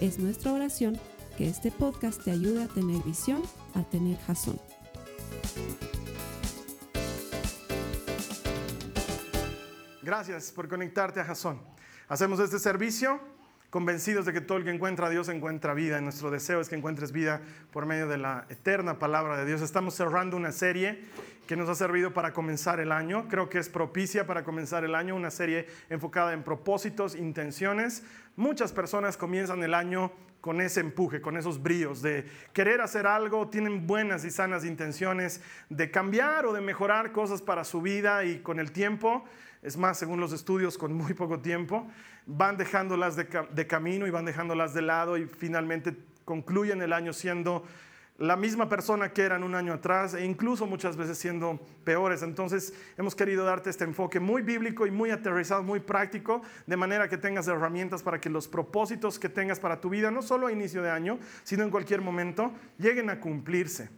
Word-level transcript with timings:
Es 0.00 0.18
nuestra 0.18 0.52
oración 0.52 1.00
que 1.38 1.48
este 1.48 1.70
podcast 1.70 2.22
te 2.22 2.30
ayude 2.30 2.64
a 2.64 2.68
tener 2.68 3.02
visión, 3.02 3.42
a 3.74 3.82
tener 3.82 4.18
jazón. 4.18 4.60
Gracias 10.02 10.52
por 10.52 10.68
conectarte 10.68 11.20
a 11.20 11.24
Jason. 11.24 11.60
Hacemos 12.08 12.38
este 12.40 12.58
servicio 12.58 13.20
convencidos 13.70 14.24
de 14.24 14.32
que 14.32 14.40
todo 14.40 14.58
el 14.58 14.64
que 14.64 14.70
encuentra 14.70 15.06
a 15.06 15.10
Dios 15.10 15.28
encuentra 15.28 15.74
vida. 15.74 15.98
Y 15.98 16.02
nuestro 16.02 16.30
deseo 16.30 16.60
es 16.60 16.68
que 16.68 16.76
encuentres 16.76 17.12
vida 17.12 17.40
por 17.72 17.86
medio 17.86 18.08
de 18.08 18.18
la 18.18 18.46
eterna 18.48 18.98
palabra 18.98 19.36
de 19.36 19.46
Dios. 19.46 19.62
Estamos 19.62 19.94
cerrando 19.94 20.36
una 20.36 20.52
serie 20.52 21.04
que 21.46 21.56
nos 21.56 21.68
ha 21.68 21.74
servido 21.74 22.12
para 22.12 22.32
comenzar 22.32 22.80
el 22.80 22.92
año. 22.92 23.28
Creo 23.28 23.48
que 23.48 23.58
es 23.58 23.68
propicia 23.68 24.26
para 24.26 24.44
comenzar 24.44 24.84
el 24.84 24.94
año, 24.94 25.14
una 25.14 25.30
serie 25.30 25.66
enfocada 25.90 26.32
en 26.32 26.42
propósitos, 26.42 27.14
intenciones. 27.14 28.02
Muchas 28.36 28.72
personas 28.72 29.16
comienzan 29.16 29.62
el 29.62 29.74
año 29.74 30.12
con 30.40 30.60
ese 30.60 30.78
empuje, 30.78 31.20
con 31.20 31.36
esos 31.36 31.60
bríos 31.60 32.02
de 32.02 32.24
querer 32.52 32.80
hacer 32.80 33.06
algo, 33.06 33.48
tienen 33.48 33.86
buenas 33.86 34.24
y 34.24 34.30
sanas 34.30 34.64
intenciones 34.64 35.40
de 35.70 35.90
cambiar 35.90 36.46
o 36.46 36.52
de 36.52 36.60
mejorar 36.60 37.10
cosas 37.10 37.42
para 37.42 37.64
su 37.64 37.82
vida 37.82 38.24
y 38.24 38.38
con 38.38 38.60
el 38.60 38.70
tiempo, 38.70 39.24
es 39.66 39.76
más, 39.76 39.98
según 39.98 40.20
los 40.20 40.32
estudios, 40.32 40.78
con 40.78 40.92
muy 40.92 41.12
poco 41.12 41.40
tiempo, 41.40 41.88
van 42.24 42.56
dejándolas 42.56 43.16
de, 43.16 43.66
camino 43.66 44.06
y 44.06 44.10
van 44.10 44.24
dejándolas 44.24 44.72
de 44.74 44.82
lado 44.82 45.18
y 45.18 45.26
finalmente 45.26 45.96
concluyen 46.24 46.80
el 46.82 46.92
año 46.92 47.12
siendo 47.12 47.64
la 48.18 48.36
misma 48.36 48.68
persona 48.68 49.12
que 49.12 49.22
eran 49.22 49.42
un 49.42 49.56
año 49.56 49.72
atrás 49.72 50.14
e 50.14 50.24
incluso 50.24 50.66
muchas 50.66 50.96
veces 50.96 51.18
siendo 51.18 51.58
peores. 51.82 52.22
Entonces 52.22 52.74
hemos 52.96 53.16
querido 53.16 53.44
darte 53.44 53.68
este 53.68 53.82
enfoque 53.82 54.20
muy 54.20 54.42
bíblico 54.42 54.86
y 54.86 54.92
muy 54.92 55.10
aterrizado, 55.10 55.64
muy 55.64 55.80
práctico, 55.80 56.42
de 56.64 56.76
manera 56.76 57.08
que 57.08 57.18
tengas 57.18 57.48
herramientas 57.48 58.04
para 58.04 58.20
que 58.20 58.30
los 58.30 58.46
propósitos 58.46 59.18
que 59.18 59.28
tengas 59.28 59.58
para 59.58 59.80
tu 59.80 59.90
vida, 59.90 60.12
no 60.12 60.22
solo 60.22 60.46
a 60.46 60.52
inicio 60.52 60.80
de 60.80 60.90
año, 60.90 61.18
sino 61.42 61.64
en 61.64 61.70
cualquier 61.70 62.02
momento, 62.02 62.52
lleguen 62.78 63.10
a 63.10 63.18
cumplirse. 63.18 63.90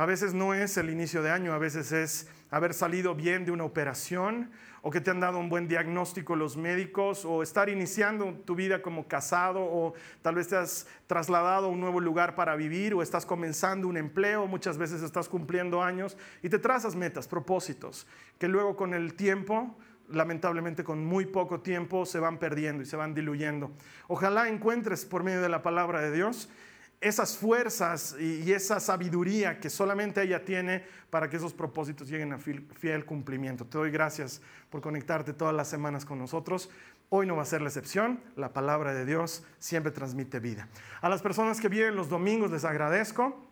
A 0.00 0.06
veces 0.06 0.32
no 0.32 0.54
es 0.54 0.78
el 0.78 0.88
inicio 0.88 1.22
de 1.22 1.30
año, 1.30 1.52
a 1.52 1.58
veces 1.58 1.92
es 1.92 2.26
haber 2.50 2.72
salido 2.72 3.14
bien 3.14 3.44
de 3.44 3.50
una 3.50 3.64
operación 3.64 4.50
o 4.80 4.90
que 4.90 5.02
te 5.02 5.10
han 5.10 5.20
dado 5.20 5.36
un 5.36 5.50
buen 5.50 5.68
diagnóstico 5.68 6.36
los 6.36 6.56
médicos, 6.56 7.26
o 7.26 7.42
estar 7.42 7.68
iniciando 7.68 8.32
tu 8.46 8.54
vida 8.54 8.80
como 8.80 9.06
casado, 9.08 9.60
o 9.60 9.92
tal 10.22 10.36
vez 10.36 10.48
te 10.48 10.56
has 10.56 10.86
trasladado 11.06 11.66
a 11.66 11.68
un 11.68 11.80
nuevo 11.80 12.00
lugar 12.00 12.34
para 12.34 12.56
vivir, 12.56 12.94
o 12.94 13.02
estás 13.02 13.26
comenzando 13.26 13.88
un 13.88 13.98
empleo, 13.98 14.46
muchas 14.46 14.78
veces 14.78 15.02
estás 15.02 15.28
cumpliendo 15.28 15.82
años 15.82 16.16
y 16.42 16.48
te 16.48 16.58
trazas 16.58 16.96
metas, 16.96 17.28
propósitos, 17.28 18.06
que 18.38 18.48
luego 18.48 18.76
con 18.76 18.94
el 18.94 19.12
tiempo 19.12 19.76
lamentablemente 20.08 20.82
con 20.82 21.04
muy 21.04 21.26
poco 21.26 21.60
tiempo 21.60 22.06
se 22.06 22.18
van 22.18 22.38
perdiendo 22.38 22.82
y 22.82 22.86
se 22.86 22.96
van 22.96 23.14
diluyendo. 23.14 23.70
Ojalá 24.08 24.48
encuentres 24.48 25.04
por 25.04 25.22
medio 25.22 25.42
de 25.42 25.50
la 25.50 25.62
palabra 25.62 26.00
de 26.00 26.10
Dios 26.10 26.48
esas 27.00 27.38
fuerzas 27.38 28.14
y 28.20 28.52
esa 28.52 28.78
sabiduría 28.78 29.58
que 29.58 29.70
solamente 29.70 30.22
ella 30.22 30.44
tiene 30.44 30.84
para 31.08 31.30
que 31.30 31.38
esos 31.38 31.54
propósitos 31.54 32.08
lleguen 32.08 32.34
a 32.34 32.38
fiel 32.38 33.06
cumplimiento. 33.06 33.64
Te 33.64 33.78
doy 33.78 33.90
gracias 33.90 34.42
por 34.68 34.82
conectarte 34.82 35.32
todas 35.32 35.54
las 35.54 35.68
semanas 35.68 36.04
con 36.04 36.18
nosotros. 36.18 36.68
Hoy 37.08 37.26
no 37.26 37.36
va 37.36 37.42
a 37.42 37.46
ser 37.46 37.62
la 37.62 37.68
excepción, 37.68 38.20
la 38.36 38.52
palabra 38.52 38.92
de 38.92 39.06
Dios 39.06 39.42
siempre 39.58 39.90
transmite 39.92 40.40
vida. 40.40 40.68
A 41.00 41.08
las 41.08 41.22
personas 41.22 41.58
que 41.60 41.68
vienen 41.68 41.96
los 41.96 42.10
domingos 42.10 42.50
les 42.50 42.64
agradezco 42.64 43.46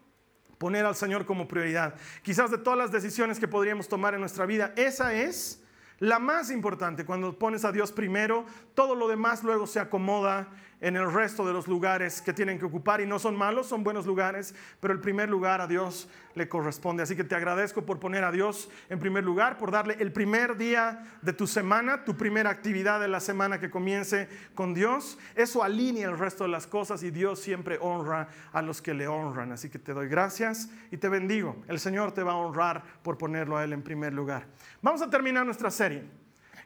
poner 0.59 0.85
al 0.85 0.95
Señor 0.95 1.25
como 1.25 1.49
prioridad. 1.49 1.95
Quizás 2.23 2.51
de 2.51 2.59
todas 2.59 2.79
las 2.79 2.93
decisiones 2.93 3.41
que 3.41 3.49
podríamos 3.49 3.89
tomar 3.89 4.15
en 4.15 4.21
nuestra 4.21 4.45
vida, 4.45 4.75
esa 4.77 5.15
es 5.15 5.63
la 6.01 6.19
más 6.19 6.51
importante. 6.51 7.05
Cuando 7.05 7.37
pones 7.39 7.65
a 7.65 7.73
Dios 7.73 7.93
primero, 7.93 8.45
todo 8.75 8.95
lo 8.95 9.09
demás 9.09 9.43
luego 9.43 9.67
se 9.67 9.81
acomoda 9.81 10.49
en 10.81 10.97
el 10.97 11.13
resto 11.13 11.45
de 11.47 11.53
los 11.53 11.67
lugares 11.67 12.23
que 12.23 12.33
tienen 12.33 12.59
que 12.59 12.65
ocupar 12.65 13.01
y 13.01 13.07
no 13.07 13.19
son 13.19 13.37
malos, 13.37 13.67
son 13.67 13.83
buenos 13.83 14.07
lugares, 14.07 14.55
pero 14.81 14.95
el 14.95 15.01
primer 15.01 15.29
lugar 15.29 15.61
a 15.61 15.67
Dios 15.67 16.09
le 16.35 16.49
corresponde. 16.49 17.03
Así 17.03 17.17
que 17.17 17.25
te 17.25 17.35
agradezco 17.35 17.85
por 17.85 17.99
poner 17.99 18.23
a 18.23 18.31
Dios 18.31 18.71
en 18.89 19.01
primer 19.01 19.25
lugar, 19.25 19.59
por 19.59 19.73
darle 19.73 19.97
el 19.99 20.13
primer 20.13 20.57
día 20.57 21.05
de 21.21 21.33
tu 21.33 21.47
semana, 21.47 22.05
tu 22.05 22.17
primera 22.17 22.51
actividad 22.51 23.01
de 23.01 23.09
la 23.09 23.21
semana 23.21 23.59
que 23.59 23.71
comience 23.71 24.29
con 24.55 24.73
Dios. 24.73 25.19
Eso 25.35 25.65
alinea 25.65 26.09
el 26.09 26.19
resto 26.19 26.45
de 26.45 26.51
las 26.51 26.67
cosas 26.67 27.03
y 27.03 27.11
Dios 27.11 27.41
siempre 27.41 27.79
honra 27.81 28.29
a 28.53 28.63
los 28.63 28.81
que 28.81 28.95
le 28.95 29.09
honran. 29.09 29.53
Así 29.53 29.69
que 29.69 29.79
te 29.79 29.93
doy 29.93 30.09
gracias 30.09 30.71
y 30.91 30.97
te 30.97 31.09
bendigo. 31.09 31.57
El 31.67 31.81
Señor 31.81 32.13
te 32.13 32.23
va 32.23 32.33
a 32.33 32.37
honrar 32.37 32.85
por 33.03 33.19
ponerlo 33.19 33.57
a 33.57 33.65
Él 33.65 33.73
en 33.73 33.83
primer 33.83 34.13
lugar. 34.13 34.47
Vamos 34.81 35.03
a 35.03 35.11
terminar 35.11 35.45
nuestra 35.45 35.71
serie 35.71 36.05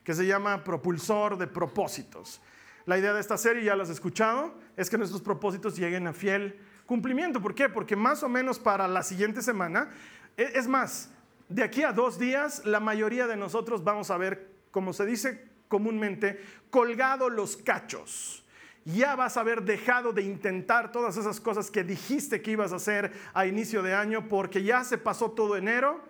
que 0.04 0.14
se 0.14 0.26
llama 0.26 0.62
Propulsor 0.62 1.38
de 1.38 1.46
Propósitos. 1.46 2.42
La 2.84 2.98
idea 2.98 3.12
de 3.12 3.20
esta 3.20 3.37
serie, 3.37 3.65
ya 3.65 3.76
la 3.76 3.84
has 3.84 3.91
escuchado, 3.91 4.54
es 4.76 4.91
que 4.91 4.98
nuestros 4.98 5.22
propósitos 5.22 5.76
lleguen 5.76 6.06
a 6.06 6.12
fiel 6.12 6.59
cumplimiento. 6.87 7.41
¿Por 7.41 7.54
qué? 7.54 7.69
Porque 7.69 7.97
más 7.97 8.22
o 8.22 8.28
menos 8.28 8.59
para 8.59 8.88
la 8.88 9.03
siguiente 9.03 9.43
semana, 9.43 9.91
e, 10.37 10.53
es 10.54 10.66
más, 10.66 11.10
de 11.48 11.62
aquí 11.62 11.82
a 11.82 11.92
dos 11.92 12.19
días, 12.19 12.65
la 12.65 12.81
mayoría 12.81 13.26
de 13.26 13.37
nosotros 13.37 13.84
vamos 13.84 14.10
a 14.10 14.16
ver, 14.16 14.50
como 14.71 14.92
se 14.92 15.06
dice 15.06 15.48
comúnmente, 15.69 16.42
colgado 16.71 17.31
los 17.31 17.56
cachos. 17.56 18.44
Ya 18.84 19.15
vas 19.15 19.37
a 19.37 19.41
haber 19.41 19.62
dejado 19.62 20.12
de 20.12 20.22
intentar 20.22 20.91
todas 20.91 21.16
esas 21.16 21.41
cosas 21.41 21.71
que 21.71 21.84
dijiste 21.84 22.42
que 22.42 22.50
ibas 22.50 22.72
a 22.72 22.76
hacer 22.76 23.12
a 23.32 23.47
inicio 23.47 23.82
de 23.82 23.94
año 23.94 24.28
porque 24.28 24.65
ya 24.65 24.82
se 24.82 24.98
pasó 24.98 25.31
todo 25.31 25.56
enero 25.56 26.03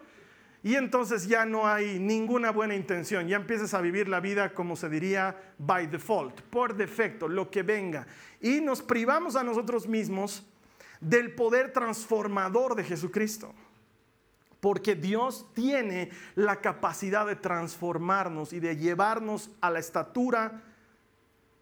y 0.62 0.76
entonces 0.76 1.26
ya 1.26 1.44
no 1.44 1.66
hay 1.66 1.98
ninguna 1.98 2.52
buena 2.52 2.76
intención, 2.76 3.26
ya 3.26 3.36
empiezas 3.36 3.74
a 3.74 3.80
vivir 3.80 4.08
la 4.08 4.20
vida 4.20 4.54
como 4.54 4.76
se 4.76 4.88
diría 4.88 5.54
by 5.58 5.88
default, 5.88 6.40
por 6.42 6.76
defecto, 6.76 7.26
lo 7.28 7.50
que 7.50 7.64
venga. 7.64 8.06
Y 8.40 8.60
nos 8.60 8.80
privamos 8.80 9.34
a 9.34 9.42
nosotros 9.42 9.88
mismos 9.88 10.46
del 11.00 11.34
poder 11.34 11.72
transformador 11.72 12.76
de 12.76 12.84
Jesucristo. 12.84 13.52
Porque 14.60 14.94
Dios 14.94 15.46
tiene 15.54 16.10
la 16.36 16.60
capacidad 16.60 17.26
de 17.26 17.34
transformarnos 17.34 18.52
y 18.52 18.60
de 18.60 18.76
llevarnos 18.76 19.50
a 19.60 19.70
la 19.70 19.80
estatura 19.80 20.62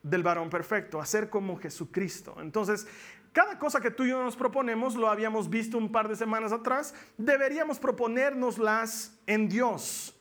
del 0.03 0.22
varón 0.22 0.50
perfecto, 0.50 1.00
a 1.00 1.06
ser 1.06 1.31
como 1.31 1.56
Jesucristo. 1.56 2.37
Entonces, 2.41 2.87
cada 3.32 3.58
cosa 3.58 3.80
que 3.80 3.91
tú 3.91 4.04
y 4.04 4.10
yo 4.10 4.22
nos 4.22 4.36
proponemos, 4.36 4.96
lo 4.96 5.08
habíamos 5.08 5.48
visto 5.48 5.78
un 5.78 5.92
par 5.92 6.08
de 6.08 6.16
semanas 6.16 6.52
atrás, 6.52 6.94
deberíamos 7.16 7.78
proponérnoslas 7.78 9.18
en 9.26 9.48
Dios. 9.48 10.16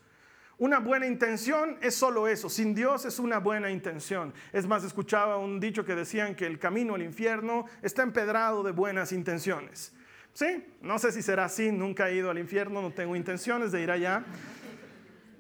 Una 0.59 0.79
buena 0.79 1.07
intención 1.07 1.77
es 1.81 1.95
solo 1.95 2.27
eso, 2.27 2.49
sin 2.49 2.75
Dios 2.75 3.05
es 3.05 3.17
una 3.17 3.39
buena 3.39 3.71
intención. 3.71 4.33
Es 4.51 4.67
más, 4.67 4.83
escuchaba 4.83 5.37
un 5.37 5.59
dicho 5.59 5.85
que 5.85 5.95
decían 5.95 6.35
que 6.35 6.45
el 6.45 6.59
camino 6.59 6.95
al 6.95 7.01
infierno 7.01 7.65
está 7.81 8.03
empedrado 8.03 8.61
de 8.61 8.71
buenas 8.71 9.13
intenciones. 9.13 9.93
Sí, 10.33 10.65
no 10.81 10.99
sé 10.99 11.11
si 11.11 11.21
será 11.21 11.45
así, 11.45 11.71
nunca 11.71 12.09
he 12.09 12.15
ido 12.15 12.29
al 12.29 12.37
infierno, 12.37 12.81
no 12.81 12.91
tengo 12.91 13.15
intenciones 13.15 13.71
de 13.71 13.81
ir 13.81 13.89
allá, 13.89 14.23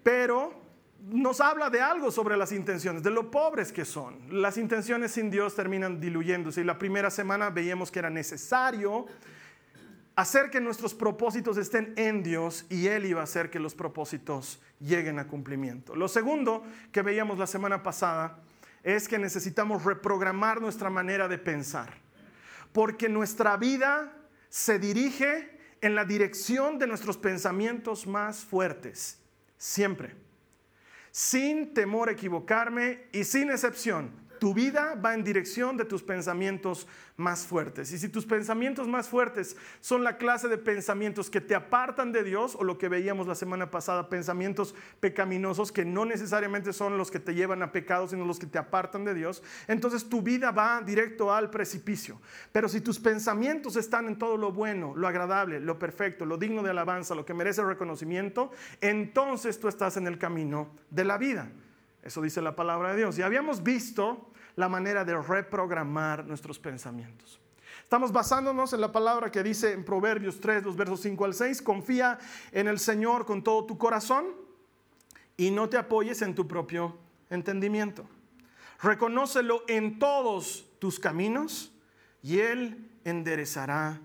pero 0.03 0.68
nos 1.07 1.41
habla 1.41 1.69
de 1.69 1.81
algo 1.81 2.11
sobre 2.11 2.37
las 2.37 2.51
intenciones, 2.51 3.03
de 3.03 3.09
lo 3.09 3.31
pobres 3.31 3.71
que 3.71 3.85
son. 3.85 4.41
Las 4.41 4.57
intenciones 4.57 5.11
sin 5.11 5.29
Dios 5.29 5.55
terminan 5.55 5.99
diluyéndose 5.99 6.61
y 6.61 6.63
la 6.63 6.77
primera 6.77 7.09
semana 7.09 7.49
veíamos 7.49 7.91
que 7.91 7.99
era 7.99 8.09
necesario 8.09 9.05
hacer 10.15 10.49
que 10.49 10.59
nuestros 10.59 10.93
propósitos 10.93 11.57
estén 11.57 11.93
en 11.95 12.23
Dios 12.23 12.65
y 12.69 12.87
Él 12.87 13.05
iba 13.05 13.21
a 13.21 13.23
hacer 13.23 13.49
que 13.49 13.59
los 13.59 13.73
propósitos 13.73 14.61
lleguen 14.79 15.17
a 15.17 15.27
cumplimiento. 15.27 15.95
Lo 15.95 16.07
segundo 16.07 16.63
que 16.91 17.01
veíamos 17.01 17.39
la 17.39 17.47
semana 17.47 17.81
pasada 17.81 18.39
es 18.83 19.07
que 19.07 19.17
necesitamos 19.17 19.85
reprogramar 19.85 20.61
nuestra 20.61 20.89
manera 20.89 21.27
de 21.27 21.37
pensar, 21.37 21.93
porque 22.73 23.07
nuestra 23.07 23.55
vida 23.57 24.13
se 24.49 24.79
dirige 24.79 25.57
en 25.81 25.95
la 25.95 26.03
dirección 26.03 26.77
de 26.77 26.87
nuestros 26.87 27.17
pensamientos 27.17 28.05
más 28.05 28.43
fuertes, 28.43 29.19
siempre 29.57 30.28
sin 31.11 31.73
temor 31.73 32.09
a 32.09 32.13
equivocarme 32.13 33.07
y 33.11 33.23
sin 33.23 33.51
excepción, 33.51 34.11
Tu 34.39 34.53
vida 34.53 34.95
va 34.95 35.13
en 35.13 35.23
dirección 35.23 35.77
de 35.77 35.85
tus 35.85 36.01
pensamientos 36.01 36.87
más 37.17 37.45
fuertes. 37.45 37.91
Y 37.91 37.99
si 37.99 38.07
tus 38.07 38.25
pensamientos 38.25 38.87
más 38.87 39.09
fuertes 39.09 39.57
son 39.81 40.03
la 40.03 40.17
clase 40.17 40.47
de 40.47 40.57
pensamientos 40.57 41.29
que 41.29 41.41
te 41.41 41.53
apartan 41.53 42.11
de 42.11 42.23
Dios, 42.23 42.55
o 42.55 42.63
lo 42.63 42.77
que 42.77 42.87
veíamos 42.87 43.27
la 43.27 43.35
semana 43.35 43.69
pasada, 43.69 44.09
pensamientos 44.09 44.73
pecaminosos 45.01 45.71
que 45.71 45.83
no 45.83 46.05
necesariamente 46.05 46.71
son 46.71 46.97
los 46.97 47.11
que 47.11 47.19
te 47.19 47.35
llevan 47.35 47.61
a 47.61 47.71
pecados, 47.71 48.11
sino 48.11 48.25
los 48.25 48.39
que 48.39 48.47
te 48.47 48.57
apartan 48.57 49.03
de 49.03 49.13
Dios, 49.13 49.43
entonces 49.67 50.07
tu 50.07 50.21
vida 50.21 50.51
va 50.51 50.81
directo 50.81 51.33
al 51.33 51.49
precipicio. 51.49 52.21
Pero 52.51 52.69
si 52.69 52.81
tus 52.81 52.99
pensamientos 52.99 53.75
están 53.75 54.07
en 54.07 54.17
todo 54.17 54.37
lo 54.37 54.53
bueno, 54.53 54.93
lo 54.95 55.07
agradable, 55.07 55.59
lo 55.59 55.77
perfecto, 55.77 56.25
lo 56.25 56.37
digno 56.37 56.63
de 56.63 56.69
alabanza, 56.69 57.15
lo 57.15 57.25
que 57.25 57.33
merece 57.33 57.63
reconocimiento, 57.63 58.51
entonces 58.79 59.59
tú 59.59 59.67
estás 59.67 59.97
en 59.97 60.07
el 60.07 60.17
camino 60.17 60.69
de 60.89 61.03
la 61.03 61.17
vida. 61.17 61.51
Eso 62.03 62.21
dice 62.21 62.41
la 62.41 62.55
palabra 62.55 62.91
de 62.91 62.97
Dios. 62.97 63.17
Y 63.17 63.21
habíamos 63.21 63.63
visto 63.63 64.31
la 64.55 64.69
manera 64.69 65.05
de 65.05 65.19
reprogramar 65.21 66.25
nuestros 66.25 66.59
pensamientos. 66.59 67.39
Estamos 67.83 68.11
basándonos 68.11 68.73
en 68.73 68.81
la 68.81 68.91
palabra 68.91 69.31
que 69.31 69.41
dice 69.41 69.71
en 69.71 69.83
Proverbios 69.83 70.39
3, 70.39 70.63
los 70.63 70.75
versos 70.75 71.01
5 71.01 71.25
al 71.25 71.33
6, 71.33 71.61
confía 71.61 72.19
en 72.51 72.67
el 72.67 72.77
Señor 72.77 73.25
con 73.25 73.43
todo 73.43 73.65
tu 73.65 73.77
corazón 73.77 74.25
y 75.37 75.51
no 75.51 75.69
te 75.69 75.77
apoyes 75.77 76.21
en 76.21 76.35
tu 76.35 76.47
propio 76.47 76.97
entendimiento. 77.29 78.07
Reconócelo 78.81 79.63
en 79.67 79.97
todos 79.97 80.67
tus 80.79 80.99
caminos 80.99 81.73
y 82.21 82.39
Él 82.39 82.91
enderezará 83.03 83.99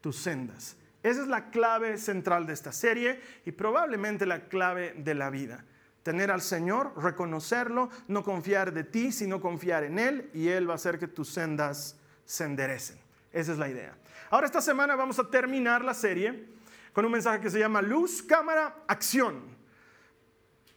tus 0.00 0.16
sendas. 0.16 0.76
Esa 1.02 1.22
es 1.22 1.28
la 1.28 1.50
clave 1.50 1.96
central 1.96 2.46
de 2.46 2.52
esta 2.52 2.72
serie 2.72 3.20
y 3.46 3.52
probablemente 3.52 4.26
la 4.26 4.48
clave 4.48 4.94
de 4.98 5.14
la 5.14 5.30
vida. 5.30 5.64
Tener 6.02 6.30
al 6.30 6.40
Señor, 6.40 6.92
reconocerlo, 6.96 7.90
no 8.08 8.22
confiar 8.24 8.72
de 8.72 8.84
ti, 8.84 9.12
sino 9.12 9.40
confiar 9.40 9.84
en 9.84 9.98
Él 9.98 10.30
y 10.32 10.48
Él 10.48 10.68
va 10.68 10.72
a 10.72 10.76
hacer 10.76 10.98
que 10.98 11.08
tus 11.08 11.28
sendas 11.28 11.96
se 12.24 12.44
enderecen. 12.44 12.98
Esa 13.32 13.52
es 13.52 13.58
la 13.58 13.68
idea. 13.68 13.94
Ahora 14.30 14.46
esta 14.46 14.60
semana 14.60 14.96
vamos 14.96 15.18
a 15.18 15.28
terminar 15.28 15.84
la 15.84 15.94
serie 15.94 16.48
con 16.92 17.04
un 17.04 17.12
mensaje 17.12 17.40
que 17.40 17.50
se 17.50 17.58
llama 17.58 17.82
luz, 17.82 18.22
cámara, 18.22 18.82
acción. 18.86 19.42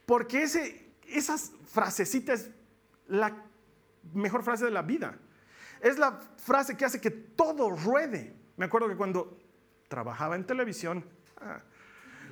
Porque 0.06 0.42
ese, 0.42 0.90
esas 1.06 1.52
frasecitas 1.66 2.40
es 2.40 2.50
la 3.06 3.34
mejor 4.12 4.42
frase 4.42 4.64
de 4.64 4.70
la 4.70 4.82
vida. 4.82 5.18
Es 5.80 5.98
la 5.98 6.18
frase 6.36 6.76
que 6.76 6.84
hace 6.84 7.00
que 7.00 7.10
todo 7.10 7.70
ruede. 7.70 8.34
Me 8.56 8.66
acuerdo 8.66 8.88
que 8.88 8.96
cuando 8.96 9.38
trabajaba 9.88 10.36
en 10.36 10.44
televisión, 10.44 11.04
ah, 11.38 11.60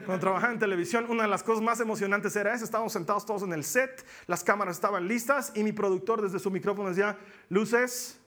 cuando 0.04 0.20
trabajaba 0.20 0.52
en 0.52 0.58
televisión, 0.58 1.06
una 1.08 1.22
de 1.22 1.28
las 1.28 1.42
cosas 1.42 1.62
más 1.62 1.80
emocionantes 1.80 2.34
era 2.36 2.54
eso. 2.54 2.64
Estábamos 2.64 2.92
sentados 2.92 3.26
todos 3.26 3.42
en 3.42 3.52
el 3.52 3.64
set, 3.64 4.04
las 4.26 4.44
cámaras 4.44 4.76
estaban 4.76 5.06
listas 5.06 5.52
y 5.54 5.62
mi 5.62 5.72
productor 5.72 6.22
desde 6.22 6.38
su 6.38 6.50
micrófono 6.50 6.88
decía, 6.88 7.18
luces, 7.48 8.20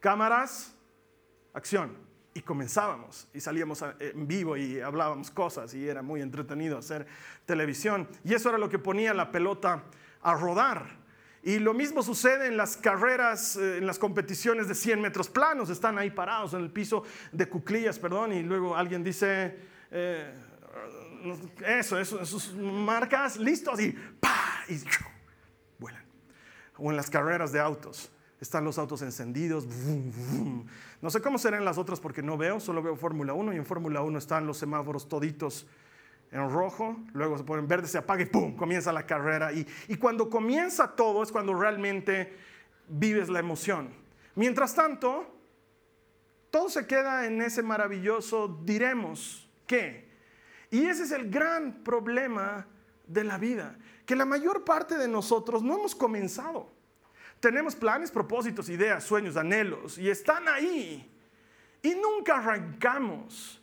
cámaras, 0.00 0.74
acción. 1.52 1.96
Y 2.36 2.42
comenzábamos 2.42 3.28
y 3.32 3.40
salíamos 3.40 3.84
en 4.00 4.26
vivo 4.26 4.56
y 4.56 4.80
hablábamos 4.80 5.30
cosas 5.30 5.72
y 5.72 5.88
era 5.88 6.02
muy 6.02 6.20
entretenido 6.20 6.76
hacer 6.76 7.06
televisión. 7.46 8.08
Y 8.24 8.34
eso 8.34 8.48
era 8.48 8.58
lo 8.58 8.68
que 8.68 8.78
ponía 8.80 9.14
la 9.14 9.30
pelota 9.30 9.84
a 10.20 10.34
rodar. 10.34 11.04
Y 11.44 11.58
lo 11.58 11.74
mismo 11.74 12.02
sucede 12.02 12.46
en 12.46 12.56
las 12.56 12.78
carreras, 12.78 13.56
eh, 13.56 13.76
en 13.76 13.86
las 13.86 13.98
competiciones 13.98 14.66
de 14.66 14.74
100 14.74 15.00
metros 15.00 15.28
planos. 15.28 15.68
Están 15.68 15.98
ahí 15.98 16.10
parados 16.10 16.54
en 16.54 16.60
el 16.60 16.70
piso 16.70 17.04
de 17.32 17.46
cuclillas, 17.48 17.98
perdón, 17.98 18.32
y 18.32 18.42
luego 18.42 18.74
alguien 18.74 19.04
dice, 19.04 19.58
eh, 19.90 20.32
eso, 21.66 21.98
eso, 21.98 22.20
esos 22.20 22.54
marcas, 22.54 23.36
listos 23.36 23.80
y 23.80 23.92
¡pa! 24.20 24.64
Y 24.68 24.80
vuelan. 25.78 26.04
O 26.76 26.90
en 26.90 26.96
las 26.96 27.10
carreras 27.10 27.52
de 27.52 27.60
autos. 27.60 28.10
Están 28.40 28.64
los 28.64 28.78
autos 28.78 29.02
encendidos. 29.02 29.66
No 31.00 31.10
sé 31.10 31.20
cómo 31.20 31.36
serán 31.38 31.64
las 31.64 31.76
otras 31.76 32.00
porque 32.00 32.22
no 32.22 32.38
veo, 32.38 32.60
solo 32.60 32.82
veo 32.82 32.96
Fórmula 32.96 33.34
1 33.34 33.52
y 33.52 33.56
en 33.56 33.66
Fórmula 33.66 34.00
1 34.00 34.18
están 34.18 34.46
los 34.46 34.56
semáforos 34.56 35.06
toditos 35.06 35.66
en 36.30 36.50
rojo, 36.50 36.96
luego 37.12 37.36
se 37.38 37.44
ponen 37.44 37.68
verde, 37.68 37.86
se 37.86 37.98
apaga 37.98 38.22
y 38.22 38.26
¡pum! 38.26 38.56
comienza 38.56 38.92
la 38.92 39.06
carrera. 39.06 39.52
Y, 39.52 39.66
y 39.86 39.96
cuando 39.96 40.30
comienza 40.30 40.96
todo 40.96 41.22
es 41.22 41.30
cuando 41.30 41.54
realmente 41.54 42.36
vives 42.88 43.28
la 43.28 43.38
emoción. 43.38 43.90
Mientras 44.34 44.74
tanto, 44.74 45.26
todo 46.50 46.68
se 46.68 46.86
queda 46.86 47.26
en 47.26 47.40
ese 47.42 47.62
maravilloso 47.62 48.48
diremos 48.64 49.48
que 49.66 50.03
y 50.70 50.86
ese 50.86 51.04
es 51.04 51.12
el 51.12 51.30
gran 51.30 51.82
problema 51.84 52.66
de 53.06 53.24
la 53.24 53.38
vida, 53.38 53.76
que 54.06 54.16
la 54.16 54.24
mayor 54.24 54.64
parte 54.64 54.96
de 54.96 55.08
nosotros 55.08 55.62
no 55.62 55.78
hemos 55.78 55.94
comenzado. 55.94 56.72
Tenemos 57.40 57.74
planes, 57.74 58.10
propósitos, 58.10 58.68
ideas, 58.68 59.04
sueños, 59.04 59.36
anhelos, 59.36 59.98
y 59.98 60.08
están 60.08 60.48
ahí. 60.48 61.10
Y 61.82 61.94
nunca 61.94 62.38
arrancamos. 62.38 63.60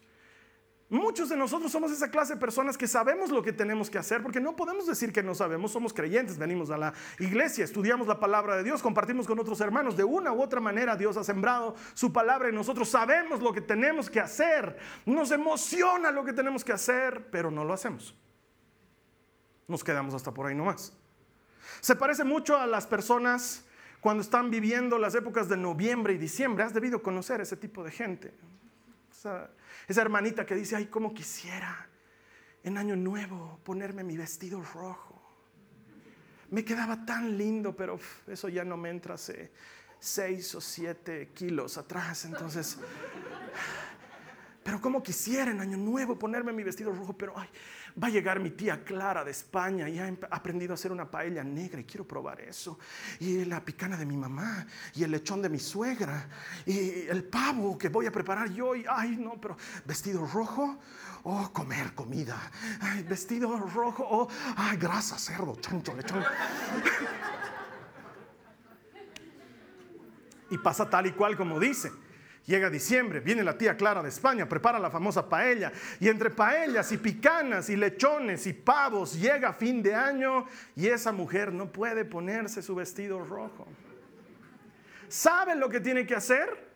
Muchos 0.92 1.30
de 1.30 1.38
nosotros 1.38 1.72
somos 1.72 1.90
esa 1.90 2.12
clase 2.12 2.34
de 2.34 2.40
personas 2.42 2.78
que 2.78 2.86
sabemos 2.86 3.30
lo 3.30 3.42
que 3.42 3.54
tenemos 3.54 3.90
que 3.90 3.98
hacer, 3.98 4.22
porque 4.22 4.42
no 4.42 4.58
podemos 4.58 4.86
decir 4.86 5.14
que 5.14 5.24
no 5.24 5.34
sabemos, 5.34 5.72
somos 5.72 5.94
creyentes, 5.94 6.38
venimos 6.38 6.70
a 6.70 6.78
la 6.78 6.94
iglesia, 7.18 7.64
estudiamos 7.64 8.08
la 8.10 8.20
palabra 8.20 8.58
de 8.58 8.64
Dios, 8.64 8.82
compartimos 8.82 9.26
con 9.26 9.40
otros 9.40 9.62
hermanos, 9.62 9.96
de 9.96 10.04
una 10.04 10.34
u 10.34 10.42
otra 10.42 10.60
manera 10.60 10.98
Dios 10.98 11.16
ha 11.16 11.24
sembrado 11.24 11.76
su 11.94 12.12
palabra 12.12 12.50
y 12.50 12.52
nosotros 12.52 12.90
sabemos 12.90 13.42
lo 13.42 13.54
que 13.54 13.62
tenemos 13.62 14.10
que 14.10 14.20
hacer, 14.20 14.78
nos 15.06 15.32
emociona 15.32 16.12
lo 16.12 16.26
que 16.26 16.34
tenemos 16.34 16.62
que 16.66 16.74
hacer, 16.74 17.26
pero 17.32 17.50
no 17.50 17.64
lo 17.64 17.72
hacemos. 17.72 18.14
Nos 19.70 19.86
quedamos 19.86 20.14
hasta 20.14 20.34
por 20.34 20.48
ahí 20.48 20.56
nomás. 20.56 20.92
Se 21.80 21.96
parece 21.96 22.26
mucho 22.26 22.58
a 22.58 22.68
las 22.68 22.86
personas 22.86 23.64
cuando 24.02 24.24
están 24.24 24.52
viviendo 24.52 24.98
las 24.98 25.16
épocas 25.16 25.48
de 25.48 25.56
noviembre 25.56 26.12
y 26.12 26.18
diciembre, 26.18 26.66
has 26.66 26.74
debido 26.74 27.02
conocer 27.02 27.40
ese 27.40 27.56
tipo 27.56 27.82
de 27.82 27.92
gente. 27.92 28.34
Esa 29.12 30.02
hermanita 30.02 30.46
que 30.46 30.56
dice, 30.56 30.76
ay, 30.76 30.88
cómo 30.88 31.14
quisiera 31.14 31.88
en 32.64 32.78
año 32.78 32.96
nuevo 32.96 33.60
ponerme 33.64 34.04
mi 34.04 34.18
vestido 34.18 34.62
rojo. 34.62 35.22
Me 36.50 36.66
quedaba 36.66 37.06
tan 37.06 37.38
lindo, 37.38 37.76
pero 37.76 38.00
eso 38.28 38.50
ya 38.50 38.64
no 38.64 38.78
me 38.78 38.90
entra 38.90 39.16
hace 39.16 39.52
seis 40.00 40.54
o 40.56 40.62
siete 40.62 41.30
kilos 41.34 41.78
atrás. 41.78 42.26
Entonces, 42.26 42.78
pero 44.64 44.80
como 44.80 45.02
quisiera 45.02 45.52
en 45.52 45.60
año 45.60 45.78
nuevo 45.78 46.18
ponerme 46.18 46.54
mi 46.54 46.64
vestido 46.64 46.92
rojo, 46.92 47.14
pero 47.14 47.38
ay, 47.38 47.50
Va 48.02 48.08
a 48.08 48.12
llegar 48.12 48.40
mi 48.40 48.52
tía 48.52 48.84
Clara 48.84 49.24
de 49.24 49.32
España 49.32 49.90
y 49.90 50.00
ha 50.00 50.08
aprendido 50.30 50.74
a 50.74 50.76
hacer 50.76 50.92
una 50.92 51.10
paella 51.10 51.44
negra 51.44 51.82
y 51.82 51.84
quiero 51.84 52.08
probar 52.08 52.40
eso. 52.42 52.78
Y 53.20 53.44
la 53.46 53.64
picana 53.64 53.98
de 53.98 54.06
mi 54.06 54.16
mamá 54.16 54.66
y 54.94 55.04
el 55.04 55.12
lechón 55.12 55.42
de 55.42 55.50
mi 55.50 55.60
suegra 55.60 56.30
y 56.66 57.08
el 57.08 57.24
pavo 57.26 57.78
que 57.78 57.90
voy 57.90 58.06
a 58.06 58.12
preparar 58.12 58.50
yo. 58.52 58.76
Y 58.76 58.86
ay, 58.90 59.18
no, 59.18 59.40
pero 59.42 59.58
vestido 59.86 60.26
rojo. 60.26 60.78
Oh, 61.24 61.52
comer 61.52 61.94
comida. 61.94 62.40
Vestido 63.08 63.58
rojo. 63.58 64.08
Oh, 64.10 64.28
ay, 64.56 64.78
grasa, 64.78 65.18
cerdo, 65.18 65.58
chancho, 65.60 65.94
lechón. 65.94 66.24
y 70.50 70.58
pasa 70.58 70.90
tal 70.90 71.08
y 71.08 71.12
cual 71.12 71.36
como 71.36 71.60
dice. 71.60 71.92
Llega 72.52 72.70
diciembre, 72.70 73.22
viene 73.22 73.46
la 73.46 73.58
tía 73.58 73.78
Clara 73.78 74.04
de 74.04 74.10
España, 74.10 74.46
prepara 74.46 74.78
la 74.78 74.92
famosa 74.92 75.30
paella. 75.30 75.72
Y 76.02 76.10
entre 76.10 76.30
paellas 76.32 76.92
y 76.92 76.98
picanas 76.98 77.70
y 77.70 77.78
lechones 77.78 78.46
y 78.46 78.52
pavos 78.52 79.18
llega 79.18 79.54
fin 79.54 79.82
de 79.82 79.96
año 79.96 80.46
y 80.76 80.88
esa 80.88 81.14
mujer 81.14 81.54
no 81.54 81.72
puede 81.72 82.04
ponerse 82.04 82.62
su 82.62 82.76
vestido 82.76 83.24
rojo. 83.24 83.70
Sabe 85.08 85.56
lo 85.56 85.70
que 85.70 85.80
tiene 85.80 86.06
que 86.06 86.14
hacer, 86.14 86.74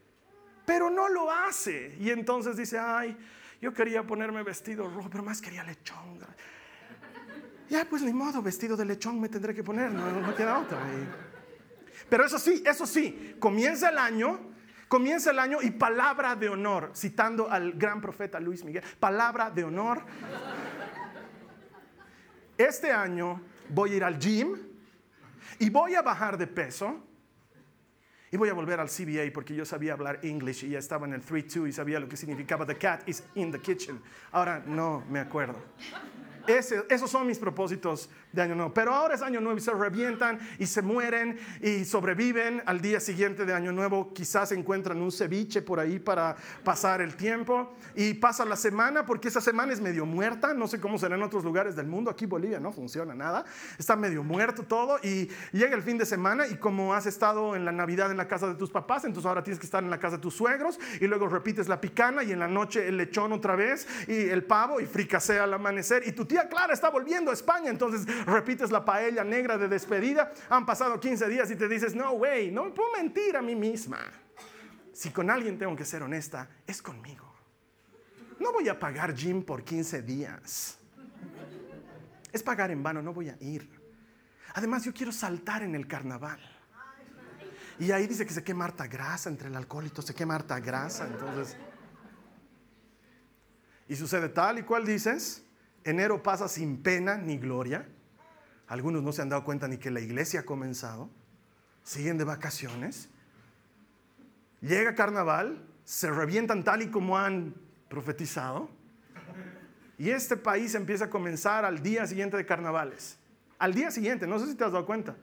pero 0.65 0.89
no 0.89 1.09
lo 1.09 1.29
hace. 1.29 1.97
Y 1.99 2.09
entonces 2.09 2.55
dice, 2.55 2.79
ay, 2.79 3.17
yo 3.59 3.73
quería 3.73 4.01
ponerme 4.01 4.43
vestido 4.43 4.87
rojo, 4.87 5.09
pero 5.09 5.25
más 5.25 5.41
quería 5.41 5.65
lechón. 5.65 6.19
Ya, 7.67 7.83
pues 7.83 8.01
ni 8.01 8.13
modo, 8.13 8.41
vestido 8.41 8.77
de 8.77 8.85
lechón 8.85 9.19
me 9.19 9.27
tendré 9.27 9.53
que 9.53 9.61
poner, 9.61 9.91
no, 9.91 10.21
no 10.21 10.33
queda 10.33 10.57
otra. 10.57 10.79
Pero 12.07 12.25
eso 12.25 12.39
sí, 12.39 12.63
eso 12.65 12.85
sí, 12.85 13.35
comienza 13.39 13.89
el 13.89 13.97
año 13.97 14.54
Comienza 14.87 15.31
el 15.31 15.39
año 15.39 15.61
y 15.61 15.71
palabra 15.71 16.35
de 16.35 16.49
honor, 16.49 16.91
citando 16.95 17.49
al 17.49 17.73
gran 17.73 18.01
profeta 18.01 18.39
Luis 18.39 18.63
Miguel, 18.63 18.83
palabra 18.99 19.49
de 19.49 19.63
honor. 19.63 20.03
Este 22.57 22.91
año 22.91 23.41
voy 23.69 23.93
a 23.93 23.95
ir 23.95 24.03
al 24.03 24.19
gym 24.19 24.57
y 25.59 25.69
voy 25.69 25.95
a 25.95 26.01
bajar 26.01 26.37
de 26.37 26.47
peso. 26.47 27.03
Y 28.31 28.37
voy 28.37 28.49
a 28.49 28.53
volver 28.53 28.79
al 28.81 28.89
CBA 28.89 29.31
porque 29.33 29.55
yo 29.55 29.65
sabía 29.65 29.93
hablar 29.93 30.19
inglés 30.23 30.61
y 30.63 30.69
ya 30.69 30.79
estaba 30.79 31.05
en 31.05 31.13
el 31.13 31.23
3-2 31.23 31.69
y 31.69 31.71
sabía 31.71 31.99
lo 32.01 32.09
que 32.09 32.17
significaba 32.17 32.65
the 32.65 32.75
cat 32.75 33.07
is 33.07 33.23
in 33.35 33.49
the 33.51 33.59
kitchen. 33.59 34.01
Ahora 34.31 34.61
no 34.65 35.05
me 35.09 35.19
acuerdo. 35.19 35.63
Esos 36.47 37.09
son 37.09 37.27
mis 37.27 37.39
propósitos 37.39 38.09
de 38.31 38.41
año 38.41 38.55
nuevo. 38.55 38.73
Pero 38.73 38.93
ahora 38.93 39.15
es 39.15 39.21
año 39.21 39.41
nuevo 39.41 39.57
y 39.57 39.61
se 39.61 39.71
revientan 39.71 40.39
y 40.59 40.65
se 40.65 40.81
mueren 40.81 41.39
y 41.61 41.85
sobreviven. 41.85 42.63
Al 42.65 42.81
día 42.81 42.99
siguiente 42.99 43.45
de 43.45 43.53
año 43.53 43.71
nuevo 43.71 44.13
quizás 44.13 44.51
encuentran 44.51 45.01
un 45.01 45.11
ceviche 45.11 45.61
por 45.61 45.79
ahí 45.79 45.99
para 45.99 46.35
pasar 46.63 47.01
el 47.01 47.15
tiempo. 47.15 47.75
Y 47.95 48.15
pasa 48.15 48.45
la 48.45 48.55
semana 48.55 49.05
porque 49.05 49.27
esa 49.27 49.41
semana 49.41 49.73
es 49.73 49.81
medio 49.81 50.05
muerta. 50.05 50.53
No 50.53 50.67
sé 50.67 50.79
cómo 50.79 50.97
será 50.97 51.15
en 51.15 51.23
otros 51.23 51.43
lugares 51.43 51.75
del 51.75 51.87
mundo. 51.87 52.11
Aquí 52.11 52.25
Bolivia 52.25 52.59
no 52.59 52.71
funciona 52.71 53.13
nada. 53.13 53.45
Está 53.77 53.95
medio 53.95 54.23
muerto 54.23 54.63
todo. 54.63 54.99
Y 55.03 55.29
llega 55.51 55.75
el 55.75 55.83
fin 55.83 55.97
de 55.97 56.05
semana 56.05 56.47
y 56.47 56.55
como 56.55 56.93
has 56.93 57.05
estado 57.05 57.55
en 57.55 57.65
la 57.65 57.71
Navidad 57.71 58.11
en 58.11 58.17
la 58.17 58.27
casa 58.27 58.47
de 58.47 58.55
tus 58.55 58.69
papás, 58.69 59.05
entonces 59.05 59.27
ahora 59.27 59.43
tienes 59.43 59.59
que 59.59 59.65
estar 59.65 59.83
en 59.83 59.89
la 59.89 59.99
casa 59.99 60.17
de 60.17 60.21
tus 60.21 60.35
suegros 60.35 60.79
y 60.99 61.07
luego 61.07 61.27
repites 61.27 61.67
la 61.67 61.79
picana 61.81 62.23
y 62.23 62.31
en 62.31 62.39
la 62.39 62.47
noche 62.47 62.87
el 62.87 62.97
lechón 62.97 63.31
otra 63.33 63.55
vez 63.55 63.87
y 64.07 64.29
el 64.29 64.43
pavo 64.43 64.79
y 64.79 64.85
fricasea 64.85 65.43
al 65.43 65.53
amanecer. 65.53 66.03
Y 66.05 66.11
tu 66.11 66.25
Clara 66.43 66.73
está 66.73 66.89
volviendo 66.89 67.31
a 67.31 67.33
España, 67.33 67.69
entonces 67.69 68.05
repites 68.25 68.71
la 68.71 68.83
paella 68.83 69.23
negra 69.23 69.57
de 69.57 69.67
despedida. 69.67 70.31
Han 70.49 70.65
pasado 70.65 70.99
15 70.99 71.27
días 71.29 71.49
y 71.49 71.55
te 71.55 71.67
dices, 71.67 71.95
no, 71.95 72.11
way, 72.11 72.51
no 72.51 72.73
puedo 72.73 72.91
mentir 72.91 73.35
a 73.37 73.41
mí 73.41 73.55
misma. 73.55 73.99
Si 74.93 75.09
con 75.09 75.29
alguien 75.29 75.57
tengo 75.57 75.75
que 75.75 75.85
ser 75.85 76.03
honesta, 76.03 76.49
es 76.67 76.81
conmigo. 76.81 77.33
No 78.39 78.51
voy 78.51 78.69
a 78.69 78.79
pagar 78.79 79.15
gym 79.15 79.43
por 79.43 79.63
15 79.63 80.01
días. 80.01 80.77
Es 82.31 82.43
pagar 82.43 82.71
en 82.71 82.83
vano, 82.83 83.01
no 83.01 83.13
voy 83.13 83.29
a 83.29 83.37
ir. 83.39 83.69
Además, 84.53 84.83
yo 84.83 84.93
quiero 84.93 85.11
saltar 85.11 85.63
en 85.63 85.75
el 85.75 85.87
carnaval. 85.87 86.39
Y 87.79 87.91
ahí 87.91 88.07
dice 88.07 88.25
que 88.25 88.33
se 88.33 88.43
quema 88.43 88.65
harta 88.65 88.87
grasa 88.87 89.29
entre 89.29 89.49
el 89.49 89.67
todo, 89.67 90.01
se 90.01 90.13
quema 90.13 90.35
harta 90.35 90.59
grasa. 90.59 91.07
Entonces, 91.07 91.57
y 93.87 93.95
sucede 93.95 94.29
tal 94.29 94.59
y 94.59 94.63
cual 94.63 94.85
dices, 94.85 95.44
enero 95.85 96.21
pasa 96.21 96.49
sin 96.49 96.81
pena 96.81 97.17
ni 97.17 97.37
gloria. 97.37 97.87
Algunos 98.67 99.03
no 99.03 99.13
se 99.13 99.21
han 99.21 99.29
dado 99.29 99.45
cuenta 99.45 99.67
ni 99.67 99.77
que 99.77 99.91
la 99.91 100.01
iglesia 100.01 100.41
ha 100.41 100.43
comenzado. 100.43 101.09
Siguen 101.83 102.17
de 102.17 102.23
vacaciones. 102.23 103.09
Llega 104.61 104.95
carnaval, 104.95 105.63
se 105.83 106.09
revientan 106.09 106.63
tal 106.63 106.81
y 106.81 106.87
como 106.87 107.17
han 107.17 107.53
profetizado. 107.87 108.69
Y 109.97 110.09
este 110.09 110.35
país 110.35 110.73
empieza 110.75 111.05
a 111.05 111.09
comenzar 111.09 111.63
al 111.63 111.81
día 111.81 112.05
siguiente 112.07 112.35
de 112.35 112.45
carnavales. 112.45 113.17
Al 113.59 113.73
día 113.73 113.91
siguiente, 113.91 114.27
no 114.27 114.39
sé 114.39 114.47
si 114.47 114.55
te 114.55 114.63
has 114.65 114.71
dado 114.71 114.85
cuenta. 114.85 115.15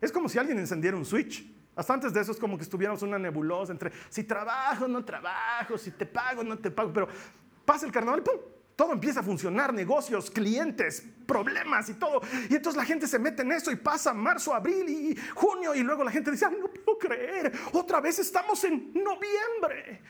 Es 0.00 0.10
como 0.10 0.28
si 0.28 0.38
alguien 0.38 0.58
encendiera 0.58 0.96
un 0.96 1.06
switch. 1.06 1.48
Hasta 1.76 1.94
antes 1.94 2.12
de 2.12 2.20
eso 2.20 2.32
es 2.32 2.38
como 2.38 2.56
que 2.56 2.64
estuviéramos 2.64 3.00
una 3.02 3.18
nebulosa 3.18 3.72
entre 3.72 3.92
si 4.10 4.24
trabajo, 4.24 4.88
no 4.88 5.04
trabajo, 5.04 5.78
si 5.78 5.92
te 5.92 6.04
pago, 6.04 6.42
no 6.42 6.58
te 6.58 6.70
pago. 6.70 6.92
Pero 6.92 7.08
pasa 7.64 7.86
el 7.86 7.92
carnaval 7.92 8.22
¡pum! 8.22 8.34
Todo 8.80 8.94
empieza 8.94 9.20
a 9.20 9.22
funcionar, 9.22 9.74
negocios, 9.74 10.30
clientes, 10.30 11.06
problemas 11.26 11.90
y 11.90 11.94
todo. 11.96 12.22
Y 12.48 12.54
entonces 12.54 12.78
la 12.78 12.86
gente 12.86 13.06
se 13.06 13.18
mete 13.18 13.42
en 13.42 13.52
eso 13.52 13.70
y 13.70 13.76
pasa 13.76 14.14
marzo, 14.14 14.54
abril 14.54 14.88
y 14.88 15.16
junio 15.34 15.74
y 15.74 15.82
luego 15.82 16.02
la 16.02 16.10
gente 16.10 16.30
dice, 16.30 16.46
no 16.50 16.66
puedo 16.68 16.96
creer, 16.96 17.52
otra 17.74 18.00
vez 18.00 18.18
estamos 18.20 18.64
en 18.64 18.90
noviembre. 18.94 20.00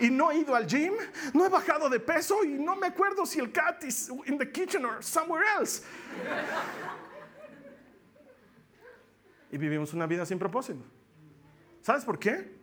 Y 0.00 0.10
no 0.10 0.32
he 0.32 0.38
ido 0.38 0.56
al 0.56 0.66
gym, 0.66 0.92
no 1.34 1.46
he 1.46 1.48
bajado 1.48 1.88
de 1.88 2.00
peso 2.00 2.42
y 2.42 2.48
no 2.48 2.74
me 2.74 2.88
acuerdo 2.88 3.24
si 3.24 3.38
el 3.38 3.52
cat 3.52 3.84
is 3.84 4.10
in 4.26 4.36
the 4.38 4.50
kitchen 4.50 4.84
or 4.84 5.00
somewhere 5.04 5.46
else. 5.60 5.84
y 9.52 9.56
vivimos 9.56 9.94
una 9.94 10.08
vida 10.08 10.26
sin 10.26 10.40
propósito. 10.40 10.82
¿Sabes 11.80 12.04
por 12.04 12.18
qué? 12.18 12.58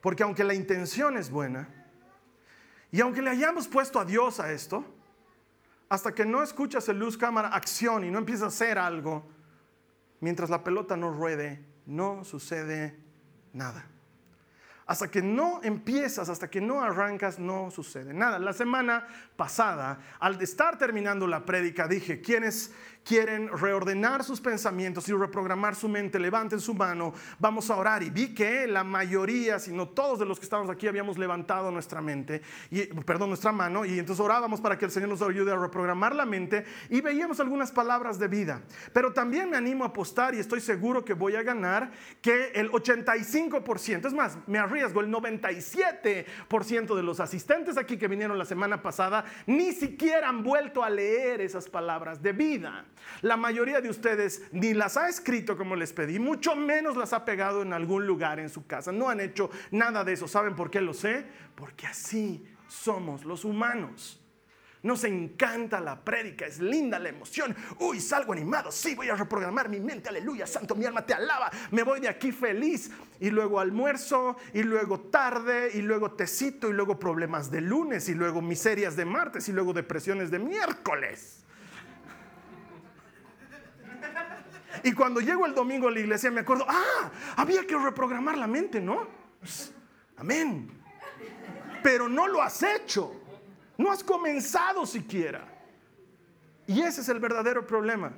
Porque 0.00 0.24
aunque 0.24 0.42
la 0.42 0.54
intención 0.54 1.16
es 1.16 1.30
buena, 1.30 1.77
y 2.90 3.00
aunque 3.00 3.22
le 3.22 3.30
hayamos 3.30 3.68
puesto 3.68 3.98
a 4.00 4.04
Dios 4.04 4.40
a 4.40 4.52
esto, 4.52 4.84
hasta 5.88 6.14
que 6.14 6.24
no 6.24 6.42
escuchas 6.42 6.88
el 6.88 6.98
luz, 6.98 7.16
cámara, 7.16 7.48
acción 7.48 8.04
y 8.04 8.10
no 8.10 8.18
empiezas 8.18 8.44
a 8.44 8.46
hacer 8.48 8.78
algo, 8.78 9.26
mientras 10.20 10.50
la 10.50 10.62
pelota 10.62 10.96
no 10.96 11.10
ruede, 11.12 11.64
no 11.86 12.24
sucede 12.24 12.98
nada. 13.52 13.86
Hasta 14.88 15.10
que 15.10 15.22
no 15.22 15.60
empiezas, 15.62 16.30
hasta 16.30 16.48
que 16.50 16.60
no 16.60 16.82
arrancas, 16.82 17.38
no 17.38 17.70
sucede 17.70 18.12
nada. 18.12 18.38
La 18.38 18.54
semana 18.54 19.06
pasada, 19.36 20.00
al 20.18 20.40
estar 20.42 20.78
terminando 20.78 21.26
la 21.26 21.44
prédica, 21.44 21.86
dije, 21.86 22.20
¿quiénes 22.20 22.72
quieren 23.08 23.48
reordenar 23.48 24.22
sus 24.22 24.38
pensamientos 24.38 25.08
y 25.08 25.14
reprogramar 25.14 25.74
su 25.74 25.88
mente, 25.88 26.18
levanten 26.18 26.60
su 26.60 26.74
mano, 26.74 27.14
vamos 27.38 27.70
a 27.70 27.76
orar. 27.76 28.02
Y 28.02 28.10
vi 28.10 28.34
que 28.34 28.66
la 28.66 28.84
mayoría, 28.84 29.58
si 29.58 29.72
no 29.72 29.88
todos 29.88 30.18
de 30.18 30.26
los 30.26 30.38
que 30.38 30.44
estamos 30.44 30.68
aquí, 30.68 30.86
habíamos 30.86 31.16
levantado 31.16 31.70
nuestra 31.70 32.02
mente, 32.02 32.42
y, 32.70 32.82
perdón, 32.84 33.30
nuestra 33.30 33.50
mano, 33.50 33.86
y 33.86 33.98
entonces 33.98 34.22
orábamos 34.22 34.60
para 34.60 34.76
que 34.76 34.84
el 34.84 34.90
Señor 34.90 35.08
nos 35.08 35.22
ayude 35.22 35.52
a 35.52 35.56
reprogramar 35.56 36.14
la 36.14 36.26
mente 36.26 36.66
y 36.90 37.00
veíamos 37.00 37.40
algunas 37.40 37.72
palabras 37.72 38.18
de 38.18 38.28
vida. 38.28 38.60
Pero 38.92 39.14
también 39.14 39.48
me 39.48 39.56
animo 39.56 39.84
a 39.84 39.88
apostar 39.88 40.34
y 40.34 40.38
estoy 40.38 40.60
seguro 40.60 41.02
que 41.02 41.14
voy 41.14 41.34
a 41.34 41.42
ganar 41.42 41.90
que 42.20 42.52
el 42.54 42.70
85%, 42.70 44.06
es 44.06 44.12
más, 44.12 44.36
me 44.46 44.58
arriesgo, 44.58 44.77
el 44.86 45.08
97% 45.08 46.94
de 46.94 47.02
los 47.02 47.20
asistentes 47.20 47.76
aquí 47.76 47.96
que 47.96 48.08
vinieron 48.08 48.38
la 48.38 48.44
semana 48.44 48.82
pasada 48.82 49.24
ni 49.46 49.72
siquiera 49.72 50.28
han 50.28 50.42
vuelto 50.42 50.82
a 50.82 50.90
leer 50.90 51.40
esas 51.40 51.68
palabras 51.68 52.22
de 52.22 52.32
vida. 52.32 52.84
La 53.22 53.36
mayoría 53.36 53.80
de 53.80 53.90
ustedes 53.90 54.42
ni 54.52 54.74
las 54.74 54.96
ha 54.96 55.08
escrito 55.08 55.56
como 55.56 55.76
les 55.76 55.92
pedí, 55.92 56.18
mucho 56.18 56.54
menos 56.56 56.96
las 56.96 57.12
ha 57.12 57.24
pegado 57.24 57.62
en 57.62 57.72
algún 57.72 58.06
lugar 58.06 58.38
en 58.38 58.48
su 58.48 58.66
casa. 58.66 58.92
No 58.92 59.08
han 59.08 59.20
hecho 59.20 59.50
nada 59.70 60.04
de 60.04 60.12
eso. 60.12 60.28
¿Saben 60.28 60.54
por 60.54 60.70
qué 60.70 60.80
lo 60.80 60.94
sé? 60.94 61.26
Porque 61.54 61.86
así 61.86 62.44
somos 62.68 63.24
los 63.24 63.44
humanos. 63.44 64.20
Nos 64.82 65.02
encanta 65.04 65.80
la 65.80 66.04
prédica, 66.04 66.46
es 66.46 66.60
linda 66.60 66.98
la 66.98 67.08
emoción. 67.08 67.54
Uy, 67.80 68.00
salgo 68.00 68.32
animado, 68.32 68.70
sí, 68.70 68.94
voy 68.94 69.08
a 69.08 69.16
reprogramar 69.16 69.68
mi 69.68 69.80
mente, 69.80 70.08
aleluya, 70.08 70.46
santo, 70.46 70.76
mi 70.76 70.84
alma 70.84 71.04
te 71.04 71.14
alaba. 71.14 71.50
Me 71.72 71.82
voy 71.82 72.00
de 72.00 72.08
aquí 72.08 72.30
feliz. 72.30 72.90
Y 73.18 73.30
luego 73.30 73.58
almuerzo, 73.58 74.36
y 74.54 74.62
luego 74.62 75.00
tarde, 75.00 75.70
y 75.74 75.82
luego 75.82 76.12
tecito, 76.12 76.68
y 76.68 76.72
luego 76.72 76.98
problemas 76.98 77.50
de 77.50 77.60
lunes, 77.60 78.08
y 78.08 78.14
luego 78.14 78.40
miserias 78.40 78.94
de 78.94 79.04
martes, 79.04 79.48
y 79.48 79.52
luego 79.52 79.72
depresiones 79.72 80.30
de 80.30 80.38
miércoles. 80.38 81.44
Y 84.84 84.92
cuando 84.92 85.20
llego 85.20 85.44
el 85.46 85.54
domingo 85.54 85.88
a 85.88 85.90
la 85.90 85.98
iglesia 85.98 86.30
me 86.30 86.42
acuerdo, 86.42 86.64
ah, 86.68 87.10
había 87.36 87.66
que 87.66 87.76
reprogramar 87.76 88.38
la 88.38 88.46
mente, 88.46 88.80
¿no? 88.80 89.08
Amén. 90.16 90.70
Pero 91.82 92.08
no 92.08 92.28
lo 92.28 92.42
has 92.42 92.62
hecho. 92.62 93.17
No 93.78 93.92
has 93.92 94.02
comenzado 94.02 94.84
siquiera. 94.84 95.46
Y 96.66 96.82
ese 96.82 97.00
es 97.00 97.08
el 97.08 97.20
verdadero 97.20 97.66
problema. 97.66 98.12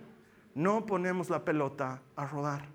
No 0.55 0.85
ponemos 0.87 1.31
la 1.31 1.45
pelota 1.45 2.03
a 2.17 2.27
rodar. 2.27 2.67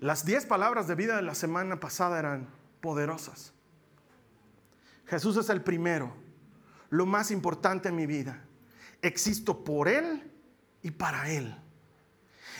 Las 0.00 0.24
diez 0.24 0.44
palabras 0.44 0.88
de 0.88 0.96
vida 0.96 1.16
de 1.16 1.22
la 1.22 1.36
semana 1.36 1.78
pasada 1.78 2.18
eran 2.18 2.48
poderosas. 2.80 3.54
Jesús 5.06 5.36
es 5.36 5.48
el 5.48 5.62
primero, 5.62 6.12
lo 6.90 7.06
más 7.06 7.30
importante 7.30 7.88
en 7.88 7.96
mi 7.96 8.06
vida. 8.06 8.42
Existo 9.00 9.62
por 9.62 9.88
Él 9.88 10.28
y 10.82 10.90
para 10.90 11.30
Él. 11.30 11.56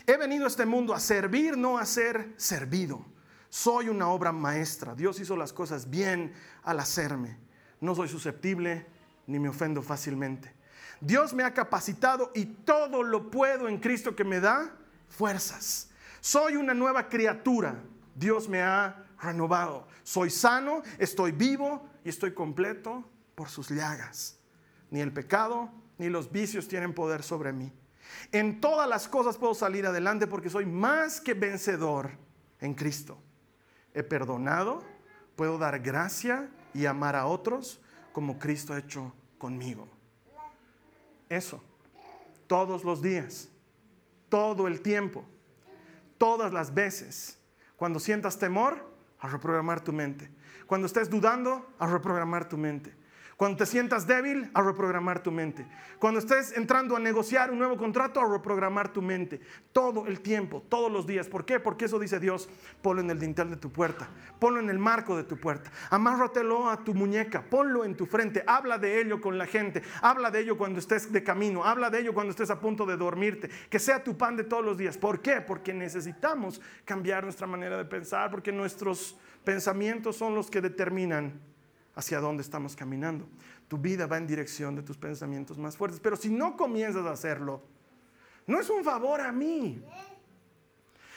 He 0.07 0.17
venido 0.17 0.45
a 0.45 0.49
este 0.49 0.67
mundo 0.67 0.95
a 0.95 1.01
servir, 1.01 1.59
no 1.59 1.79
a 1.79 1.85
ser 1.85 2.33
servido. 2.37 3.05
Soy 3.49 3.89
una 3.89 4.09
obra 4.09 4.33
maestra. 4.33 4.95
Dios 4.95 5.19
hizo 5.19 5.37
las 5.37 5.53
cosas 5.53 5.91
bien 5.91 6.33
al 6.63 6.79
hacerme. 6.79 7.42
No 7.83 7.97
soy 7.97 8.09
susceptible 8.09 8.87
ni 9.27 9.41
me 9.41 9.49
ofendo 9.49 9.83
fácilmente. 9.83 10.53
Dios 11.01 11.35
me 11.35 11.43
ha 11.43 11.53
capacitado 11.53 12.31
y 12.33 12.45
todo 12.45 13.03
lo 13.03 13.29
puedo 13.29 13.69
en 13.69 13.79
Cristo 13.79 14.15
que 14.15 14.23
me 14.23 14.39
da 14.39 14.73
fuerzas. 15.09 15.91
Soy 16.21 16.55
una 16.55 16.75
nueva 16.75 17.09
criatura. 17.09 17.83
Dios 18.15 18.49
me 18.49 18.63
ha 18.63 19.05
renovado. 19.21 19.89
Soy 20.05 20.31
sano, 20.31 20.83
estoy 20.97 21.33
vivo 21.33 21.85
y 22.05 22.11
estoy 22.11 22.33
completo 22.33 23.05
por 23.35 23.49
sus 23.49 23.69
llagas. 23.71 24.39
Ni 24.91 25.01
el 25.01 25.13
pecado 25.13 25.69
ni 25.99 26.09
los 26.09 26.31
vicios 26.31 26.69
tienen 26.69 26.95
poder 26.95 27.25
sobre 27.25 27.53
mí. 27.53 27.73
En 28.31 28.61
todas 28.61 28.89
las 28.89 29.09
cosas 29.09 29.37
puedo 29.39 29.55
salir 29.55 29.87
adelante 29.87 30.29
porque 30.29 30.51
soy 30.51 30.67
más 30.67 31.21
que 31.21 31.35
vencedor 31.35 32.13
en 32.61 32.75
Cristo. 32.75 33.19
He 33.93 34.05
perdonado, 34.05 34.85
puedo 35.35 35.59
dar 35.59 35.81
gracia 35.81 36.49
y 36.75 36.87
amar 36.87 37.17
a 37.17 37.27
otros 37.27 37.81
como 38.13 38.39
Cristo 38.39 38.73
ha 38.73 38.79
hecho 38.79 39.13
conmigo. 39.39 39.89
Eso, 41.29 41.63
todos 42.47 42.85
los 42.85 43.01
días, 43.01 43.49
todo 44.29 44.69
el 44.69 44.81
tiempo, 44.81 45.25
todas 46.19 46.53
las 46.53 46.73
veces. 46.75 47.39
Cuando 47.77 47.99
sientas 47.99 48.39
temor, 48.39 48.93
a 49.19 49.29
reprogramar 49.29 49.83
tu 49.83 49.93
mente. 49.93 50.31
Cuando 50.67 50.87
estés 50.87 51.09
dudando, 51.09 51.67
a 51.79 51.87
reprogramar 51.87 52.49
tu 52.49 52.59
mente. 52.59 52.95
Cuando 53.37 53.59
te 53.59 53.67
sientas 53.67 54.07
débil, 54.07 54.51
a 54.55 54.63
reprogramar 54.63 55.23
tu 55.23 55.31
mente. 55.31 55.67
Cuando 55.99 56.21
estés 56.21 56.57
entrando 56.57 56.97
a 56.97 57.01
negociar 57.01 57.51
un 57.51 57.59
nuevo 57.59 57.77
contrato, 57.77 58.21
a 58.21 58.31
reprogramar 58.31 58.93
tu 58.93 59.03
mente. 59.03 59.41
Todo 59.73 60.07
el 60.07 60.21
tiempo, 60.21 60.63
todos 60.69 60.93
los 60.93 61.07
días. 61.07 61.29
¿Por 61.29 61.45
qué? 61.45 61.59
Porque 61.59 61.87
eso 61.87 61.99
dice 61.99 62.21
Dios, 62.21 62.49
ponlo 62.83 63.01
en 63.01 63.11
el 63.11 63.19
dintel 63.19 63.51
de 63.51 63.57
tu 63.57 63.71
puerta, 63.71 64.09
ponlo 64.39 64.61
en 64.61 64.71
el 64.71 64.79
marco 64.79 65.17
de 65.17 65.25
tu 65.25 65.37
puerta, 65.37 65.71
amárratelo 65.91 66.69
a 66.69 66.85
tu 66.85 66.95
muñeca, 66.95 67.43
ponlo 67.43 67.85
en 67.85 67.97
tu 67.97 68.07
frente, 68.07 68.45
habla 68.47 68.79
de 68.79 69.01
ello 69.01 69.21
con 69.21 69.39
la 69.39 69.47
gente, 69.47 69.83
habla 70.03 70.31
de 70.31 70.41
ello 70.41 70.59
cuando 70.59 70.79
estés 70.79 71.13
de 71.13 71.23
camino, 71.23 71.65
habla 71.65 71.91
de 71.91 72.01
ello 72.01 72.15
cuando 72.15 72.31
estés 72.31 72.51
a 72.51 72.61
punto 72.61 72.87
de 72.87 72.97
dormirte, 72.97 73.49
que 73.71 73.79
sea 73.79 74.03
tu 74.03 74.17
pan 74.17 74.37
de 74.37 74.45
todos 74.45 74.65
los 74.65 74.77
días. 74.77 74.99
¿Por 74.99 75.21
qué? 75.21 75.41
Porque 75.41 75.73
necesitamos 75.73 76.61
cambiar 76.85 77.25
nuestra 77.25 77.47
manera 77.47 77.77
de 77.77 77.85
pensar, 77.85 78.31
porque 78.31 78.53
nuestros 78.53 79.17
pensamientos 79.45 80.17
son 80.17 80.35
los 80.35 80.51
que 80.51 80.61
determinan 80.61 81.52
hacia 81.95 82.21
dónde 82.21 82.43
estamos 82.43 82.75
caminando. 82.75 83.27
Tu 83.69 83.79
vida 83.79 84.07
va 84.07 84.19
en 84.19 84.27
dirección 84.27 84.75
de 84.75 84.83
tus 84.83 84.97
pensamientos 84.97 85.59
más 85.59 85.77
fuertes. 85.77 86.01
Pero 86.01 86.17
si 86.17 86.31
no 86.31 86.57
comienzas 86.57 87.05
a 87.07 87.13
hacerlo, 87.13 87.63
no 88.47 88.61
es 88.61 88.69
un 88.71 88.85
favor 88.85 89.21
a 89.21 89.33
mí. 89.33 89.83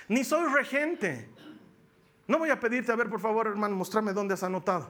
Ni 0.07 0.23
soy 0.23 0.51
regente. 0.53 1.29
No 2.27 2.39
voy 2.39 2.49
a 2.49 2.59
pedirte, 2.59 2.91
a 2.91 2.95
ver, 2.95 3.09
por 3.09 3.19
favor, 3.19 3.47
hermano, 3.47 3.75
mostrarme 3.75 4.13
dónde 4.13 4.33
has 4.33 4.43
anotado. 4.43 4.89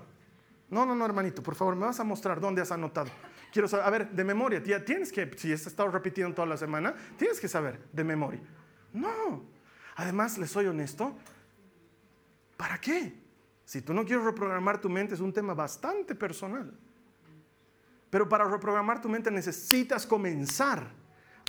No, 0.70 0.86
no, 0.86 0.96
no, 0.96 1.06
hermanito, 1.06 1.44
por 1.44 1.56
favor, 1.56 1.76
me 1.76 1.86
vas 1.86 2.00
a 2.00 2.04
mostrar 2.04 2.40
dónde 2.40 2.62
has 2.62 2.72
anotado. 2.72 3.10
Quiero 3.52 3.68
saber, 3.68 3.86
a 3.86 3.90
ver, 3.90 4.10
de 4.10 4.24
memoria, 4.24 4.64
tía, 4.64 4.84
tienes 4.84 5.12
que, 5.12 5.30
si 5.38 5.52
has 5.54 5.66
estado 5.68 5.90
repitiendo 5.90 6.34
toda 6.34 6.48
la 6.48 6.58
semana, 6.58 6.96
tienes 7.18 7.40
que 7.40 7.48
saber 7.48 7.80
de 7.92 8.04
memoria. 8.04 8.42
No. 8.92 9.44
Además, 9.96 10.38
les 10.38 10.50
soy 10.50 10.66
honesto, 10.66 11.16
¿para 12.58 12.80
qué? 12.80 13.25
Si 13.66 13.82
tú 13.82 13.94
no 13.94 14.06
quieres 14.06 14.24
reprogramar 14.24 14.80
tu 14.80 14.90
mente 14.90 15.16
es 15.16 15.20
un 15.20 15.34
tema 15.34 15.54
bastante 15.54 16.14
personal. 16.14 16.72
Pero 18.10 18.30
para 18.30 18.46
reprogramar 18.46 19.02
tu 19.02 19.10
mente 19.10 19.32
necesitas 19.32 20.06
comenzar. 20.06 20.88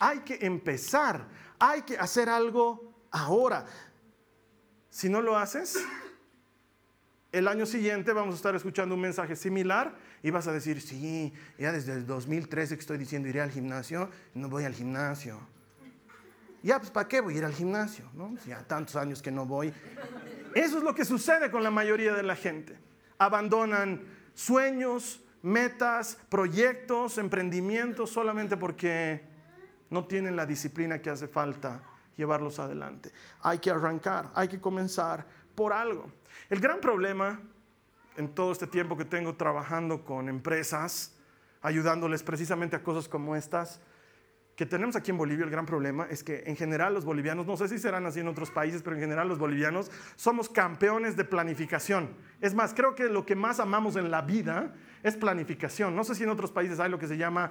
Hay 0.00 0.20
que 0.20 0.38
empezar. 0.40 1.28
Hay 1.58 1.82
que 1.82 1.96
hacer 1.99 2.28
algo 2.28 3.06
ahora. 3.11 3.66
Si 4.88 5.11
no 5.11 5.20
lo 5.20 5.37
haces, 5.37 5.78
el 7.32 7.49
año 7.49 7.66
siguiente 7.66 8.14
vamos 8.14 8.35
a 8.35 8.37
estar 8.37 8.56
escuchando 8.56 8.94
un 8.94 9.00
mensaje 9.02 9.37
similar 9.37 9.94
y 10.23 10.30
vas 10.30 10.46
a 10.46 10.52
decir, 10.52 10.80
sí, 10.80 11.35
ya 11.58 11.70
desde 11.70 11.92
el 11.92 12.06
2013 12.06 12.76
que 12.76 12.80
estoy 12.80 12.96
diciendo 12.96 13.28
iré 13.28 13.42
al 13.42 13.50
gimnasio, 13.50 14.08
no 14.35 14.49
voy 14.49 14.64
al 14.64 14.75
gimnasio. 14.75 15.38
Ya, 16.62 16.78
pues 16.78 16.90
¿para 16.90 17.06
qué 17.06 17.20
voy 17.20 17.35
a 17.35 17.38
ir 17.38 17.44
al 17.44 17.52
gimnasio? 17.52 18.06
¿no? 18.14 18.37
Ya 18.46 18.66
tantos 18.66 18.96
años 18.96 19.20
que 19.20 19.30
no 19.30 19.44
voy. 19.44 19.73
Eso 20.56 20.78
es 20.78 20.84
lo 20.84 20.94
que 20.94 21.04
sucede 21.04 21.50
con 21.50 21.62
la 21.62 21.70
mayoría 21.70 22.14
de 22.14 22.22
la 22.22 22.34
gente. 22.34 22.78
Abandonan 23.18 24.06
sueños, 24.32 25.22
metas, 25.42 26.18
proyectos, 26.30 27.18
emprendimientos 27.18 28.08
solamente 28.08 28.56
porque 28.56 29.20
no 29.90 30.06
tienen 30.06 30.34
la 30.34 30.46
disciplina 30.46 31.02
que 31.02 31.10
hace 31.10 31.28
falta 31.28 31.82
llevarlos 32.16 32.58
adelante. 32.58 33.12
Hay 33.42 33.58
que 33.58 33.70
arrancar, 33.70 34.30
hay 34.34 34.48
que 34.48 34.58
comenzar 34.58 35.26
por 35.54 35.75
algo. 35.75 36.10
El 36.48 36.58
gran 36.58 36.80
problema 36.80 37.38
en 38.16 38.34
todo 38.34 38.52
este 38.52 38.66
tiempo 38.66 38.96
que 38.96 39.04
tengo 39.04 39.34
trabajando 39.34 40.06
con 40.06 40.30
empresas, 40.30 41.18
ayudándoles 41.60 42.22
precisamente 42.22 42.76
a 42.76 42.82
cosas 42.82 43.10
como 43.10 43.36
estas, 43.36 43.78
que 44.56 44.64
tenemos 44.64 44.96
aquí 44.96 45.10
en 45.10 45.18
Bolivia, 45.18 45.44
el 45.44 45.50
gran 45.50 45.66
problema 45.66 46.06
es 46.10 46.25
que 46.25 46.42
en 46.46 46.56
general 46.56 46.94
los 46.94 47.04
bolivianos, 47.04 47.46
no 47.46 47.58
sé 47.58 47.68
si 47.68 47.78
serán 47.78 48.06
así 48.06 48.20
en 48.20 48.28
otros 48.28 48.50
países, 48.50 48.82
pero 48.82 48.96
en 48.96 49.02
general 49.02 49.28
los 49.28 49.38
bolivianos 49.38 49.90
somos 50.16 50.48
campeones 50.48 51.14
de 51.14 51.25
planificación. 51.25 52.08
Es 52.40 52.54
más, 52.54 52.72
creo 52.72 52.94
que 52.94 53.04
lo 53.04 53.26
que 53.26 53.36
más 53.36 53.60
amamos 53.60 53.96
en 53.96 54.10
la 54.10 54.22
vida 54.22 54.72
es 55.02 55.14
planificación. 55.14 55.94
No 55.94 56.04
sé 56.04 56.14
si 56.14 56.22
en 56.22 56.30
otros 56.30 56.52
países 56.52 56.80
hay 56.80 56.90
lo 56.90 56.98
que 56.98 57.06
se 57.06 57.18
llama 57.18 57.50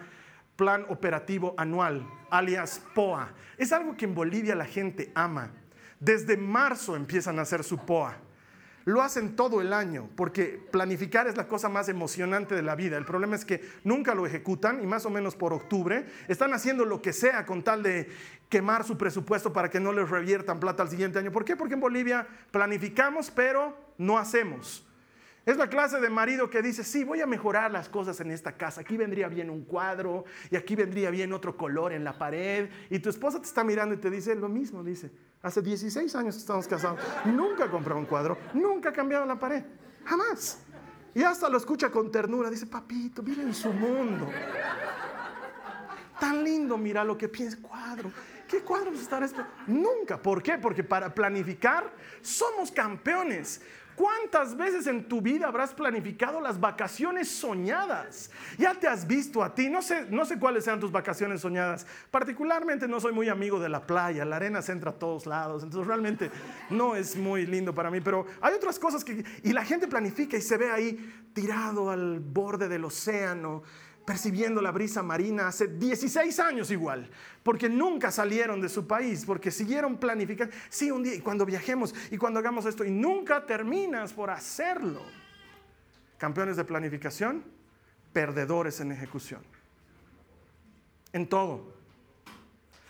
plan 0.55 0.83
operativo 0.89 1.53
anual, 1.57 2.07
alias 2.31 2.81
POA. 2.95 3.29
Es 3.57 3.71
algo 3.71 3.95
que 3.95 4.05
en 4.05 4.15
Bolivia 4.15 4.55
la 4.55 4.65
gente 4.65 5.11
ama. 5.13 5.51
Desde 5.99 6.37
marzo 6.37 6.95
empiezan 6.95 7.37
a 7.37 7.43
hacer 7.43 7.63
su 7.63 7.77
POA. 7.77 8.17
Lo 8.85 9.01
hacen 9.01 9.35
todo 9.35 9.61
el 9.61 9.73
año, 9.73 10.09
porque 10.15 10.63
planificar 10.71 11.27
es 11.27 11.35
la 11.35 11.47
cosa 11.47 11.69
más 11.69 11.89
emocionante 11.89 12.53
de 12.53 12.61
la 12.61 12.75
vida. 12.75 12.97
El 12.97 13.05
problema 13.05 13.35
es 13.35 13.43
que 13.43 13.61
nunca 13.83 14.13
lo 14.13 14.27
ejecutan 14.27 14.83
y 14.83 14.85
más 14.85 15.07
o 15.07 15.09
menos 15.09 15.35
por 15.35 15.53
octubre 15.53 16.05
están 16.27 16.53
haciendo 16.53 16.85
lo 16.85 17.01
que 17.01 17.11
sea 17.11 17.47
con 17.47 17.63
tal 17.63 17.81
de 17.81 18.07
quemar 18.47 18.83
su 18.83 18.95
presupuesto 18.95 19.51
para 19.51 19.71
que 19.71 19.79
no 19.79 19.91
les 19.91 20.07
reviertan 20.07 20.59
plata 20.59 20.83
al 20.83 20.89
siguiente 20.89 21.17
año. 21.17 21.31
¿Por 21.31 21.43
qué? 21.43 21.55
Porque 21.55 21.73
en 21.73 21.79
Bolivia 21.79 22.27
planificamos, 22.51 23.31
pero 23.31 23.75
no 23.97 24.19
hacemos. 24.19 24.85
Es 25.47 25.57
la 25.57 25.67
clase 25.67 25.99
de 25.99 26.09
marido 26.11 26.51
que 26.51 26.61
dice, 26.61 26.83
sí, 26.83 27.03
voy 27.03 27.21
a 27.21 27.27
mejorar 27.27 27.71
las 27.71 27.89
cosas 27.89 28.19
en 28.19 28.29
esta 28.29 28.51
casa. 28.51 28.81
Aquí 28.81 28.97
vendría 28.97 29.27
bien 29.27 29.49
un 29.49 29.63
cuadro 29.63 30.25
y 30.51 30.55
aquí 30.55 30.75
vendría 30.75 31.09
bien 31.09 31.33
otro 31.33 31.57
color 31.57 31.91
en 31.91 32.03
la 32.03 32.17
pared. 32.17 32.69
Y 32.91 32.99
tu 32.99 33.09
esposa 33.09 33.39
te 33.39 33.47
está 33.47 33.63
mirando 33.63 33.95
y 33.95 33.97
te 33.97 34.11
dice 34.11 34.35
lo 34.35 34.49
mismo, 34.49 34.83
dice, 34.83 35.11
hace 35.45 35.61
16 35.61 36.15
años 36.15 36.35
estamos 36.35 36.67
casados, 36.67 36.99
nunca 37.25 37.69
compró 37.69 37.95
un 37.95 38.05
cuadro, 38.05 38.35
nunca 38.55 38.89
ha 38.89 38.93
cambiado 38.93 39.25
la 39.25 39.37
pared, 39.37 39.63
jamás. 40.03 40.57
Y 41.13 41.21
hasta 41.21 41.47
lo 41.49 41.57
escucha 41.57 41.91
con 41.91 42.11
ternura, 42.11 42.49
dice, 42.49 42.65
papito, 42.65 43.21
vive 43.21 43.43
en 43.43 43.53
su 43.53 43.71
mundo. 43.71 44.27
Tan 46.19 46.43
lindo, 46.43 46.77
mira 46.77 47.03
lo 47.03 47.15
que 47.15 47.29
piensa, 47.29 47.57
cuadro. 47.61 48.11
¿Qué 48.47 48.61
cuadros 48.61 48.99
estará 48.99 49.25
esto? 49.25 49.45
Nunca. 49.67 50.19
¿Por 50.19 50.41
qué? 50.41 50.57
Porque 50.57 50.83
para 50.83 51.13
planificar 51.13 51.93
somos 52.21 52.71
campeones. 52.71 53.61
¿Cuántas 53.95 54.57
veces 54.57 54.87
en 54.87 55.07
tu 55.07 55.21
vida 55.21 55.47
habrás 55.47 55.73
planificado 55.73 56.41
las 56.41 56.59
vacaciones 56.59 57.29
soñadas? 57.29 58.29
Ya 58.57 58.73
te 58.73 58.87
has 58.87 59.07
visto 59.07 59.41
a 59.41 59.55
ti, 59.55 59.69
no 59.69 59.81
sé, 59.81 60.07
no 60.09 60.25
sé 60.25 60.37
cuáles 60.37 60.65
sean 60.65 60.79
tus 60.79 60.91
vacaciones 60.91 61.41
soñadas. 61.41 61.87
Particularmente 62.11 62.87
no 62.87 62.99
soy 62.99 63.13
muy 63.13 63.29
amigo 63.29 63.59
de 63.59 63.69
la 63.69 63.87
playa, 63.87 64.25
la 64.25 64.35
arena 64.35 64.61
se 64.61 64.73
entra 64.73 64.91
a 64.91 64.95
todos 64.95 65.25
lados, 65.25 65.63
entonces 65.63 65.87
realmente 65.87 66.29
no 66.69 66.95
es 66.95 67.15
muy 67.15 67.45
lindo 67.45 67.73
para 67.73 67.89
mí, 67.89 68.01
pero 68.01 68.25
hay 68.41 68.53
otras 68.53 68.77
cosas 68.79 69.03
que... 69.03 69.23
Y 69.43 69.53
la 69.53 69.63
gente 69.63 69.87
planifica 69.87 70.35
y 70.35 70.41
se 70.41 70.57
ve 70.57 70.71
ahí 70.71 71.29
tirado 71.33 71.89
al 71.89 72.19
borde 72.19 72.67
del 72.67 72.83
océano, 72.85 73.63
percibiendo 74.05 74.61
la 74.61 74.71
brisa 74.71 75.01
marina 75.01 75.47
hace 75.47 75.67
16 75.67 76.39
años 76.39 76.69
igual, 76.69 77.09
porque 77.41 77.67
nunca 77.67 78.11
salieron 78.11 78.61
de 78.61 78.69
su 78.69 78.85
país, 78.85 79.25
porque 79.25 79.49
siguieron 79.49 79.97
planificando, 79.97 80.53
sí, 80.69 80.91
un 80.91 81.01
día, 81.01 81.15
y 81.15 81.21
cuando 81.21 81.45
viajemos, 81.45 81.93
y 82.11 82.17
cuando 82.17 82.39
hagamos 82.39 82.65
esto, 82.65 82.85
y 82.85 82.91
nunca 82.91 83.45
terminas 83.45 84.13
por 84.13 84.29
hacerlo. 84.29 85.01
Campeones 86.19 86.55
de 86.55 86.63
planificación, 86.63 87.43
perdedores 88.13 88.79
en 88.79 88.91
ejecución. 88.91 89.41
En 91.11 91.27
todo. 91.27 91.73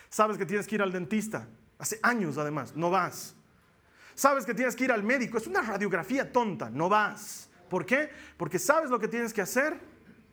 Sabes 0.10 0.38
que 0.38 0.46
tienes 0.46 0.68
que 0.68 0.76
ir 0.76 0.82
al 0.82 0.92
dentista, 0.92 1.48
hace 1.80 2.00
años 2.04 2.38
además, 2.38 2.76
no 2.76 2.90
vas. 2.90 3.36
Sabes 4.16 4.46
que 4.46 4.54
tienes 4.54 4.76
que 4.76 4.84
ir 4.84 4.92
al 4.92 5.04
médico, 5.04 5.38
es 5.38 5.48
una 5.48 5.62
radiografía 5.62 6.32
tonta, 6.32 6.70
no 6.70 6.90
vas. 6.90 7.50
¿Por 7.70 7.86
qué? 7.86 8.10
Porque 8.38 8.60
sabes 8.60 8.90
lo 8.90 9.00
que 9.00 9.08
tienes 9.08 9.34
que 9.34 9.42
hacer, 9.42 9.80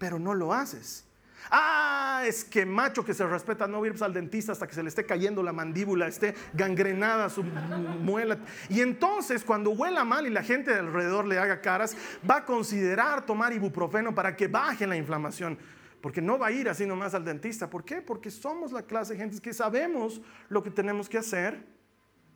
pero 0.02 0.18
no 0.18 0.34
lo 0.34 0.52
haces. 0.52 1.04
Ah, 1.48 2.24
es 2.26 2.42
que 2.42 2.66
macho 2.66 3.04
que 3.04 3.14
se 3.14 3.24
respeta 3.24 3.68
no 3.68 3.86
ir 3.86 3.94
al 4.02 4.12
dentista 4.12 4.50
hasta 4.50 4.66
que 4.66 4.74
se 4.74 4.82
le 4.82 4.88
esté 4.88 5.06
cayendo 5.06 5.44
la 5.44 5.52
mandíbula, 5.52 6.08
esté 6.08 6.34
gangrenada 6.54 7.28
su 7.28 7.44
muela. 7.44 8.36
Y 8.68 8.80
entonces 8.80 9.44
cuando 9.44 9.70
huela 9.70 10.04
mal 10.04 10.26
y 10.26 10.30
la 10.30 10.42
gente 10.42 10.72
de 10.72 10.80
alrededor 10.80 11.24
le 11.24 11.38
haga 11.38 11.60
caras, 11.60 11.96
va 12.28 12.38
a 12.38 12.44
considerar 12.44 13.24
tomar 13.24 13.52
ibuprofeno 13.52 14.12
para 14.12 14.34
que 14.34 14.48
baje 14.48 14.88
la 14.88 14.96
inflamación. 14.96 15.56
Porque 16.00 16.20
no 16.20 16.36
va 16.36 16.48
a 16.48 16.50
ir 16.50 16.68
así 16.68 16.84
nomás 16.84 17.14
al 17.14 17.24
dentista. 17.24 17.70
¿Por 17.70 17.84
qué? 17.84 18.02
Porque 18.02 18.32
somos 18.32 18.72
la 18.72 18.82
clase 18.82 19.12
de 19.12 19.20
gente 19.20 19.38
que 19.38 19.54
sabemos 19.54 20.20
lo 20.48 20.64
que 20.64 20.70
tenemos 20.72 21.08
que 21.08 21.18
hacer, 21.18 21.64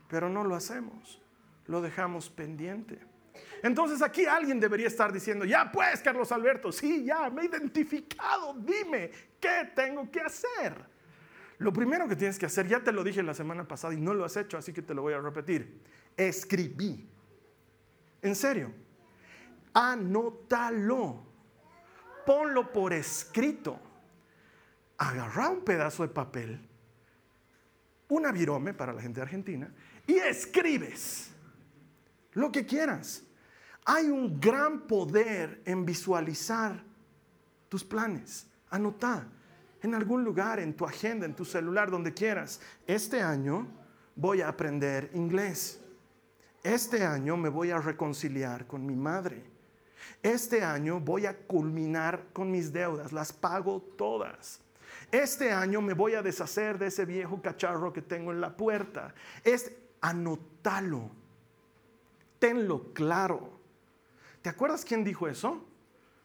pero 0.09 0.29
no 0.29 0.45
lo 0.45 0.55
hacemos. 0.55 1.21
Lo 1.67 1.83
dejamos 1.83 2.31
pendiente. 2.31 3.01
Entonces 3.67 4.01
aquí 4.01 4.27
alguien 4.27 4.61
debería 4.61 4.87
estar 4.87 5.13
diciendo, 5.13 5.45
ya 5.45 5.73
pues, 5.73 6.01
Carlos 6.01 6.31
Alberto, 6.31 6.71
sí, 6.71 7.05
ya, 7.05 7.29
me 7.31 7.43
he 7.43 7.45
identificado, 7.47 8.55
dime, 8.55 9.11
¿qué 9.41 9.73
tengo 9.75 10.09
que 10.09 10.21
hacer? 10.21 10.73
Lo 11.59 11.73
primero 11.73 12.07
que 12.07 12.15
tienes 12.15 12.39
que 12.39 12.47
hacer, 12.47 12.69
ya 12.69 12.79
te 12.79 12.93
lo 12.93 13.03
dije 13.03 13.25
la 13.25 13.35
semana 13.35 13.67
pasada 13.67 13.93
y 13.93 14.01
no 14.01 14.15
lo 14.15 14.25
has 14.25 14.37
hecho, 14.37 14.57
así 14.57 14.73
que 14.73 14.83
te 14.83 14.95
lo 14.95 15.03
voy 15.03 15.15
a 15.15 15.21
repetir, 15.21 15.81
escribí. 16.17 17.09
En 18.23 18.37
serio, 18.37 18.73
anótalo, 19.75 21.27
ponlo 22.25 22.73
por 22.73 22.93
escrito, 22.93 23.81
agarra 24.97 25.49
un 25.49 25.65
pedazo 25.65 26.05
de 26.05 26.11
papel, 26.11 26.61
una 28.11 28.31
virome 28.31 28.75
para 28.75 28.93
la 28.93 29.03
gente 29.03 29.21
Argentina, 29.21 29.75
y 30.07 30.19
escribes 30.19 31.33
lo 32.35 32.53
que 32.53 32.65
quieras. 32.65 33.26
Hay 33.87 34.09
un 34.09 34.41
gran 34.41 34.81
poder 34.81 35.63
en 35.65 35.87
visualizar 35.87 36.83
tus 37.69 37.85
planes. 37.85 38.47
Anota 38.71 39.29
en 39.81 39.95
algún 39.95 40.25
lugar, 40.25 40.59
en 40.59 40.75
tu 40.75 40.85
agenda, 40.85 41.25
en 41.25 41.35
tu 41.35 41.45
celular, 41.45 41.91
donde 41.91 42.13
quieras. 42.13 42.61
Este 42.87 43.23
año 43.23 43.69
voy 44.17 44.41
a 44.41 44.49
aprender 44.49 45.11
inglés. 45.15 45.81
Este 46.65 47.05
año 47.05 47.37
me 47.37 47.49
voy 47.49 47.71
a 47.71 47.79
reconciliar 47.79 48.67
con 48.67 48.85
mi 48.85 48.97
madre. 48.97 49.45
Este 50.21 50.65
año 50.65 50.99
voy 50.99 51.27
a 51.27 51.39
culminar 51.39 52.27
con 52.33 52.51
mis 52.51 52.73
deudas, 52.73 53.13
las 53.13 53.33
pago 53.33 53.81
todas. 53.97 54.61
Este 55.13 55.53
año 55.53 55.81
me 55.81 55.95
voy 55.95 56.15
a 56.15 56.23
deshacer 56.23 56.77
de 56.79 56.87
ese 56.87 57.05
viejo 57.05 57.41
cacharro 57.41 57.93
que 57.93 58.03
tengo 58.03 58.33
en 58.33 58.41
la 58.41 58.57
puerta. 58.57 59.15
Es 59.45 59.71
anótalo. 60.01 61.11
Tenlo 62.41 62.93
claro. 62.93 63.56
¿Te 64.47 64.51
acuerdas 64.51 64.85
quién 64.85 65.03
dijo 65.03 65.27
eso? 65.27 65.61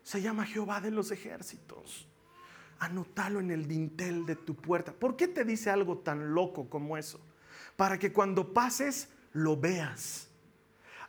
Se 0.03 0.21
llama 0.21 0.45
Jehová 0.45 0.79
de 0.79 0.91
los 0.91 1.09
ejércitos. 1.09 2.07
Anótalo 2.77 3.39
en 3.39 3.49
el 3.49 3.67
dintel 3.67 4.27
de 4.27 4.35
tu 4.35 4.53
puerta. 4.53 4.91
¿Por 4.91 5.15
qué 5.15 5.27
te 5.27 5.43
dice 5.43 5.71
algo 5.71 5.97
tan 5.97 6.35
loco 6.35 6.69
como 6.69 6.97
eso? 6.97 7.19
Para 7.75 7.97
que 7.97 8.13
cuando 8.13 8.53
pases 8.53 9.07
lo 9.33 9.57
veas. 9.57 10.27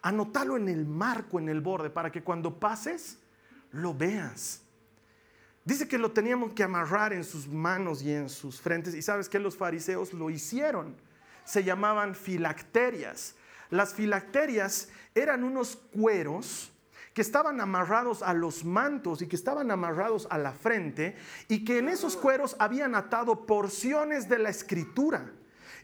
Anótalo 0.00 0.56
en 0.56 0.70
el 0.70 0.86
marco, 0.86 1.38
en 1.38 1.50
el 1.50 1.60
borde, 1.60 1.90
para 1.90 2.10
que 2.10 2.22
cuando 2.22 2.58
pases 2.58 3.18
lo 3.72 3.92
veas. 3.92 4.62
Dice 5.66 5.86
que 5.86 5.98
lo 5.98 6.12
teníamos 6.12 6.54
que 6.54 6.62
amarrar 6.62 7.12
en 7.12 7.24
sus 7.24 7.46
manos 7.46 8.00
y 8.00 8.10
en 8.10 8.30
sus 8.30 8.58
frentes. 8.58 8.94
Y 8.94 9.02
sabes 9.02 9.28
que 9.28 9.38
los 9.38 9.54
fariseos 9.54 10.14
lo 10.14 10.30
hicieron. 10.30 10.96
Se 11.44 11.62
llamaban 11.62 12.14
filacterias. 12.14 13.34
Las 13.68 13.92
filacterias 13.92 14.88
eran 15.14 15.44
unos 15.44 15.76
cueros 15.76 16.71
que 17.14 17.22
estaban 17.22 17.60
amarrados 17.60 18.22
a 18.22 18.32
los 18.32 18.64
mantos 18.64 19.22
y 19.22 19.26
que 19.26 19.36
estaban 19.36 19.70
amarrados 19.70 20.26
a 20.30 20.38
la 20.38 20.52
frente 20.52 21.16
y 21.48 21.64
que 21.64 21.78
en 21.78 21.88
esos 21.88 22.16
cueros 22.16 22.56
habían 22.58 22.94
atado 22.94 23.46
porciones 23.46 24.28
de 24.28 24.38
la 24.38 24.48
escritura 24.48 25.30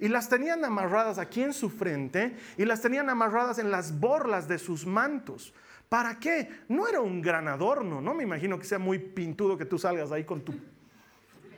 y 0.00 0.08
las 0.08 0.28
tenían 0.28 0.64
amarradas 0.64 1.18
aquí 1.18 1.42
en 1.42 1.52
su 1.52 1.70
frente 1.70 2.36
y 2.56 2.64
las 2.64 2.80
tenían 2.80 3.10
amarradas 3.10 3.58
en 3.58 3.70
las 3.70 3.98
borlas 3.98 4.48
de 4.48 4.58
sus 4.58 4.86
mantos. 4.86 5.52
¿Para 5.88 6.18
qué? 6.18 6.50
No 6.68 6.86
era 6.86 7.00
un 7.00 7.20
gran 7.20 7.48
adorno, 7.48 8.00
no 8.00 8.14
me 8.14 8.22
imagino 8.22 8.58
que 8.58 8.64
sea 8.64 8.78
muy 8.78 8.98
pintudo 8.98 9.56
que 9.56 9.64
tú 9.64 9.78
salgas 9.78 10.12
ahí 10.12 10.24
con 10.24 10.42
tu, 10.42 10.54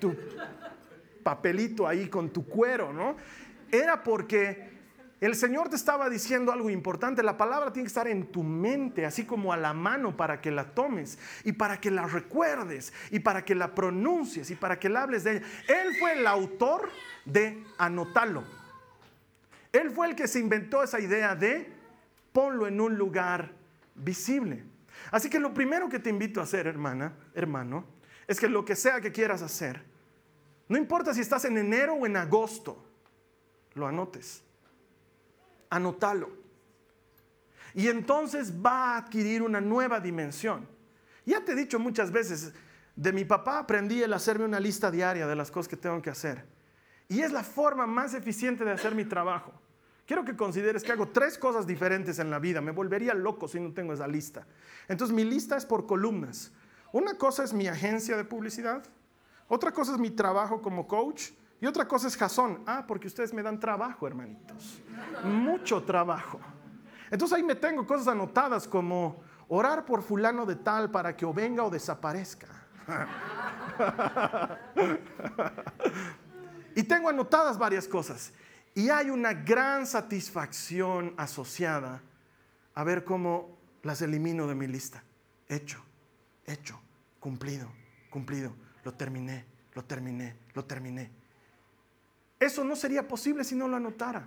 tu 0.00 0.16
papelito 1.22 1.87
ahí, 1.87 2.09
con 2.09 2.30
tu 2.30 2.46
cuero, 2.46 2.92
¿no? 2.92 3.16
Era 3.70 4.02
porque 4.02 4.80
el 5.20 5.35
Señor 5.35 5.68
te 5.68 5.76
estaba 5.76 6.09
diciendo 6.09 6.50
algo 6.50 6.70
importante. 6.70 7.22
La 7.22 7.37
palabra 7.37 7.72
tiene 7.72 7.85
que 7.85 7.88
estar 7.88 8.09
en 8.09 8.26
tu 8.33 8.42
mente, 8.42 9.04
así 9.04 9.26
como 9.26 9.52
a 9.52 9.56
la 9.59 9.74
mano 9.74 10.16
para 10.16 10.40
que 10.40 10.50
la 10.50 10.74
tomes 10.74 11.18
y 11.44 11.52
para 11.52 11.78
que 11.78 11.90
la 11.90 12.06
recuerdes 12.06 12.92
y 13.11 13.20
para 13.20 13.44
que 13.44 13.54
la 13.54 13.74
pronuncies 13.74 14.50
y 14.50 14.54
para 14.54 14.78
que 14.78 14.88
la 14.88 15.02
hables 15.02 15.24
de 15.24 15.37
ella. 15.37 15.46
Él 15.68 15.96
fue 15.98 16.18
el 16.18 16.26
autor 16.26 16.88
de 17.26 17.62
anotarlo. 17.76 18.44
Él 19.72 19.90
fue 19.90 20.09
el 20.09 20.16
que 20.16 20.26
se 20.26 20.40
inventó 20.40 20.83
esa 20.83 20.98
idea 20.98 21.35
de 21.35 21.70
ponlo 22.33 22.66
en 22.66 22.80
un 22.80 22.96
lugar 22.96 23.52
visible. 23.94 24.64
Así 25.11 25.28
que 25.28 25.38
lo 25.38 25.52
primero 25.52 25.88
que 25.88 25.98
te 25.98 26.11
invito 26.11 26.40
a 26.40 26.44
hacer, 26.44 26.66
hermana, 26.66 27.12
hermano, 27.35 27.85
es 28.26 28.40
que 28.40 28.48
lo 28.48 28.64
que 28.64 28.74
sea 28.74 29.00
que 29.00 29.12
quieras 29.12 29.42
hacer, 29.42 29.85
no 30.68 30.78
importa 30.78 31.12
si 31.12 31.20
estás 31.20 31.44
en 31.44 31.59
enero 31.59 31.94
o 31.94 32.06
en 32.06 32.16
agosto, 32.16 32.85
lo 33.74 33.87
anotes. 33.87 34.42
Anótalo. 35.70 36.30
Y 37.74 37.88
entonces 37.88 38.52
va 38.54 38.94
a 38.94 38.98
adquirir 38.98 39.42
una 39.42 39.61
nueva 39.61 40.00
dimensión. 40.00 40.66
Ya 41.24 41.44
te 41.44 41.52
he 41.52 41.54
dicho 41.54 41.78
muchas 41.78 42.11
veces, 42.11 42.52
de 42.96 43.12
mi 43.12 43.24
papá 43.24 43.59
aprendí 43.59 44.02
el 44.02 44.12
hacerme 44.12 44.44
una 44.44 44.61
lista 44.61 44.90
diaria 44.90 45.26
de 45.26 45.37
las 45.37 45.50
cosas 45.50 45.68
que 45.68 45.76
tengo 45.76 46.02
que 46.02 46.11
hacer. 46.11 46.44
Y 47.09 47.20
es 47.20 47.33
la 47.33 47.42
forma 47.42 47.87
más 47.87 48.14
eficiente 48.14 48.64
de 48.64 48.72
hacer 48.72 48.94
mi 48.94 49.04
trabajo. 49.04 49.52
Quiero 50.06 50.24
que 50.24 50.37
consideres 50.37 50.83
que 50.83 50.90
hago 50.90 51.09
tres 51.09 51.38
cosas 51.38 51.66
diferentes 51.66 52.18
en 52.18 52.30
la 52.30 52.40
vida. 52.40 52.61
Me 52.61 52.72
volvería 52.72 53.14
loco 53.14 53.46
si 53.46 53.61
no 53.61 53.72
tengo 53.72 53.92
esa 53.92 54.09
lista. 54.09 54.44
Entonces 54.88 55.14
mi 55.14 55.24
lista 55.24 55.56
es 55.56 55.64
por 55.64 55.87
columnas. 55.87 56.52
Una 56.92 57.16
cosa 57.16 57.44
es 57.44 57.52
mi 57.52 57.68
agencia 57.68 58.16
de 58.16 58.24
publicidad, 58.24 58.83
otra 59.46 59.72
cosa 59.72 59.92
es 59.92 59.98
mi 59.98 60.11
trabajo 60.11 60.61
como 60.61 60.88
coach 60.88 61.30
y 61.61 61.66
otra 61.66 61.87
cosa 61.87 62.09
es 62.09 62.16
Jason. 62.16 62.62
Ah, 62.66 62.85
porque 62.87 63.07
ustedes 63.07 63.35
me 63.35 63.42
dan 63.42 63.61
trabajo, 63.61 64.07
hermanitos. 64.07 64.81
Mucho 65.25 65.83
trabajo. 65.83 66.40
Entonces 67.11 67.37
ahí 67.37 67.42
me 67.42 67.55
tengo 67.55 67.87
cosas 67.87 68.09
anotadas 68.09 68.66
como 68.66 69.23
orar 69.49 69.85
por 69.85 70.03
fulano 70.03 70.46
de 70.46 70.57
tal 70.57 70.90
para 70.90 71.14
que 71.16 71.27
o 71.27 71.35
venga 71.35 71.62
o 71.64 71.70
desaparezca. 71.70 72.49
y 76.75 76.83
tengo 76.85 77.09
anotadas 77.11 77.59
varias 77.59 77.87
cosas. 77.87 78.33
Y 78.75 78.88
hay 78.88 79.11
una 79.11 79.35
gran 79.35 79.87
satisfacción 79.87 81.14
asociada 81.18 82.01
a 82.75 82.85
ver 82.85 83.05
cómo 83.05 83.59
las 83.83 84.01
elimino 84.01 84.46
de 84.46 84.55
mi 84.55 84.66
lista. 84.66 85.03
Hecho, 85.49 85.83
hecho, 86.46 86.81
cumplido, 87.18 87.70
cumplido. 88.09 88.55
Lo 88.85 88.94
terminé, 88.94 89.44
lo 89.75 89.85
terminé, 89.85 90.37
lo 90.55 90.64
terminé. 90.64 91.19
Eso 92.40 92.64
no 92.64 92.74
sería 92.74 93.07
posible 93.07 93.44
si 93.44 93.55
no 93.55 93.68
lo 93.68 93.76
anotara. 93.76 94.24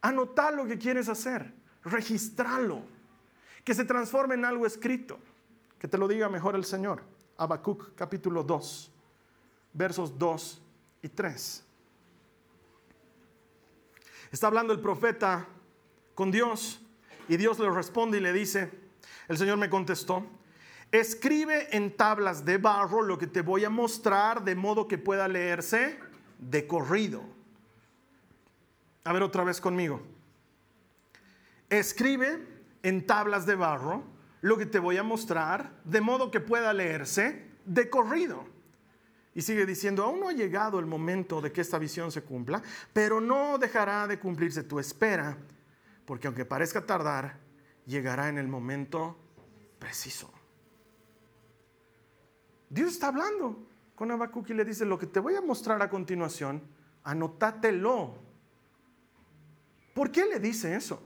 Anotar 0.00 0.54
lo 0.54 0.64
que 0.66 0.78
quieres 0.78 1.08
hacer, 1.08 1.52
registrarlo, 1.84 2.82
que 3.64 3.74
se 3.74 3.84
transforme 3.84 4.36
en 4.36 4.44
algo 4.44 4.64
escrito, 4.64 5.18
que 5.78 5.88
te 5.88 5.98
lo 5.98 6.06
diga 6.06 6.28
mejor 6.28 6.54
el 6.54 6.64
Señor. 6.64 7.02
Habacuc 7.36 7.94
capítulo 7.96 8.44
2, 8.44 8.92
versos 9.72 10.16
2 10.16 10.62
y 11.02 11.08
3. 11.08 11.64
Está 14.30 14.46
hablando 14.46 14.72
el 14.72 14.80
profeta 14.80 15.46
con 16.14 16.30
Dios 16.30 16.80
y 17.28 17.36
Dios 17.36 17.58
le 17.58 17.68
responde 17.68 18.18
y 18.18 18.20
le 18.20 18.32
dice, 18.32 18.70
el 19.26 19.36
Señor 19.36 19.58
me 19.58 19.68
contestó, 19.68 20.24
escribe 20.92 21.76
en 21.76 21.96
tablas 21.96 22.44
de 22.44 22.58
barro 22.58 23.02
lo 23.02 23.18
que 23.18 23.26
te 23.26 23.42
voy 23.42 23.64
a 23.64 23.70
mostrar 23.70 24.44
de 24.44 24.54
modo 24.54 24.86
que 24.86 24.98
pueda 24.98 25.26
leerse 25.26 25.98
de 26.38 26.66
corrido. 26.68 27.39
A 29.04 29.12
ver 29.12 29.22
otra 29.22 29.44
vez 29.44 29.60
conmigo. 29.60 30.02
Escribe 31.68 32.46
en 32.82 33.06
tablas 33.06 33.46
de 33.46 33.54
barro 33.54 34.04
lo 34.40 34.56
que 34.56 34.66
te 34.66 34.78
voy 34.78 34.96
a 34.96 35.02
mostrar 35.02 35.72
de 35.84 36.00
modo 36.00 36.30
que 36.30 36.40
pueda 36.40 36.72
leerse 36.72 37.50
de 37.64 37.88
corrido. 37.88 38.44
Y 39.34 39.42
sigue 39.42 39.64
diciendo, 39.64 40.02
aún 40.02 40.20
no 40.20 40.28
ha 40.28 40.32
llegado 40.32 40.80
el 40.80 40.86
momento 40.86 41.40
de 41.40 41.52
que 41.52 41.60
esta 41.60 41.78
visión 41.78 42.10
se 42.10 42.22
cumpla, 42.22 42.62
pero 42.92 43.20
no 43.20 43.58
dejará 43.58 44.08
de 44.08 44.18
cumplirse 44.18 44.64
tu 44.64 44.80
espera, 44.80 45.36
porque 46.04 46.26
aunque 46.26 46.44
parezca 46.44 46.84
tardar, 46.84 47.38
llegará 47.86 48.28
en 48.28 48.38
el 48.38 48.48
momento 48.48 49.16
preciso. 49.78 50.32
Dios 52.68 52.92
está 52.92 53.08
hablando 53.08 53.66
con 53.94 54.10
Habacuc 54.10 54.50
y 54.50 54.54
le 54.54 54.64
dice, 54.64 54.84
lo 54.84 54.98
que 54.98 55.06
te 55.06 55.20
voy 55.20 55.36
a 55.36 55.40
mostrar 55.40 55.80
a 55.82 55.90
continuación, 55.90 56.62
anótatelo. 57.04 58.29
¿Por 59.94 60.10
qué 60.10 60.24
le 60.24 60.38
dice 60.38 60.74
eso? 60.74 61.02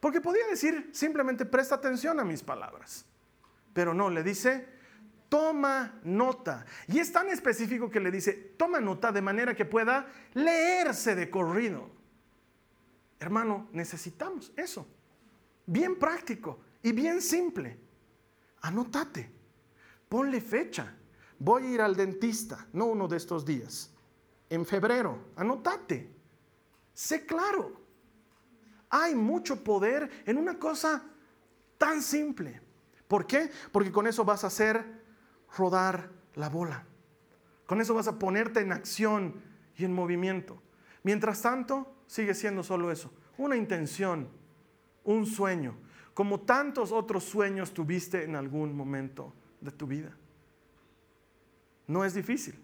Porque 0.00 0.20
podía 0.20 0.46
decir 0.48 0.90
simplemente 0.92 1.44
presta 1.44 1.76
atención 1.76 2.18
a 2.18 2.24
mis 2.24 2.42
palabras, 2.42 3.04
pero 3.72 3.94
no, 3.94 4.10
le 4.10 4.22
dice, 4.22 4.66
toma 5.28 6.00
nota. 6.04 6.66
Y 6.88 6.98
es 6.98 7.12
tan 7.12 7.28
específico 7.28 7.88
que 7.88 8.00
le 8.00 8.10
dice, 8.10 8.32
toma 8.56 8.80
nota 8.80 9.12
de 9.12 9.22
manera 9.22 9.54
que 9.54 9.64
pueda 9.64 10.06
leerse 10.34 11.14
de 11.14 11.30
corrido. 11.30 11.88
Hermano, 13.18 13.68
necesitamos 13.72 14.52
eso. 14.56 14.86
Bien 15.64 15.96
práctico 15.96 16.60
y 16.82 16.92
bien 16.92 17.22
simple. 17.22 17.78
Anótate. 18.60 19.30
Ponle 20.08 20.40
fecha. 20.40 20.94
Voy 21.38 21.64
a 21.64 21.70
ir 21.70 21.80
al 21.80 21.96
dentista, 21.96 22.66
no 22.72 22.86
uno 22.86 23.08
de 23.08 23.16
estos 23.16 23.46
días. 23.46 23.90
En 24.50 24.66
febrero, 24.66 25.30
anótate. 25.36 26.10
Sé 26.94 27.24
claro. 27.26 27.80
Hay 28.90 29.14
mucho 29.14 29.62
poder 29.64 30.10
en 30.26 30.36
una 30.36 30.58
cosa 30.58 31.02
tan 31.78 32.02
simple. 32.02 32.60
¿Por 33.08 33.26
qué? 33.26 33.50
Porque 33.70 33.90
con 33.90 34.06
eso 34.06 34.24
vas 34.24 34.44
a 34.44 34.50
ser 34.50 35.02
rodar 35.56 36.10
la 36.34 36.48
bola. 36.48 36.84
Con 37.66 37.80
eso 37.80 37.94
vas 37.94 38.08
a 38.08 38.18
ponerte 38.18 38.60
en 38.60 38.72
acción 38.72 39.40
y 39.76 39.84
en 39.84 39.92
movimiento. 39.92 40.62
Mientras 41.02 41.42
tanto, 41.42 41.94
sigue 42.06 42.34
siendo 42.34 42.62
solo 42.62 42.92
eso, 42.92 43.12
una 43.38 43.56
intención, 43.56 44.28
un 45.04 45.26
sueño, 45.26 45.76
como 46.14 46.40
tantos 46.40 46.92
otros 46.92 47.24
sueños 47.24 47.72
tuviste 47.72 48.24
en 48.24 48.36
algún 48.36 48.76
momento 48.76 49.32
de 49.60 49.70
tu 49.70 49.86
vida. 49.86 50.14
No 51.86 52.04
es 52.04 52.14
difícil. 52.14 52.58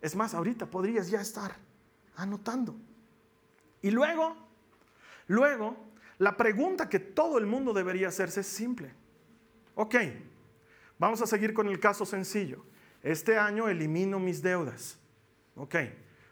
Es 0.00 0.16
más, 0.16 0.34
ahorita 0.34 0.66
podrías 0.66 1.10
ya 1.10 1.20
estar 1.20 1.67
anotando. 2.18 2.76
Y 3.82 3.90
luego, 3.90 4.36
luego, 5.26 5.76
la 6.18 6.36
pregunta 6.36 6.88
que 6.88 6.98
todo 6.98 7.38
el 7.38 7.46
mundo 7.46 7.72
debería 7.72 8.08
hacerse 8.08 8.40
es 8.40 8.46
simple. 8.46 8.92
Ok, 9.74 9.96
Vamos 10.98 11.22
a 11.22 11.26
seguir 11.26 11.54
con 11.54 11.68
el 11.68 11.78
caso 11.78 12.04
sencillo. 12.04 12.64
Este 13.02 13.38
año 13.38 13.68
elimino 13.68 14.18
mis 14.18 14.42
deudas. 14.42 14.98
Ok, 15.54 15.76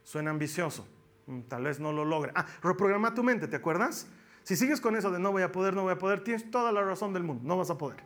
suena 0.03 0.31
ambicioso. 0.31 0.87
Mm, 1.27 1.43
tal 1.43 1.65
vez 1.65 1.79
no 1.79 1.93
lo 1.93 2.05
logre. 2.05 2.33
Ah, 2.35 2.47
reprograma 2.63 3.15
tu 3.15 3.23
mente, 3.23 3.47
¿te 3.47 3.57
acuerdas? 3.57 4.09
Si 4.43 4.57
sigues 4.57 4.81
con 4.81 4.97
eso 4.97 5.11
de 5.11 5.19
no 5.19 5.33
voy 5.33 5.43
a 5.43 5.53
poder, 5.53 5.75
no 5.75 5.83
voy 5.83 5.93
a 5.93 5.99
poder, 5.99 6.23
tienes 6.23 6.51
toda 6.51 6.73
la 6.73 6.83
razón 6.83 7.13
del 7.13 7.23
mundo, 7.23 7.43
no 7.45 7.57
vas 7.57 7.71
a 7.71 7.79
poder. 7.79 7.99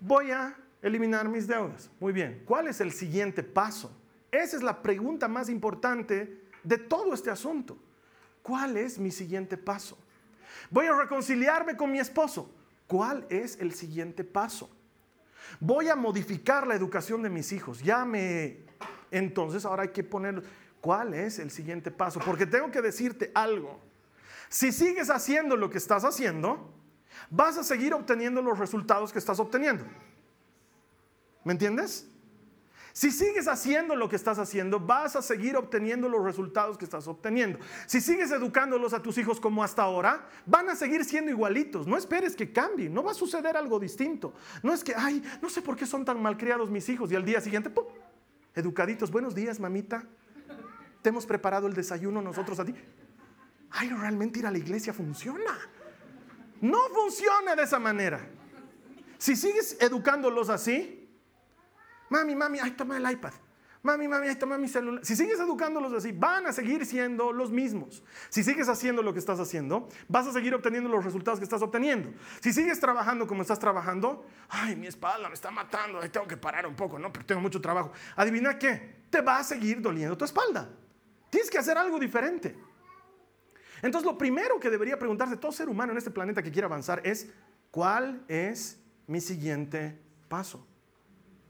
Voy 0.00 0.30
a 0.30 0.56
eliminar 0.82 1.28
mis 1.28 1.46
deudas. 1.46 1.90
Muy 2.00 2.12
bien, 2.12 2.42
¿cuál 2.44 2.68
es 2.68 2.80
el 2.80 2.92
siguiente 2.92 3.42
paso? 3.42 3.94
Esa 4.34 4.56
es 4.56 4.64
la 4.64 4.82
pregunta 4.82 5.28
más 5.28 5.48
importante 5.48 6.42
de 6.64 6.78
todo 6.78 7.14
este 7.14 7.30
asunto. 7.30 7.78
¿Cuál 8.42 8.76
es 8.76 8.98
mi 8.98 9.12
siguiente 9.12 9.56
paso? 9.56 9.96
Voy 10.70 10.86
a 10.86 10.96
reconciliarme 10.96 11.76
con 11.76 11.92
mi 11.92 12.00
esposo. 12.00 12.50
¿Cuál 12.88 13.26
es 13.30 13.56
el 13.60 13.74
siguiente 13.74 14.24
paso? 14.24 14.68
Voy 15.60 15.88
a 15.88 15.94
modificar 15.94 16.66
la 16.66 16.74
educación 16.74 17.22
de 17.22 17.30
mis 17.30 17.52
hijos. 17.52 17.80
Ya 17.80 18.04
me... 18.04 18.58
Entonces 19.12 19.64
ahora 19.64 19.84
hay 19.84 19.90
que 19.90 20.02
poner... 20.02 20.42
¿Cuál 20.80 21.14
es 21.14 21.38
el 21.38 21.52
siguiente 21.52 21.92
paso? 21.92 22.18
Porque 22.18 22.44
tengo 22.44 22.72
que 22.72 22.82
decirte 22.82 23.30
algo. 23.34 23.80
Si 24.48 24.72
sigues 24.72 25.10
haciendo 25.10 25.56
lo 25.56 25.70
que 25.70 25.78
estás 25.78 26.04
haciendo, 26.04 26.74
vas 27.30 27.56
a 27.56 27.62
seguir 27.62 27.94
obteniendo 27.94 28.42
los 28.42 28.58
resultados 28.58 29.12
que 29.12 29.20
estás 29.20 29.38
obteniendo. 29.38 29.84
¿Me 31.44 31.52
entiendes? 31.52 32.10
Si 32.94 33.10
sigues 33.10 33.48
haciendo 33.48 33.96
lo 33.96 34.08
que 34.08 34.14
estás 34.14 34.38
haciendo, 34.38 34.78
vas 34.78 35.16
a 35.16 35.20
seguir 35.20 35.56
obteniendo 35.56 36.08
los 36.08 36.22
resultados 36.22 36.78
que 36.78 36.84
estás 36.84 37.08
obteniendo. 37.08 37.58
Si 37.86 38.00
sigues 38.00 38.30
educándolos 38.30 38.94
a 38.94 39.02
tus 39.02 39.18
hijos 39.18 39.40
como 39.40 39.64
hasta 39.64 39.82
ahora, 39.82 40.28
van 40.46 40.70
a 40.70 40.76
seguir 40.76 41.04
siendo 41.04 41.32
igualitos. 41.32 41.88
No 41.88 41.96
esperes 41.96 42.36
que 42.36 42.52
cambien, 42.52 42.94
no 42.94 43.02
va 43.02 43.10
a 43.10 43.14
suceder 43.14 43.56
algo 43.56 43.80
distinto. 43.80 44.32
No 44.62 44.72
es 44.72 44.84
que, 44.84 44.94
ay, 44.96 45.24
no 45.42 45.50
sé 45.50 45.60
por 45.60 45.74
qué 45.74 45.86
son 45.86 46.04
tan 46.04 46.22
malcriados 46.22 46.70
mis 46.70 46.88
hijos 46.88 47.10
y 47.10 47.16
al 47.16 47.24
día 47.24 47.40
siguiente, 47.40 47.68
¡pum! 47.68 47.84
educaditos, 48.54 49.10
buenos 49.10 49.34
días, 49.34 49.58
mamita. 49.58 50.04
Te 51.02 51.08
hemos 51.08 51.26
preparado 51.26 51.66
el 51.66 51.74
desayuno 51.74 52.22
nosotros 52.22 52.60
a 52.60 52.64
ti. 52.64 52.76
Ay, 53.70 53.88
realmente 53.88 54.38
ir 54.38 54.46
a 54.46 54.52
la 54.52 54.58
iglesia 54.58 54.94
funciona. 54.94 55.58
No 56.60 56.78
funciona 56.94 57.56
de 57.56 57.64
esa 57.64 57.80
manera. 57.80 58.24
Si 59.18 59.34
sigues 59.34 59.78
educándolos 59.80 60.48
así, 60.48 61.03
Mami, 62.14 62.36
mami, 62.36 62.60
ahí 62.60 62.70
toma 62.70 62.96
el 62.96 63.10
iPad. 63.10 63.32
Mami, 63.82 64.06
mami, 64.06 64.28
ahí 64.28 64.36
toma 64.36 64.56
mi 64.56 64.68
celular. 64.68 65.04
Si 65.04 65.16
sigues 65.16 65.40
educándolos 65.40 65.92
así, 65.92 66.12
van 66.12 66.46
a 66.46 66.52
seguir 66.52 66.86
siendo 66.86 67.32
los 67.32 67.50
mismos. 67.50 68.04
Si 68.28 68.44
sigues 68.44 68.68
haciendo 68.68 69.02
lo 69.02 69.12
que 69.12 69.18
estás 69.18 69.40
haciendo, 69.40 69.88
vas 70.06 70.28
a 70.28 70.32
seguir 70.32 70.54
obteniendo 70.54 70.88
los 70.88 71.04
resultados 71.04 71.40
que 71.40 71.44
estás 71.44 71.60
obteniendo. 71.60 72.12
Si 72.40 72.52
sigues 72.52 72.78
trabajando 72.78 73.26
como 73.26 73.42
estás 73.42 73.58
trabajando, 73.58 74.24
ay, 74.48 74.76
mi 74.76 74.86
espalda 74.86 75.26
me 75.28 75.34
está 75.34 75.50
matando, 75.50 76.00
ahí 76.00 76.08
tengo 76.08 76.28
que 76.28 76.36
parar 76.36 76.68
un 76.68 76.76
poco, 76.76 77.00
¿no? 77.00 77.12
Pero 77.12 77.26
tengo 77.26 77.40
mucho 77.40 77.60
trabajo. 77.60 77.90
Adivina 78.14 78.56
qué, 78.60 79.06
te 79.10 79.20
va 79.20 79.38
a 79.38 79.42
seguir 79.42 79.82
doliendo 79.82 80.16
tu 80.16 80.24
espalda. 80.24 80.70
Tienes 81.30 81.50
que 81.50 81.58
hacer 81.58 81.76
algo 81.76 81.98
diferente. 81.98 82.56
Entonces, 83.82 84.06
lo 84.08 84.16
primero 84.16 84.60
que 84.60 84.70
debería 84.70 84.96
preguntarse 85.00 85.36
todo 85.36 85.50
ser 85.50 85.68
humano 85.68 85.90
en 85.90 85.98
este 85.98 86.12
planeta 86.12 86.44
que 86.44 86.52
quiera 86.52 86.68
avanzar 86.68 87.00
es, 87.04 87.28
¿cuál 87.72 88.24
es 88.28 88.78
mi 89.08 89.20
siguiente 89.20 89.98
paso? 90.28 90.64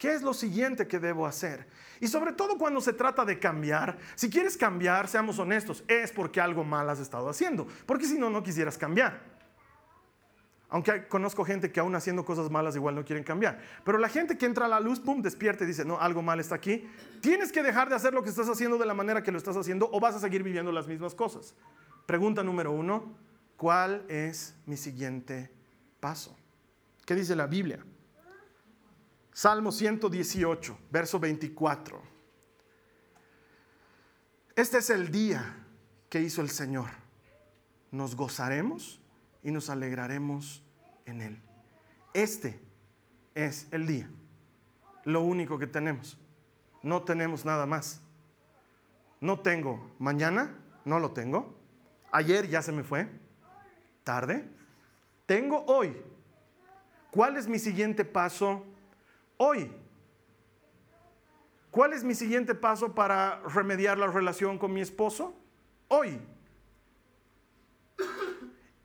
¿Qué 0.04 0.12
es 0.12 0.20
lo 0.20 0.34
siguiente 0.34 0.86
que 0.86 0.98
debo 0.98 1.26
hacer? 1.26 1.66
Y 1.98 2.08
sobre 2.08 2.34
todo 2.34 2.58
cuando 2.58 2.78
se 2.82 2.92
trata 2.92 3.24
de 3.24 3.38
cambiar, 3.38 3.96
si 4.16 4.28
quieres 4.28 4.54
cambiar, 4.54 5.08
seamos 5.08 5.38
honestos, 5.38 5.82
es 5.88 6.12
porque 6.12 6.42
algo 6.42 6.62
mal 6.62 6.90
has 6.90 7.00
estado 7.00 7.26
haciendo, 7.30 7.66
porque 7.86 8.04
si 8.04 8.18
no, 8.18 8.28
no 8.28 8.42
quisieras 8.42 8.76
cambiar. 8.76 9.18
Aunque 10.68 11.08
conozco 11.08 11.42
gente 11.42 11.72
que 11.72 11.80
aún 11.80 11.94
haciendo 11.94 12.22
cosas 12.22 12.50
malas 12.50 12.76
igual 12.76 12.96
no 12.96 13.02
quieren 13.02 13.24
cambiar. 13.24 13.58
Pero 13.82 13.96
la 13.96 14.10
gente 14.10 14.36
que 14.36 14.44
entra 14.44 14.66
a 14.66 14.68
la 14.68 14.78
luz, 14.78 15.00
pum, 15.00 15.22
despierta 15.22 15.64
y 15.64 15.68
dice, 15.68 15.86
no, 15.86 15.98
algo 15.98 16.20
mal 16.20 16.38
está 16.38 16.56
aquí. 16.56 16.86
Tienes 17.22 17.50
que 17.50 17.62
dejar 17.62 17.88
de 17.88 17.94
hacer 17.94 18.12
lo 18.12 18.22
que 18.22 18.28
estás 18.28 18.50
haciendo 18.50 18.76
de 18.76 18.84
la 18.84 18.92
manera 18.92 19.22
que 19.22 19.32
lo 19.32 19.38
estás 19.38 19.56
haciendo 19.56 19.88
o 19.90 20.00
vas 20.00 20.14
a 20.16 20.20
seguir 20.20 20.42
viviendo 20.42 20.70
las 20.70 20.86
mismas 20.86 21.14
cosas. 21.14 21.54
Pregunta 22.04 22.42
número 22.42 22.72
uno, 22.72 23.16
¿cuál 23.56 24.04
es 24.10 24.54
mi 24.66 24.76
siguiente 24.76 25.50
paso? 25.98 26.36
¿Qué 27.06 27.14
dice 27.14 27.34
la 27.34 27.46
Biblia? 27.46 27.82
Salmo 29.34 29.72
118, 29.72 30.78
verso 30.92 31.18
24. 31.18 32.00
Este 34.54 34.78
es 34.78 34.90
el 34.90 35.10
día 35.10 35.56
que 36.08 36.20
hizo 36.20 36.40
el 36.40 36.50
Señor. 36.50 36.88
Nos 37.90 38.14
gozaremos 38.14 39.00
y 39.42 39.50
nos 39.50 39.70
alegraremos 39.70 40.62
en 41.04 41.20
Él. 41.20 41.42
Este 42.12 42.60
es 43.34 43.66
el 43.72 43.88
día. 43.88 44.08
Lo 45.02 45.22
único 45.22 45.58
que 45.58 45.66
tenemos. 45.66 46.16
No 46.84 47.02
tenemos 47.02 47.44
nada 47.44 47.66
más. 47.66 48.00
No 49.20 49.40
tengo 49.40 49.96
mañana, 49.98 50.56
no 50.84 51.00
lo 51.00 51.10
tengo. 51.10 51.58
Ayer 52.12 52.48
ya 52.48 52.62
se 52.62 52.70
me 52.70 52.84
fue. 52.84 53.08
Tarde. 54.04 54.48
Tengo 55.26 55.64
hoy. 55.66 56.00
¿Cuál 57.10 57.36
es 57.36 57.48
mi 57.48 57.58
siguiente 57.58 58.04
paso 58.04 58.64
hoy. 59.44 59.70
¿Cuál 61.70 61.92
es 61.92 62.04
mi 62.04 62.14
siguiente 62.14 62.54
paso 62.54 62.94
para 62.94 63.40
remediar 63.42 63.98
la 63.98 64.06
relación 64.06 64.58
con 64.58 64.72
mi 64.72 64.80
esposo? 64.80 65.34
Hoy. 65.88 66.20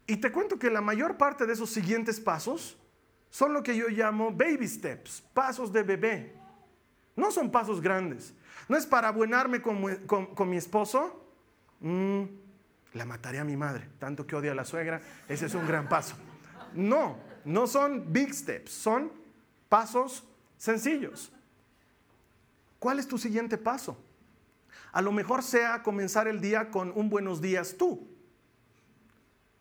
Y 0.07 0.17
te 0.17 0.31
cuento 0.31 0.57
que 0.57 0.71
la 0.71 0.81
mayor 0.81 1.17
parte 1.17 1.45
de 1.45 1.53
esos 1.53 1.69
siguientes 1.69 2.19
pasos 2.19 2.77
son 3.29 3.53
lo 3.53 3.61
que 3.61 3.77
yo 3.77 3.87
llamo 3.89 4.31
baby 4.31 4.67
steps, 4.67 5.23
pasos 5.33 5.71
de 5.71 5.83
bebé. 5.83 6.35
No 7.15 7.29
son 7.29 7.51
pasos 7.51 7.79
grandes. 7.79 8.33
No 8.67 8.75
es 8.75 8.85
para 8.85 9.09
abuenarme 9.09 9.61
con, 9.61 10.49
mi 10.49 10.57
esposo. 10.57 11.25
Mm, 11.79 12.23
la 12.93 13.05
mataré 13.05 13.37
a 13.39 13.43
mi 13.43 13.55
madre, 13.55 13.87
tanto 13.99 14.25
que 14.25 14.35
odia 14.35 14.53
a 14.53 14.55
la 14.55 14.65
suegra. 14.65 14.99
Ese 15.27 15.45
es 15.45 15.53
un 15.53 15.67
gran 15.67 15.87
paso. 15.87 16.15
No, 16.73 17.17
no 17.45 17.67
son 17.67 18.11
big 18.11 18.33
steps, 18.33 18.71
son 18.71 19.11
pasos 19.69 20.28
sencillos. 20.59 21.31
¿Cuál 22.77 22.99
es 22.99 23.07
tu 23.07 23.17
siguiente 23.17 23.57
paso? 23.57 23.97
A 24.91 25.01
lo 25.01 25.11
mejor 25.11 25.41
sea 25.41 25.81
comenzar 25.81 26.27
el 26.27 26.39
día 26.39 26.69
con 26.69 26.91
un 26.95 27.09
buenos 27.09 27.41
días 27.41 27.75
tú 27.77 28.07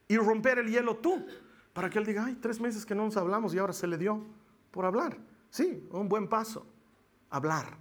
y 0.09 0.17
romper 0.17 0.59
el 0.59 0.71
hielo 0.71 0.97
tú, 0.97 1.27
para 1.73 1.91
que 1.91 1.99
él 1.99 2.07
diga, 2.07 2.25
ay, 2.25 2.35
tres 2.35 2.61
meses 2.61 2.85
que 2.85 2.95
no 2.95 3.05
nos 3.05 3.17
hablamos 3.17 3.55
y 3.55 3.59
ahora 3.59 3.73
se 3.73 3.87
le 3.87 3.99
dio 3.99 4.25
por 4.71 4.85
hablar. 4.85 5.17
Sí, 5.51 5.87
un 5.93 6.09
buen 6.09 6.29
paso, 6.29 6.67
hablar. 7.31 7.77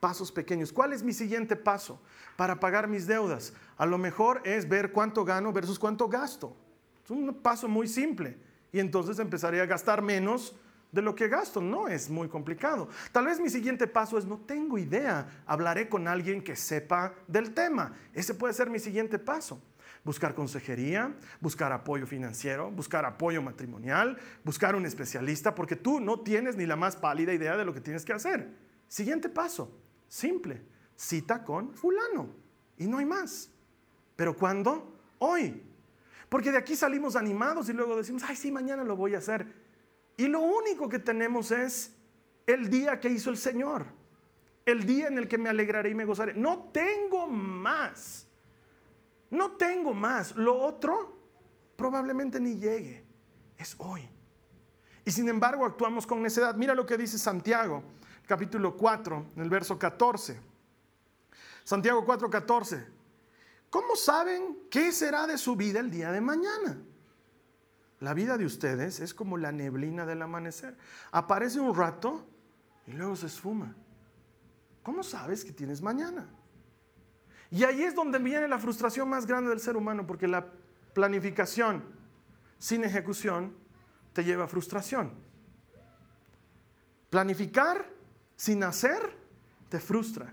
Pasos 0.00 0.30
pequeños. 0.30 0.72
¿Cuál 0.72 0.92
es 0.92 1.02
mi 1.02 1.12
siguiente 1.12 1.56
paso 1.56 2.00
para 2.36 2.60
pagar 2.60 2.88
mis 2.88 3.06
deudas? 3.06 3.54
A 3.78 3.86
lo 3.86 3.96
mejor 3.96 4.42
es 4.44 4.68
ver 4.68 4.92
cuánto 4.92 5.24
gano 5.24 5.52
versus 5.52 5.78
cuánto 5.78 6.08
gasto. 6.08 6.54
Es 7.04 7.10
un 7.10 7.32
paso 7.34 7.68
muy 7.68 7.88
simple. 7.88 8.36
Y 8.72 8.80
entonces 8.80 9.18
empezaré 9.18 9.60
a 9.60 9.66
gastar 9.66 10.02
menos 10.02 10.54
de 10.94 11.02
lo 11.02 11.14
que 11.14 11.28
gasto. 11.28 11.60
No 11.60 11.88
es 11.88 12.08
muy 12.08 12.28
complicado. 12.28 12.88
Tal 13.12 13.26
vez 13.26 13.40
mi 13.40 13.50
siguiente 13.50 13.86
paso 13.86 14.16
es, 14.16 14.24
no 14.24 14.38
tengo 14.38 14.78
idea, 14.78 15.42
hablaré 15.44 15.88
con 15.88 16.06
alguien 16.06 16.42
que 16.42 16.56
sepa 16.56 17.12
del 17.26 17.52
tema. 17.52 17.92
Ese 18.12 18.34
puede 18.34 18.54
ser 18.54 18.70
mi 18.70 18.78
siguiente 18.78 19.18
paso. 19.18 19.60
Buscar 20.04 20.34
consejería, 20.34 21.14
buscar 21.40 21.72
apoyo 21.72 22.06
financiero, 22.06 22.70
buscar 22.70 23.04
apoyo 23.04 23.42
matrimonial, 23.42 24.18
buscar 24.44 24.76
un 24.76 24.86
especialista, 24.86 25.54
porque 25.54 25.76
tú 25.76 25.98
no 25.98 26.20
tienes 26.20 26.56
ni 26.56 26.66
la 26.66 26.76
más 26.76 26.94
pálida 26.94 27.32
idea 27.32 27.56
de 27.56 27.64
lo 27.64 27.74
que 27.74 27.80
tienes 27.80 28.04
que 28.04 28.12
hacer. 28.12 28.48
Siguiente 28.86 29.28
paso, 29.28 29.76
simple, 30.08 30.62
cita 30.94 31.42
con 31.42 31.74
fulano. 31.74 32.28
Y 32.76 32.86
no 32.86 32.98
hay 32.98 33.06
más. 33.06 33.50
¿Pero 34.14 34.36
cuándo? 34.36 34.96
Hoy. 35.18 35.62
Porque 36.28 36.52
de 36.52 36.58
aquí 36.58 36.76
salimos 36.76 37.16
animados 37.16 37.68
y 37.68 37.72
luego 37.72 37.96
decimos, 37.96 38.22
ay, 38.26 38.36
sí, 38.36 38.52
mañana 38.52 38.84
lo 38.84 38.96
voy 38.96 39.14
a 39.14 39.18
hacer. 39.18 39.63
Y 40.16 40.26
lo 40.26 40.40
único 40.40 40.88
que 40.88 40.98
tenemos 40.98 41.50
es 41.50 41.92
el 42.46 42.70
día 42.70 43.00
que 43.00 43.08
hizo 43.08 43.30
el 43.30 43.36
Señor, 43.36 43.86
el 44.64 44.86
día 44.86 45.08
en 45.08 45.18
el 45.18 45.28
que 45.28 45.38
me 45.38 45.48
alegraré 45.48 45.90
y 45.90 45.94
me 45.94 46.04
gozaré. 46.04 46.34
No 46.34 46.70
tengo 46.72 47.26
más, 47.26 48.26
no 49.30 49.52
tengo 49.52 49.92
más. 49.92 50.36
Lo 50.36 50.56
otro 50.56 51.18
probablemente 51.76 52.38
ni 52.38 52.56
llegue, 52.56 53.04
es 53.58 53.74
hoy. 53.78 54.08
Y 55.04 55.10
sin 55.10 55.28
embargo 55.28 55.66
actuamos 55.66 56.06
con 56.06 56.22
necedad. 56.22 56.54
Mira 56.54 56.74
lo 56.74 56.86
que 56.86 56.96
dice 56.96 57.18
Santiago, 57.18 57.82
capítulo 58.26 58.76
4, 58.76 59.26
en 59.36 59.42
el 59.42 59.50
verso 59.50 59.78
14. 59.78 60.40
Santiago 61.64 62.04
4, 62.04 62.30
14. 62.30 62.86
¿Cómo 63.70 63.96
saben 63.96 64.66
qué 64.70 64.92
será 64.92 65.26
de 65.26 65.36
su 65.36 65.56
vida 65.56 65.80
el 65.80 65.90
día 65.90 66.12
de 66.12 66.20
mañana? 66.20 66.78
La 68.04 68.12
vida 68.12 68.36
de 68.36 68.44
ustedes 68.44 69.00
es 69.00 69.14
como 69.14 69.38
la 69.38 69.50
neblina 69.50 70.04
del 70.04 70.20
amanecer. 70.20 70.76
Aparece 71.10 71.58
un 71.58 71.74
rato 71.74 72.28
y 72.86 72.92
luego 72.92 73.16
se 73.16 73.24
esfuma. 73.24 73.74
¿Cómo 74.82 75.02
sabes 75.02 75.42
que 75.42 75.54
tienes 75.54 75.80
mañana? 75.80 76.28
Y 77.50 77.64
ahí 77.64 77.82
es 77.82 77.94
donde 77.94 78.18
viene 78.18 78.46
la 78.46 78.58
frustración 78.58 79.08
más 79.08 79.24
grande 79.24 79.48
del 79.48 79.58
ser 79.58 79.74
humano, 79.74 80.06
porque 80.06 80.28
la 80.28 80.44
planificación 80.92 81.82
sin 82.58 82.84
ejecución 82.84 83.56
te 84.12 84.22
lleva 84.22 84.44
a 84.44 84.48
frustración. 84.48 85.10
Planificar 87.08 87.90
sin 88.36 88.64
hacer 88.64 89.16
te 89.70 89.80
frustra. 89.80 90.30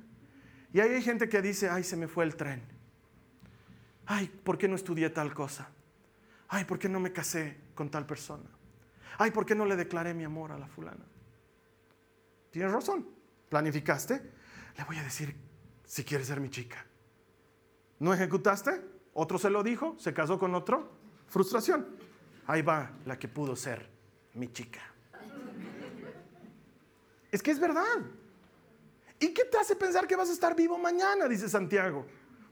Y 0.73 0.81
ahí 0.81 0.89
hay 0.89 1.01
gente 1.01 1.29
que 1.29 1.41
dice, 1.41 1.69
ay, 1.69 1.85
se 1.85 1.95
me 1.95 2.09
fue 2.09 2.25
el 2.25 2.35
tren. 2.35 2.63
Ay, 4.07 4.27
¿por 4.27 4.57
qué 4.57 4.67
no 4.67 4.75
estudié 4.75 5.09
tal 5.09 5.33
cosa? 5.33 5.69
Ay, 6.53 6.65
¿por 6.65 6.77
qué 6.77 6.89
no 6.89 6.99
me 6.99 7.13
casé 7.13 7.57
con 7.73 7.89
tal 7.89 8.05
persona? 8.05 8.43
Ay, 9.17 9.31
¿por 9.31 9.45
qué 9.45 9.55
no 9.55 9.65
le 9.65 9.77
declaré 9.77 10.13
mi 10.13 10.25
amor 10.25 10.51
a 10.51 10.57
la 10.57 10.67
fulana? 10.67 11.05
Tienes 12.51 12.73
razón. 12.73 13.07
¿Planificaste? 13.47 14.21
Le 14.77 14.83
voy 14.83 14.97
a 14.97 15.03
decir 15.03 15.33
si 15.85 16.03
quiere 16.03 16.25
ser 16.25 16.41
mi 16.41 16.49
chica. 16.49 16.85
¿No 17.99 18.13
ejecutaste? 18.13 18.81
Otro 19.13 19.37
se 19.37 19.49
lo 19.49 19.63
dijo, 19.63 19.95
se 19.97 20.13
casó 20.13 20.37
con 20.37 20.53
otro. 20.53 20.91
Frustración. 21.27 21.87
Ahí 22.47 22.61
va 22.61 22.91
la 23.05 23.17
que 23.17 23.29
pudo 23.29 23.55
ser 23.55 23.89
mi 24.33 24.51
chica. 24.51 24.81
Es 27.31 27.41
que 27.41 27.51
es 27.51 27.61
verdad. 27.61 28.01
¿Y 29.21 29.33
qué 29.33 29.45
te 29.45 29.57
hace 29.57 29.77
pensar 29.77 30.05
que 30.05 30.17
vas 30.17 30.29
a 30.29 30.33
estar 30.33 30.53
vivo 30.53 30.77
mañana? 30.77 31.29
Dice 31.29 31.47
Santiago. 31.47 32.05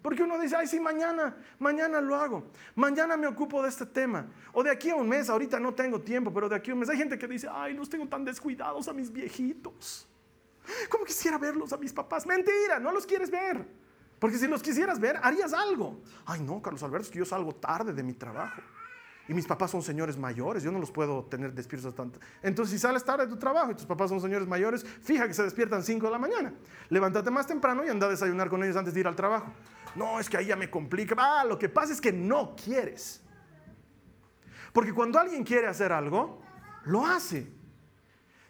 Porque 0.10 0.24
uno 0.24 0.40
dice, 0.40 0.56
ay, 0.56 0.66
sí, 0.66 0.80
mañana, 0.80 1.38
mañana 1.60 2.02
lo 2.02 2.16
hago. 2.16 2.48
Mañana 2.74 3.16
me 3.16 3.28
ocupo 3.28 3.62
de 3.62 3.70
este 3.70 3.86
tema. 3.86 4.26
O 4.54 4.64
de 4.64 4.72
aquí 4.72 4.90
a 4.90 4.96
un 4.96 5.08
mes, 5.08 5.30
ahorita 5.30 5.60
no 5.60 5.76
tengo 5.76 6.02
tiempo, 6.02 6.34
pero 6.34 6.50
de 6.50 6.56
aquí 6.56 6.72
a 6.72 6.74
un 6.74 6.80
mes. 6.80 6.90
Hay 6.90 6.98
gente 6.98 7.16
que 7.16 7.28
dice, 7.28 7.48
ay, 7.48 7.76
los 7.76 7.88
tengo 7.88 8.08
tan 8.08 8.26
descuidados 8.26 8.88
a 8.88 8.94
mis 8.94 9.14
viejitos. 9.14 10.08
¿Cómo 10.90 11.06
quisiera 11.06 11.38
verlos 11.38 11.74
a 11.74 11.78
mis 11.78 11.94
papás? 11.94 12.26
Mentira, 12.26 12.80
no 12.80 12.92
los 12.92 13.06
quieres 13.06 13.30
ver. 13.30 13.64
Porque 14.18 14.40
si 14.40 14.48
los 14.48 14.64
quisieras 14.64 15.00
ver, 15.00 15.20
harías 15.22 15.54
algo. 15.54 16.02
Ay, 16.26 16.42
no, 16.42 16.60
Carlos 16.60 16.82
Alberto, 16.82 17.06
es 17.06 17.12
que 17.12 17.20
yo 17.20 17.26
salgo 17.26 17.54
tarde 17.54 17.94
de 17.94 18.02
mi 18.02 18.14
trabajo. 18.14 18.64
Y 19.28 19.36
mis 19.36 19.46
papás 19.46 19.70
son 19.70 19.84
señores 19.84 20.18
mayores, 20.18 20.64
yo 20.64 20.72
no 20.72 20.80
los 20.80 20.90
puedo 20.90 21.24
tener 21.26 21.54
despiertos 21.54 21.94
tanto. 21.94 22.20
Entonces, 22.42 22.74
si 22.74 22.80
sales 22.80 23.06
tarde 23.06 23.28
de 23.28 23.32
tu 23.32 23.38
trabajo 23.38 23.70
y 23.70 23.76
tus 23.76 23.86
papás 23.86 24.10
son 24.10 24.20
señores 24.20 24.48
mayores, 24.48 24.84
fija 24.84 25.28
que 25.28 25.36
se 25.36 25.44
despiertan 25.44 25.84
5 25.84 26.04
de 26.08 26.12
la 26.12 26.18
mañana. 26.18 26.52
Levántate 26.90 27.30
más 27.30 27.46
temprano 27.46 27.86
y 27.86 27.90
anda 27.90 28.08
a 28.08 28.10
desayunar 28.10 28.50
con 28.50 28.64
ellos 28.64 28.76
antes 28.76 28.92
de 28.92 29.02
ir 29.02 29.08
al 29.08 29.16
trabajo. 29.16 29.54
No, 29.96 30.20
es 30.20 30.30
que 30.30 30.38
ahí 30.38 30.48
ya 30.48 30.56
me 30.56 30.70
complica. 30.70 31.16
Ah, 31.18 31.44
lo 31.46 31.58
que 31.58 31.70
pasa 31.70 31.94
es 31.94 32.02
que 32.02 32.12
no 32.12 32.56
quieres. 32.56 33.22
Porque 34.72 34.94
cuando 34.94 35.20
alguien 35.20 35.44
quiere 35.44 35.68
hacer 35.68 35.92
algo, 35.92 36.42
lo 36.86 37.06
hace. 37.06 37.48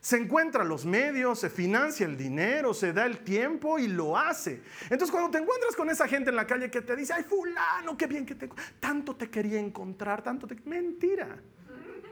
Se 0.01 0.17
encuentra 0.17 0.63
los 0.63 0.85
medios, 0.85 1.39
se 1.39 1.49
financia 1.49 2.05
el 2.05 2.15
dinero, 2.15 2.73
se 2.73 2.93
da 2.93 3.05
el 3.05 3.19
tiempo 3.19 3.79
y 3.79 3.87
lo 3.87 4.17
hace. 4.17 4.61
Entonces 4.83 5.11
cuando 5.11 5.29
te 5.29 5.39
encuentras 5.39 5.75
con 5.75 5.89
esa 5.89 6.07
gente 6.07 6.29
en 6.29 6.37
la 6.37 6.47
calle 6.47 6.71
que 6.71 6.81
te 6.81 6.95
dice, 6.95 7.13
ay 7.13 7.23
fulano, 7.23 7.97
qué 7.97 8.07
bien 8.07 8.25
que 8.25 8.35
te... 8.35 8.49
Tanto 8.79 9.15
te 9.15 9.29
quería 9.29 9.59
encontrar, 9.59 10.21
tanto 10.21 10.47
te... 10.47 10.55
Mentira. 10.65 11.37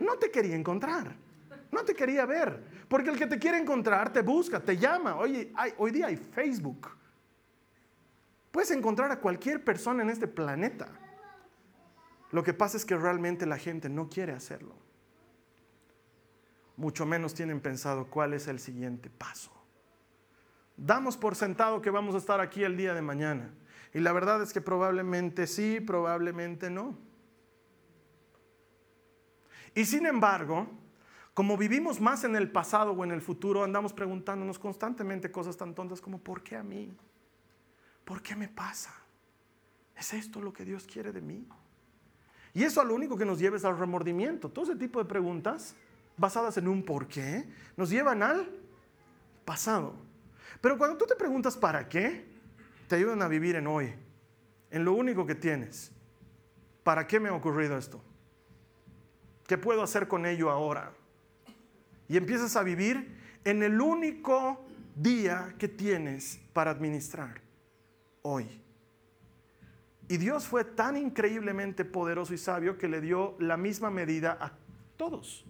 No 0.02 0.16
te 0.18 0.30
quería 0.30 0.56
encontrar. 0.56 1.16
No 1.72 1.84
te 1.86 1.94
quería 1.94 2.26
ver. 2.26 2.62
Porque 2.90 3.10
el 3.10 3.18
que 3.18 3.28
te 3.28 3.40
quiere 3.40 3.58
encontrar 3.58 4.12
te 4.12 4.22
busca, 4.22 4.60
te 4.60 4.78
llama. 4.78 5.16
Oye, 5.16 5.54
hoy 5.78 5.92
día 5.92 6.08
hay 6.08 6.18
Facebook. 6.18 6.97
Puedes 8.58 8.72
encontrar 8.72 9.12
a 9.12 9.20
cualquier 9.20 9.64
persona 9.64 10.02
en 10.02 10.10
este 10.10 10.28
planeta. 10.28 10.88
Lo 12.32 12.42
que 12.42 12.56
pasa 12.56 12.76
es 12.76 12.86
que 12.86 12.98
realmente 12.98 13.46
la 13.46 13.60
gente 13.60 13.88
no 13.88 14.10
quiere 14.10 14.34
hacerlo. 14.34 14.74
Mucho 16.76 17.06
menos 17.06 17.36
tienen 17.36 17.62
pensado 17.62 18.08
cuál 18.08 18.34
es 18.34 18.48
el 18.48 18.60
siguiente 18.60 19.12
paso. 19.12 19.52
Damos 20.76 21.18
por 21.18 21.36
sentado 21.36 21.84
que 21.84 21.92
vamos 21.92 22.16
a 22.16 22.18
estar 22.18 22.42
aquí 22.42 22.64
el 22.64 22.76
día 22.76 22.96
de 22.96 23.04
mañana. 23.04 23.54
Y 23.94 24.00
la 24.00 24.12
verdad 24.12 24.42
es 24.42 24.54
que 24.54 24.62
probablemente 24.62 25.46
sí, 25.46 25.80
probablemente 25.80 26.72
no. 26.72 26.98
Y 29.76 29.86
sin 29.86 30.08
embargo, 30.08 30.68
como 31.36 31.58
vivimos 31.58 32.02
más 32.02 32.24
en 32.24 32.36
el 32.36 32.50
pasado 32.50 32.94
o 32.94 33.04
en 33.04 33.12
el 33.12 33.22
futuro, 33.22 33.64
andamos 33.64 33.94
preguntándonos 33.94 34.58
constantemente 34.58 35.30
cosas 35.30 35.56
tan 35.56 35.76
tontas 35.76 36.02
como 36.02 36.18
¿por 36.18 36.42
qué 36.42 36.56
a 36.56 36.64
mí? 36.64 36.98
¿Por 38.08 38.22
qué 38.22 38.38
me 38.38 38.48
pasa? 38.48 38.94
¿Es 39.94 40.14
esto 40.14 40.42
lo 40.42 40.54
que 40.54 40.64
Dios 40.64 40.88
quiere 40.88 41.12
de 41.12 41.20
mí? 41.20 41.46
Y 42.54 42.64
eso 42.64 42.80
a 42.80 42.86
lo 42.86 42.96
único 42.96 43.18
que 43.18 43.26
nos 43.26 43.38
lleva 43.38 43.58
es 43.58 43.66
al 43.66 43.78
remordimiento. 43.78 44.50
Todo 44.50 44.64
ese 44.64 44.78
tipo 44.78 45.00
de 45.00 45.06
preguntas 45.06 45.76
basadas 46.16 46.58
en 46.58 46.70
un 46.70 46.84
por 46.84 47.08
qué 47.08 47.46
nos 47.76 47.90
llevan 47.90 48.24
al 48.24 48.50
pasado. 49.44 49.94
Pero 50.62 50.78
cuando 50.78 50.98
tú 50.98 51.06
te 51.06 51.16
preguntas 51.16 51.58
para 51.58 51.90
qué, 51.90 52.26
te 52.88 52.96
ayudan 52.96 53.22
a 53.22 53.28
vivir 53.28 53.58
en 53.58 53.68
hoy, 53.68 53.94
en 54.72 54.86
lo 54.86 54.94
único 54.94 55.26
que 55.26 55.36
tienes. 55.36 55.92
¿Para 56.84 57.06
qué 57.06 57.20
me 57.20 57.28
ha 57.28 57.34
ocurrido 57.34 57.78
esto? 57.78 58.02
¿Qué 59.46 59.58
puedo 59.58 59.84
hacer 59.84 60.08
con 60.08 60.26
ello 60.26 60.50
ahora? 60.50 60.94
Y 62.08 62.16
empiezas 62.16 62.56
a 62.56 62.64
vivir 62.64 63.20
en 63.44 63.64
el 63.64 63.82
único 63.82 64.66
día 64.96 65.54
que 65.60 65.68
tienes 65.68 66.40
para 66.54 66.72
administrar 66.72 67.47
hoy. 68.28 68.62
Y 70.10 70.18
Dios 70.18 70.48
fue 70.48 70.64
tan 70.64 70.98
increíblemente 70.98 71.86
poderoso 71.86 72.34
y 72.34 72.38
sabio 72.38 72.78
que 72.78 72.88
le 72.88 73.02
dio 73.02 73.36
la 73.40 73.58
misma 73.58 73.90
medida 73.90 74.38
a 74.40 74.52
todos. 74.98 75.46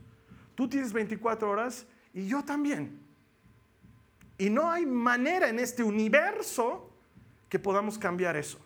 Tú 0.55 0.67
tienes 0.67 0.93
24 0.93 1.49
horas 1.49 1.85
y 2.13 2.27
yo 2.27 2.43
también. 2.43 2.99
Y 4.37 4.49
no 4.49 4.69
hay 4.69 4.85
manera 4.85 5.49
en 5.49 5.59
este 5.59 5.83
universo 5.83 6.91
que 7.49 7.59
podamos 7.59 7.97
cambiar 7.97 8.35
eso. 8.35 8.59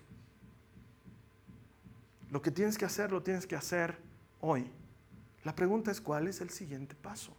Lo 2.30 2.42
que 2.42 2.52
tienes 2.52 2.78
que 2.78 2.86
hacer, 2.86 3.12
lo 3.12 3.22
tienes 3.22 3.46
que 3.46 3.56
hacer 3.56 3.98
hoy. 4.40 4.70
La 5.44 5.56
pregunta 5.56 5.92
es 5.92 6.00
cuál 6.00 6.28
es 6.28 6.40
el 6.42 6.50
siguiente 6.50 6.96
paso. 6.96 7.36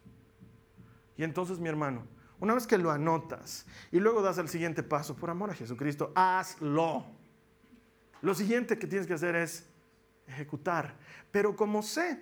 Y 1.17 1.25
entonces, 1.25 1.59
mi 1.59 1.69
hermano, 1.69 2.07
una 2.43 2.55
vez 2.55 2.67
que 2.67 2.77
lo 2.77 2.91
anotas 2.91 3.65
y 3.93 4.01
luego 4.01 4.21
das 4.21 4.37
el 4.39 4.49
siguiente 4.49 4.83
paso, 4.83 5.15
por 5.15 5.31
amor 5.31 5.51
a 5.51 5.55
Jesucristo, 5.55 6.11
hazlo. 6.17 7.07
Lo 8.21 8.35
siguiente 8.35 8.81
que 8.81 8.89
tienes 8.89 9.07
que 9.07 9.15
hacer 9.15 9.37
es 9.37 9.65
ejecutar. 10.27 10.97
Pero 11.31 11.55
como 11.55 11.85
sé 11.85 12.21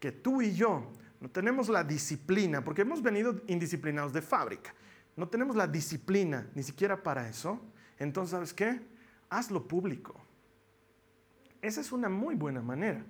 que 0.00 0.10
tú 0.10 0.42
y 0.42 0.56
yo 0.56 0.90
no 1.20 1.30
tenemos 1.30 1.68
la 1.68 1.84
disciplina, 1.84 2.64
porque 2.64 2.82
hemos 2.82 3.00
venido 3.00 3.42
indisciplinados 3.46 4.12
de 4.12 4.22
fábrica, 4.22 4.74
no 5.14 5.28
tenemos 5.28 5.54
la 5.54 5.68
disciplina 5.68 6.50
ni 6.56 6.64
siquiera 6.64 7.00
para 7.00 7.28
eso, 7.28 7.60
entonces 7.96 8.32
¿sabes 8.32 8.52
qué? 8.52 8.80
Hazlo 9.28 9.68
público. 9.68 10.20
Esa 11.62 11.80
es 11.80 11.92
una 11.92 12.08
muy 12.08 12.34
buena 12.34 12.60
manera. 12.60 13.04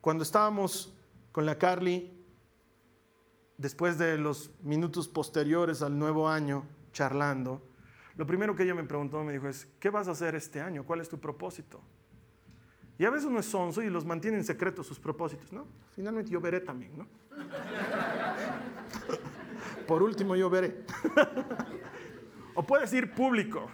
Cuando 0.00 0.22
estábamos 0.22 0.96
con 1.32 1.44
la 1.44 1.58
Carly 1.58 2.21
después 3.58 3.98
de 3.98 4.18
los 4.18 4.50
minutos 4.62 5.08
posteriores 5.08 5.82
al 5.82 5.98
nuevo 5.98 6.28
año, 6.28 6.64
charlando, 6.92 7.62
lo 8.16 8.26
primero 8.26 8.54
que 8.54 8.64
ella 8.64 8.74
me 8.74 8.84
preguntó, 8.84 9.22
me 9.24 9.32
dijo 9.32 9.48
es, 9.48 9.66
¿qué 9.80 9.90
vas 9.90 10.08
a 10.08 10.12
hacer 10.12 10.34
este 10.34 10.60
año? 10.60 10.84
¿Cuál 10.84 11.00
es 11.00 11.08
tu 11.08 11.18
propósito? 11.18 11.80
Y 12.98 13.04
a 13.04 13.10
veces 13.10 13.26
uno 13.26 13.40
es 13.40 13.46
sonso 13.46 13.82
y 13.82 13.90
los 13.90 14.04
mantiene 14.04 14.36
en 14.36 14.44
secreto 14.44 14.84
sus 14.84 14.98
propósitos, 14.98 15.52
¿no? 15.52 15.66
Finalmente 15.94 16.30
yo 16.30 16.40
veré 16.40 16.60
también, 16.60 16.96
¿no? 16.96 17.06
Por 19.86 20.02
último 20.02 20.36
yo 20.36 20.50
veré. 20.50 20.84
o 22.54 22.62
puedes 22.62 22.92
ir 22.92 23.12
público 23.12 23.70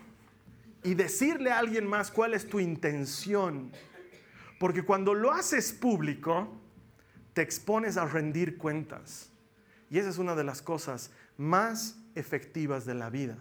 y 0.84 0.94
decirle 0.94 1.50
a 1.50 1.58
alguien 1.58 1.86
más 1.86 2.10
cuál 2.10 2.34
es 2.34 2.48
tu 2.48 2.60
intención. 2.60 3.72
Porque 4.58 4.84
cuando 4.84 5.14
lo 5.14 5.32
haces 5.32 5.72
público, 5.72 6.48
te 7.32 7.42
expones 7.42 7.96
a 7.96 8.06
rendir 8.06 8.56
cuentas. 8.56 9.30
Y 9.90 9.98
esa 9.98 10.10
es 10.10 10.18
una 10.18 10.34
de 10.34 10.44
las 10.44 10.62
cosas 10.62 11.10
más 11.36 11.98
efectivas 12.14 12.84
de 12.84 12.94
la 12.94 13.10
vida. 13.10 13.38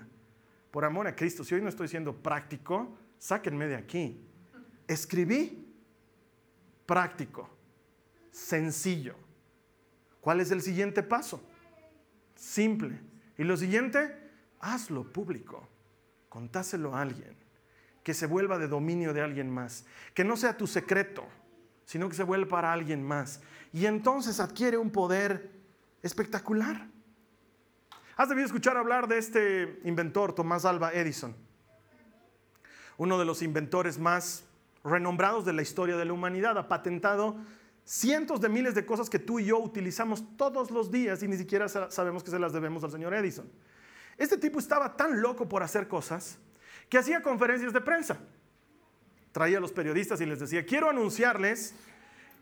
Por 0.72 0.86
amor 0.86 1.08
a 1.08 1.16
Cristo, 1.16 1.44
si 1.44 1.56
hoy 1.56 1.62
no 1.62 1.70
estoy 1.70 1.88
siendo 1.88 2.16
práctico, 2.16 2.98
sáquenme 3.18 3.68
de 3.68 3.76
aquí. 3.76 4.22
Escribí 4.88 5.74
práctico, 6.86 7.50
sencillo. 8.32 9.16
¿Cuál 10.22 10.40
es 10.42 10.52
el 10.52 10.62
siguiente 10.62 11.04
paso? 11.04 11.42
Simple. 12.36 13.00
Y 13.38 13.44
lo 13.44 13.58
siguiente, 13.58 14.16
hazlo 14.60 15.12
público. 15.12 15.68
Contáselo 16.30 16.96
a 16.96 17.02
alguien. 17.02 17.36
Que 18.04 18.14
se 18.14 18.26
vuelva 18.26 18.58
de 18.58 18.68
dominio 18.68 19.14
de 19.14 19.22
alguien 19.22 19.50
más. 19.50 19.86
Que 20.14 20.24
no 20.24 20.38
sea 20.38 20.58
tu 20.58 20.68
secreto, 20.68 21.26
sino 21.86 22.08
que 22.10 22.16
se 22.16 22.24
vuelva 22.24 22.48
para 22.48 22.74
alguien 22.74 23.04
más. 23.04 23.42
Y 23.74 23.86
entonces 23.86 24.40
adquiere 24.40 24.78
un 24.78 24.92
poder 24.92 25.57
espectacular. 26.08 26.88
Has 28.16 28.30
debido 28.30 28.48
escuchar 28.48 28.78
hablar 28.78 29.08
de 29.08 29.20
este 29.20 29.80
inventor, 29.84 30.34
Tomás 30.34 30.66
Alba 30.66 30.92
Edison, 30.92 31.36
uno 32.98 33.20
de 33.20 33.26
los 33.26 33.44
inventores 33.44 34.00
más 34.00 34.44
renombrados 34.84 35.46
de 35.46 35.54
la 35.54 35.62
historia 35.62 35.98
de 35.98 36.06
la 36.06 36.14
humanidad. 36.14 36.58
Ha 36.58 36.68
patentado 36.68 37.38
cientos 37.86 38.42
de 38.42 38.50
miles 38.50 38.74
de 38.74 38.86
cosas 38.86 39.10
que 39.10 39.20
tú 39.20 39.40
y 39.40 39.46
yo 39.46 39.60
utilizamos 39.60 40.36
todos 40.36 40.72
los 40.72 40.92
días 40.92 41.22
y 41.22 41.28
ni 41.28 41.38
siquiera 41.38 41.70
sabemos 41.70 42.24
que 42.24 42.32
se 42.32 42.40
las 42.40 42.54
debemos 42.54 42.84
al 42.84 42.92
señor 42.92 43.14
Edison. 43.14 43.48
Este 44.18 44.38
tipo 44.38 44.58
estaba 44.58 44.98
tan 44.98 45.22
loco 45.22 45.48
por 45.48 45.62
hacer 45.62 45.88
cosas 45.88 46.40
que 46.90 46.98
hacía 46.98 47.22
conferencias 47.22 47.72
de 47.72 47.82
prensa. 47.82 48.18
Traía 49.32 49.60
a 49.60 49.62
los 49.62 49.72
periodistas 49.72 50.20
y 50.22 50.26
les 50.26 50.40
decía, 50.40 50.66
quiero 50.66 50.90
anunciarles 50.90 51.76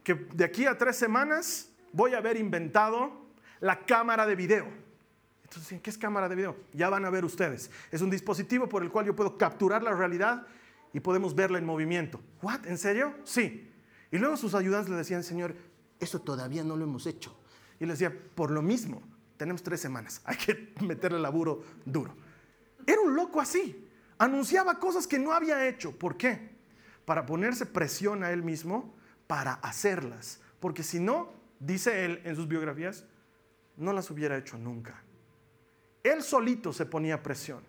que 0.03 0.13
de 0.13 0.45
aquí 0.45 0.65
a 0.65 0.77
tres 0.77 0.95
semanas 0.95 1.69
voy 1.91 2.13
a 2.13 2.19
haber 2.19 2.37
inventado 2.37 3.24
la 3.59 3.85
cámara 3.85 4.25
de 4.25 4.35
video. 4.35 4.67
Entonces, 5.43 5.81
¿qué 5.81 5.89
es 5.89 5.97
cámara 5.97 6.27
de 6.27 6.35
video? 6.35 6.55
Ya 6.73 6.89
van 6.89 7.05
a 7.05 7.09
ver 7.09 7.23
ustedes. 7.23 7.69
Es 7.91 8.01
un 8.01 8.09
dispositivo 8.09 8.67
por 8.67 8.83
el 8.83 8.91
cual 8.91 9.05
yo 9.05 9.15
puedo 9.15 9.37
capturar 9.37 9.83
la 9.83 9.93
realidad 9.93 10.47
y 10.93 10.99
podemos 10.99 11.35
verla 11.35 11.57
en 11.57 11.65
movimiento. 11.65 12.19
¿What? 12.41 12.65
¿En 12.65 12.77
serio? 12.77 13.13
Sí. 13.23 13.71
Y 14.11 14.17
luego 14.17 14.37
sus 14.37 14.55
ayudantes 14.55 14.89
le 14.89 14.97
decían, 14.97 15.23
Señor, 15.23 15.55
eso 15.99 16.21
todavía 16.21 16.63
no 16.63 16.75
lo 16.75 16.83
hemos 16.83 17.05
hecho. 17.05 17.37
Y 17.79 17.85
le 17.85 17.93
decía, 17.93 18.13
por 18.35 18.51
lo 18.51 18.61
mismo, 18.61 19.01
tenemos 19.37 19.63
tres 19.63 19.81
semanas, 19.81 20.21
hay 20.25 20.37
que 20.37 20.73
meterle 20.81 21.19
laburo 21.19 21.63
duro. 21.85 22.15
Era 22.85 23.01
un 23.01 23.15
loco 23.15 23.41
así. 23.41 23.87
Anunciaba 24.17 24.79
cosas 24.79 25.07
que 25.07 25.19
no 25.19 25.33
había 25.33 25.67
hecho. 25.67 25.91
¿Por 25.97 26.17
qué? 26.17 26.55
Para 27.03 27.25
ponerse 27.25 27.65
presión 27.65 28.23
a 28.23 28.31
él 28.31 28.43
mismo 28.43 28.95
para 29.27 29.53
hacerlas. 29.53 30.39
Porque 30.59 30.83
si 30.83 30.99
no, 30.99 31.33
dice 31.59 32.05
él 32.05 32.21
en 32.23 32.35
sus 32.35 32.47
biografías, 32.47 33.05
no 33.77 33.93
las 33.93 34.09
hubiera 34.11 34.37
hecho 34.37 34.57
nunca. 34.57 35.03
Él 36.03 36.21
solito 36.21 36.71
se 36.71 36.85
ponía 36.85 37.23
presión. 37.23 37.63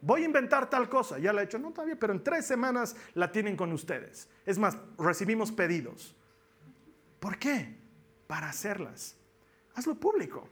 Voy 0.00 0.22
a 0.22 0.26
inventar 0.26 0.68
tal 0.68 0.88
cosa, 0.88 1.18
ya 1.18 1.32
la 1.32 1.40
he 1.40 1.44
hecho, 1.44 1.58
no 1.58 1.72
todavía, 1.72 1.98
pero 1.98 2.12
en 2.12 2.22
tres 2.22 2.46
semanas 2.46 2.94
la 3.14 3.32
tienen 3.32 3.56
con 3.56 3.72
ustedes. 3.72 4.28
Es 4.44 4.58
más, 4.58 4.76
recibimos 4.98 5.50
pedidos. 5.50 6.14
¿Por 7.20 7.38
qué? 7.38 7.74
Para 8.26 8.50
hacerlas. 8.50 9.16
Hazlo 9.74 9.94
público. 9.94 10.46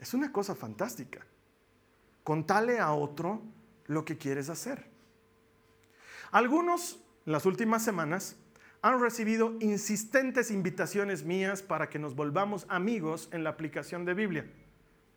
Es 0.00 0.12
una 0.12 0.32
cosa 0.32 0.54
fantástica. 0.54 1.24
Contale 2.24 2.80
a 2.80 2.92
otro 2.92 3.42
lo 3.86 4.04
que 4.04 4.18
quieres 4.18 4.50
hacer. 4.50 4.84
Algunos, 6.32 7.00
las 7.26 7.46
últimas 7.46 7.84
semanas, 7.84 8.36
han 8.84 9.00
recibido 9.00 9.56
insistentes 9.60 10.50
invitaciones 10.50 11.24
mías 11.24 11.62
para 11.62 11.88
que 11.88 11.98
nos 11.98 12.14
volvamos 12.14 12.66
amigos 12.68 13.30
en 13.32 13.42
la 13.42 13.48
aplicación 13.48 14.04
de 14.04 14.12
Biblia. 14.12 14.44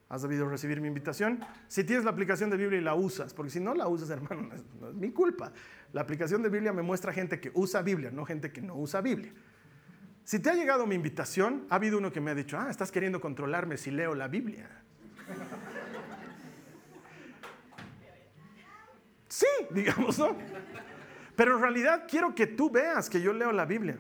¿Has 0.07 0.21
debido 0.21 0.47
recibir 0.47 0.79
mi 0.79 0.87
invitación? 0.87 1.43
Si 1.67 1.83
tienes 1.83 2.05
la 2.05 2.11
aplicación 2.11 2.49
de 2.49 2.55
Biblia 2.55 2.79
y 2.79 2.81
la 2.81 2.95
usas, 2.95 3.33
porque 3.33 3.51
si 3.51 3.59
no 3.59 3.73
la 3.73 3.89
usas, 3.89 4.09
hermano, 4.11 4.43
no 4.43 4.55
es, 4.55 4.61
es, 4.61 4.95
mi 4.95 5.11
culpa. 5.11 5.51
La 5.91 5.99
aplicación 5.99 6.41
de 6.43 6.47
Biblia 6.47 6.71
me 6.71 6.81
muestra 6.81 7.11
gente 7.11 7.41
que 7.41 7.51
usa 7.55 7.81
Biblia, 7.81 8.09
no 8.09 8.23
gente 8.23 8.53
que 8.53 8.61
no 8.61 8.73
usa 8.77 9.01
Biblia. 9.01 9.33
Si 10.23 10.39
te 10.39 10.49
ha 10.49 10.53
llegado 10.53 10.87
mi 10.87 10.95
invitación, 10.95 11.67
ha 11.69 11.75
habido 11.75 11.97
uno 11.97 12.13
que 12.13 12.21
me 12.21 12.31
ha 12.31 12.35
dicho, 12.35 12.57
ah, 12.57 12.69
estás 12.69 12.89
queriendo 12.89 13.19
controlarme 13.19 13.75
si 13.75 13.91
leo 13.91 14.15
la 14.15 14.29
Biblia. 14.29 14.69
Sí, 19.29 19.45
digamos, 19.71 20.17
¿no? 20.17 20.35
Pero 21.37 21.55
en 21.55 21.61
realidad 21.61 22.05
quiero 22.09 22.33
que 22.33 22.47
tú 22.47 22.71
veas 22.71 23.11
que 23.11 23.21
yo 23.21 23.31
leo 23.31 23.51
la 23.51 23.63
Biblia. 23.63 23.99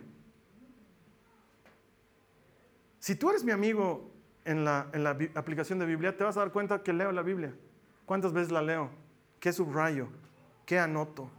Si 2.97 3.15
tú 3.15 3.29
eres 3.29 3.43
mi 3.43 3.51
amigo 3.51 4.11
en 4.43 4.65
la, 4.65 4.89
aplicación 5.35 5.77
de 5.77 5.85
Biblia, 5.85 6.17
te 6.17 6.23
vas 6.23 6.35
a 6.35 6.39
dar 6.39 6.51
cuenta 6.51 6.81
que 6.81 6.91
leo 6.91 7.11
la 7.11 7.21
Biblia. 7.21 7.53
¿Cuántas 8.07 8.33
veces 8.33 8.51
la 8.51 8.63
leo? 8.63 8.89
¿Qué 9.39 9.53
subrayo? 9.53 10.07
¿Qué 10.65 10.79
anoto? 10.79 11.29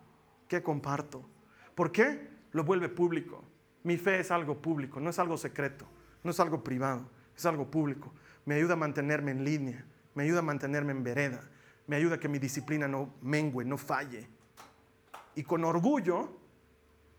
¿Qué 0.46 0.62
comparto? 0.62 1.28
¿Por 1.74 1.90
qué? 1.90 2.30
Lo 2.52 2.62
vuelve 2.62 2.88
público. 2.88 3.42
Mi 3.82 3.96
fe 3.96 4.20
es 4.20 4.30
algo 4.30 4.62
público, 4.62 5.00
no 5.00 5.10
es 5.10 5.18
algo 5.18 5.36
secreto, 5.36 5.84
no 6.22 6.30
es 6.30 6.38
algo 6.38 6.62
privado, 6.62 7.10
es 7.36 7.44
algo 7.44 7.68
público. 7.68 8.14
Me 8.44 8.54
ayuda 8.54 8.74
a 8.74 8.76
mantenerme 8.76 9.32
en 9.32 9.44
línea, 9.44 9.84
me 10.14 10.22
ayuda 10.22 10.38
a 10.38 10.42
mantenerme 10.42 10.92
en 10.92 11.02
vereda, 11.02 11.40
me 11.88 11.96
ayuda 11.96 12.14
a 12.16 12.20
que 12.20 12.28
mi 12.28 12.38
disciplina 12.38 12.86
no 12.86 13.12
mengue, 13.20 13.64
no 13.64 13.76
falle. 13.76 14.37
Y 15.38 15.44
con 15.44 15.64
orgullo, 15.64 16.28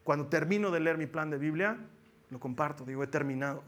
cuando 0.04 0.28
termino 0.28 0.72
de 0.72 0.82
leer 0.82 0.98
mi 0.98 1.08
plan 1.08 1.30
de 1.30 1.38
Biblia, 1.38 1.78
lo 2.30 2.38
comparto, 2.38 2.84
digo, 2.84 3.02
he 3.02 3.08
terminado, 3.08 3.64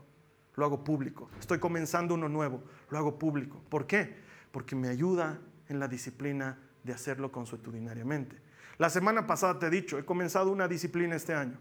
lo 0.56 0.66
hago 0.66 0.84
público. 0.84 1.30
Estoy 1.40 1.58
comenzando 1.58 2.16
uno 2.16 2.28
nuevo, 2.28 2.62
lo 2.90 2.98
hago 2.98 3.18
público. 3.18 3.64
¿Por 3.70 3.88
qué? 3.88 4.14
Porque 4.52 4.76
me 4.76 4.90
ayuda 4.90 5.40
en 5.70 5.80
la 5.80 5.88
disciplina 5.88 6.60
de 6.84 6.92
hacerlo 6.92 7.32
consuetudinariamente. 7.32 8.36
La 8.78 8.90
semana 8.90 9.26
pasada 9.26 9.58
te 9.58 9.68
he 9.68 9.70
dicho, 9.70 9.98
he 9.98 10.04
comenzado 10.04 10.52
una 10.52 10.68
disciplina 10.68 11.16
este 11.16 11.34
año. 11.34 11.58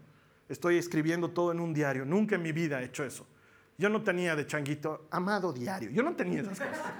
Estoy 0.49 0.77
escribiendo 0.77 1.29
todo 1.31 1.53
en 1.53 1.61
un 1.61 1.73
diario. 1.73 2.03
Nunca 2.03 2.35
en 2.35 2.41
mi 2.41 2.51
vida 2.51 2.81
he 2.81 2.87
hecho 2.87 3.05
eso. 3.05 3.25
Yo 3.77 3.87
no 3.87 4.03
tenía 4.03 4.35
de 4.35 4.45
changuito 4.45 5.07
amado 5.11 5.53
diario. 5.53 5.91
Yo 5.91 6.03
no 6.03 6.13
tenía 6.13 6.41
esas 6.41 6.59
cosas. 6.59 6.91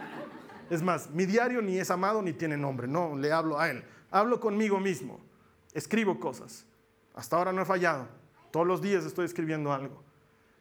Es 0.70 0.82
más, 0.82 1.10
mi 1.10 1.26
diario 1.26 1.62
ni 1.62 1.80
es 1.80 1.92
amado 1.92 2.22
ni 2.22 2.32
tiene 2.32 2.56
nombre. 2.56 2.88
No, 2.88 3.18
le 3.18 3.34
hablo 3.34 3.60
a 3.60 3.70
él. 3.70 3.84
Hablo 4.10 4.39
conmigo 4.39 4.80
mismo. 4.80 5.20
Escribo 5.74 6.20
cosas. 6.20 6.66
Hasta 7.14 7.38
ahora 7.38 7.54
no 7.54 7.62
he 7.62 7.66
fallado. 7.66 8.08
Todos 8.52 8.68
los 8.68 8.82
días 8.82 9.06
estoy 9.06 9.26
escribiendo 9.26 9.72
algo. 9.72 10.04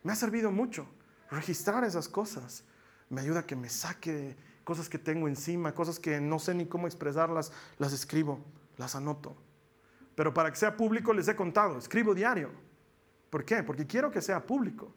Me 0.03 0.13
ha 0.13 0.17
servido 0.17 0.51
mucho 0.51 0.87
registrar 1.31 1.85
esas 1.85 2.09
cosas. 2.09 2.65
Me 3.09 3.21
ayuda 3.21 3.41
a 3.41 3.47
que 3.47 3.57
me 3.57 3.69
saque 3.69 4.37
cosas 4.65 4.89
que 4.89 4.99
tengo 4.99 5.27
encima, 5.27 5.75
cosas 5.75 5.99
que 5.99 6.21
no 6.21 6.39
sé 6.39 6.55
ni 6.55 6.67
cómo 6.67 6.87
expresarlas, 6.87 7.53
las 7.79 7.93
escribo, 7.93 8.41
las 8.77 8.95
anoto. 8.95 9.37
Pero 10.15 10.33
para 10.33 10.51
que 10.51 10.57
sea 10.57 10.77
público 10.77 11.13
les 11.13 11.29
he 11.29 11.35
contado, 11.35 11.79
escribo 11.79 12.15
diario. 12.15 12.51
¿Por 13.31 13.45
qué? 13.45 13.63
Porque 13.63 13.87
quiero 13.87 14.11
que 14.11 14.21
sea 14.21 14.45
público. 14.47 14.93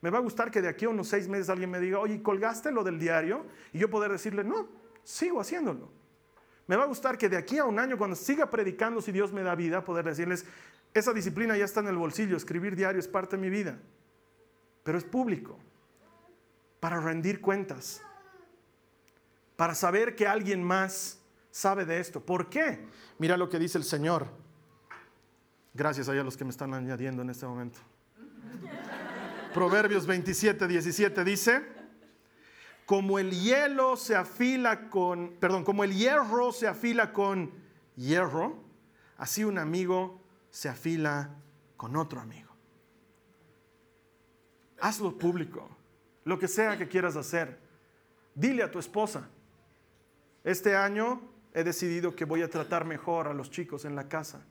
Me 0.00 0.10
va 0.10 0.18
a 0.18 0.22
gustar 0.22 0.50
que 0.50 0.62
de 0.62 0.68
aquí 0.68 0.86
a 0.86 0.88
unos 0.88 1.08
seis 1.08 1.28
meses 1.28 1.50
alguien 1.50 1.70
me 1.70 1.80
diga, 1.80 1.98
oye, 1.98 2.22
¿colgaste 2.22 2.70
lo 2.70 2.82
del 2.84 2.98
diario? 2.98 3.44
Y 3.72 3.78
yo 3.78 3.90
poder 3.90 4.10
decirle, 4.10 4.44
no, 4.44 4.68
sigo 5.04 5.40
haciéndolo. 5.40 5.90
Me 6.70 6.76
va 6.76 6.84
a 6.84 6.86
gustar 6.86 7.18
que 7.18 7.28
de 7.28 7.36
aquí 7.36 7.58
a 7.58 7.64
un 7.64 7.80
año, 7.80 7.98
cuando 7.98 8.14
siga 8.14 8.48
predicando, 8.48 9.02
si 9.02 9.10
Dios 9.10 9.32
me 9.32 9.42
da 9.42 9.56
vida, 9.56 9.82
poder 9.82 10.04
decirles, 10.04 10.46
esa 10.94 11.12
disciplina 11.12 11.56
ya 11.56 11.64
está 11.64 11.80
en 11.80 11.88
el 11.88 11.96
bolsillo, 11.96 12.36
escribir 12.36 12.76
diario 12.76 13.00
es 13.00 13.08
parte 13.08 13.34
de 13.34 13.42
mi 13.42 13.50
vida. 13.50 13.76
Pero 14.84 14.96
es 14.96 15.02
público, 15.02 15.58
para 16.78 17.00
rendir 17.00 17.40
cuentas, 17.40 18.02
para 19.56 19.74
saber 19.74 20.14
que 20.14 20.28
alguien 20.28 20.62
más 20.62 21.18
sabe 21.50 21.84
de 21.84 21.98
esto. 21.98 22.24
¿Por 22.24 22.48
qué? 22.48 22.86
Mira 23.18 23.36
lo 23.36 23.48
que 23.48 23.58
dice 23.58 23.76
el 23.76 23.82
Señor. 23.82 24.28
Gracias 25.74 26.08
a 26.08 26.14
los 26.14 26.36
que 26.36 26.44
me 26.44 26.50
están 26.50 26.72
añadiendo 26.72 27.22
en 27.22 27.30
este 27.30 27.46
momento. 27.46 27.80
Proverbios 29.52 30.06
27, 30.06 30.68
17 30.68 31.24
dice, 31.24 31.79
como 32.90 33.20
el 33.20 33.30
hielo 33.30 33.94
se 33.94 34.16
afila 34.16 34.90
con, 34.90 35.36
perdón, 35.38 35.62
como 35.62 35.84
el 35.84 35.94
hierro 35.94 36.50
se 36.50 36.66
afila 36.66 37.12
con 37.12 37.52
hierro, 37.94 38.64
así 39.16 39.44
un 39.44 39.58
amigo 39.58 40.20
se 40.50 40.68
afila 40.68 41.36
con 41.76 41.94
otro 41.94 42.20
amigo. 42.20 42.50
Hazlo 44.80 45.16
público, 45.16 45.70
lo 46.24 46.36
que 46.36 46.48
sea 46.48 46.76
que 46.76 46.88
quieras 46.88 47.14
hacer. 47.14 47.60
Dile 48.34 48.64
a 48.64 48.72
tu 48.72 48.80
esposa, 48.80 49.28
este 50.42 50.74
año 50.74 51.22
he 51.54 51.62
decidido 51.62 52.16
que 52.16 52.24
voy 52.24 52.42
a 52.42 52.50
tratar 52.50 52.84
mejor 52.84 53.28
a 53.28 53.34
los 53.34 53.52
chicos 53.52 53.84
en 53.84 53.94
la 53.94 54.08
casa. 54.08 54.44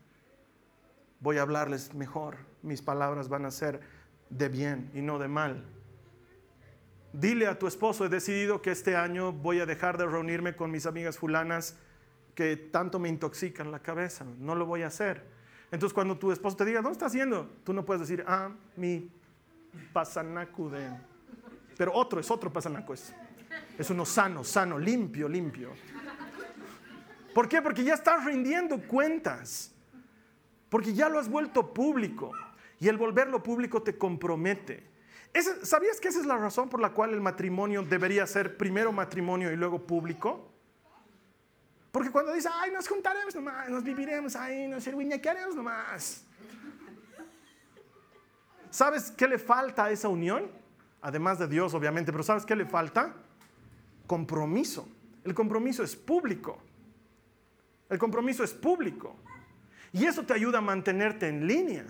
Voy 1.20 1.40
a 1.40 1.42
hablarles 1.42 1.94
mejor. 1.94 2.38
Mis 2.62 2.82
palabras 2.82 3.28
van 3.28 3.44
a 3.44 3.52
ser 3.52 3.82
de 4.30 4.48
bien 4.48 4.92
y 4.94 5.02
no 5.02 5.20
de 5.20 5.28
mal. 5.28 5.66
Dile 7.12 7.48
a 7.48 7.58
tu 7.58 7.66
esposo, 7.66 8.06
he 8.06 8.10
decidido 8.10 8.62
que 8.62 8.72
este 8.72 8.96
año 8.96 9.32
voy 9.32 9.60
a 9.60 9.66
dejar 9.66 9.98
de 9.98 10.06
reunirme 10.06 10.56
con 10.56 10.70
mis 10.70 10.86
amigas 10.86 11.18
fulanas 11.18 11.76
que 12.36 12.56
tanto 12.56 13.00
me 13.00 13.10
intoxican 13.10 13.72
la 13.72 13.80
cabeza. 13.80 14.26
No 14.38 14.56
lo 14.56 14.66
voy 14.66 14.84
a 14.84 14.88
hacer. 14.88 15.26
Entonces 15.72 15.94
cuando 15.94 16.18
tu 16.18 16.32
esposo 16.32 16.58
te 16.58 16.66
diga, 16.66 16.82
¿dónde 16.82 16.94
estás 16.94 17.12
haciendo? 17.12 17.50
Tú 17.64 17.74
no 17.74 17.84
puedes 17.84 18.02
decir, 18.02 18.24
ah, 18.28 18.52
mi 18.76 19.12
pasanacu 19.92 20.70
de... 20.70 20.90
Pero 21.78 21.94
otro, 21.94 22.20
es 22.20 22.30
otro 22.30 22.52
pasanacu. 22.52 22.94
Es, 22.94 23.14
es 23.78 23.90
uno 23.90 24.06
sano, 24.06 24.44
sano, 24.44 24.78
limpio, 24.78 25.28
limpio. 25.28 25.72
¿Por 27.34 27.48
qué? 27.48 27.62
Porque 27.62 27.84
ya 27.84 27.94
estás 27.94 28.26
rindiendo 28.26 28.80
cuentas. 28.88 29.74
Porque 30.70 30.94
ya 30.94 31.10
lo 31.10 31.20
has 31.20 31.30
vuelto 31.30 31.74
público. 31.74 32.32
Y 32.80 32.88
el 32.88 32.98
volverlo 32.98 33.42
público 33.42 33.82
te 33.82 33.98
compromete. 33.98 34.89
¿Sabías 35.64 36.00
que 36.00 36.08
esa 36.08 36.20
es 36.20 36.26
la 36.26 36.38
razón 36.38 36.70
por 36.70 36.82
la 36.82 36.90
cual 36.92 37.14
el 37.14 37.22
matrimonio 37.22 37.84
debería 37.84 38.26
ser 38.26 38.58
primero 38.58 38.92
matrimonio 38.92 39.52
y 39.52 39.56
luego 39.56 39.86
público? 39.86 40.52
Porque 41.92 42.12
cuando 42.12 42.34
dice, 42.34 42.50
ay, 42.52 42.72
nos 42.72 42.88
juntaremos 42.88 43.34
nomás, 43.36 43.70
nos 43.70 43.84
viviremos 43.84 44.36
ahí, 44.36 44.68
nos 44.68 44.86
haremos 44.88 45.56
nomás. 45.56 46.24
¿Sabes 48.70 49.12
qué 49.12 49.28
le 49.28 49.40
falta 49.40 49.86
a 49.86 49.92
esa 49.92 50.08
unión? 50.08 50.50
Además 51.02 51.40
de 51.40 51.48
Dios, 51.48 51.74
obviamente, 51.74 52.12
pero 52.12 52.24
¿sabes 52.24 52.46
qué 52.46 52.56
le 52.56 52.66
falta? 52.66 53.16
Compromiso. 54.06 54.88
El 55.24 55.34
compromiso 55.34 55.84
es 55.84 55.96
público. 55.96 56.62
El 57.90 57.98
compromiso 57.98 58.44
es 58.44 58.54
público. 58.54 59.16
Y 59.92 60.06
eso 60.06 60.24
te 60.24 60.34
ayuda 60.34 60.60
a 60.60 60.62
mantenerte 60.62 61.28
en 61.28 61.48
línea. 61.48 61.86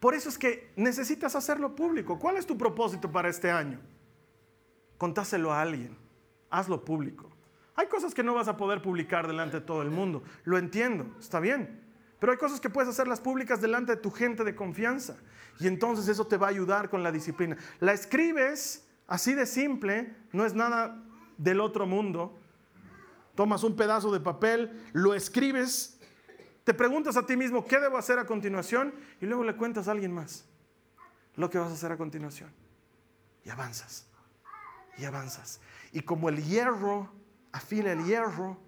Por 0.00 0.14
eso 0.14 0.28
es 0.28 0.38
que 0.38 0.70
necesitas 0.76 1.34
hacerlo 1.34 1.74
público. 1.74 2.18
¿Cuál 2.18 2.36
es 2.36 2.46
tu 2.46 2.56
propósito 2.56 3.10
para 3.10 3.28
este 3.28 3.50
año? 3.50 3.80
Contáselo 4.96 5.52
a 5.52 5.60
alguien. 5.60 5.96
Hazlo 6.50 6.84
público. 6.84 7.30
Hay 7.74 7.86
cosas 7.86 8.14
que 8.14 8.22
no 8.22 8.34
vas 8.34 8.48
a 8.48 8.56
poder 8.56 8.82
publicar 8.82 9.26
delante 9.26 9.60
de 9.60 9.66
todo 9.66 9.82
el 9.82 9.90
mundo. 9.90 10.22
Lo 10.44 10.58
entiendo, 10.58 11.06
está 11.18 11.40
bien. 11.40 11.84
Pero 12.18 12.32
hay 12.32 12.38
cosas 12.38 12.60
que 12.60 12.70
puedes 12.70 12.88
hacerlas 12.88 13.20
públicas 13.20 13.60
delante 13.60 13.94
de 13.94 14.00
tu 14.00 14.10
gente 14.10 14.44
de 14.44 14.54
confianza. 14.54 15.16
Y 15.60 15.66
entonces 15.66 16.08
eso 16.08 16.26
te 16.26 16.36
va 16.36 16.48
a 16.48 16.50
ayudar 16.50 16.90
con 16.90 17.02
la 17.02 17.12
disciplina. 17.12 17.56
La 17.80 17.92
escribes 17.92 18.88
así 19.06 19.34
de 19.34 19.46
simple, 19.46 20.14
no 20.32 20.44
es 20.44 20.54
nada 20.54 21.02
del 21.36 21.60
otro 21.60 21.86
mundo. 21.86 22.36
Tomas 23.34 23.62
un 23.62 23.76
pedazo 23.76 24.12
de 24.12 24.20
papel, 24.20 24.72
lo 24.92 25.14
escribes 25.14 25.97
Te 26.68 26.74
preguntas 26.74 27.16
a 27.16 27.24
ti 27.24 27.34
mismo, 27.34 27.64
¿qué 27.64 27.80
debo 27.80 27.96
hacer 27.96 28.18
a 28.18 28.26
continuación? 28.26 28.92
Y 29.22 29.24
luego 29.24 29.42
le 29.42 29.56
cuentas 29.56 29.88
a 29.88 29.92
alguien 29.92 30.12
más 30.12 30.44
lo 31.34 31.48
que 31.48 31.56
vas 31.56 31.70
a 31.70 31.72
hacer 31.72 31.92
a 31.92 31.96
continuación. 31.96 32.50
Y 33.42 33.48
avanzas, 33.48 34.06
y 34.98 35.06
avanzas. 35.06 35.62
Y 35.92 36.02
como 36.02 36.28
el 36.28 36.44
hierro 36.44 37.10
afila 37.52 37.92
el 37.92 38.04
hierro, 38.04 38.58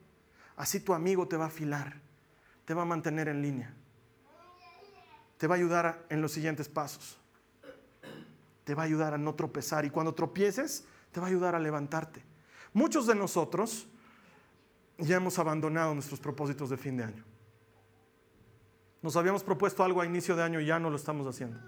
así 0.57 0.80
tu 0.80 0.94
amigo 0.94 1.28
te 1.28 1.36
va 1.36 1.44
a 1.44 1.48
afilar, 1.48 2.01
te 2.64 2.72
va 2.72 2.80
a 2.80 2.84
mantener 2.86 3.28
en 3.28 3.42
línea, 3.42 3.74
te 5.36 5.46
va 5.46 5.57
a 5.57 5.59
ayudar 5.59 6.07
en 6.09 6.22
los 6.22 6.32
siguientes 6.32 6.70
pasos, 6.70 7.18
te 8.64 8.74
va 8.74 8.84
a 8.84 8.86
ayudar 8.86 9.12
a 9.12 9.18
no 9.18 9.34
tropezar 9.34 9.84
y 9.84 9.90
cuando 9.90 10.14
tropieces, 10.14 10.86
te 11.12 11.20
va 11.20 11.26
a 11.26 11.28
ayudar 11.28 11.55
a 11.55 11.59
levantarte. 11.59 12.24
Muchos 12.72 13.07
de 13.07 13.14
nosotros 13.14 13.86
ya 14.96 15.16
hemos 15.16 15.38
abandonado 15.38 15.92
nuestros 15.92 16.18
propósitos 16.18 16.70
de 16.70 16.78
fin 16.78 16.96
de 16.96 17.05
año. 17.05 17.29
Nos 19.03 19.16
habíamos 19.16 19.42
propuesto 19.42 19.82
algo 19.82 20.01
a 20.01 20.07
inicio 20.07 20.36
de 20.36 20.42
año 20.42 20.61
y 20.61 20.66
ya 20.66 20.78
no 20.78 20.90
lo 20.90 20.96
estamos 20.96 21.26
haciendo. 21.26 21.59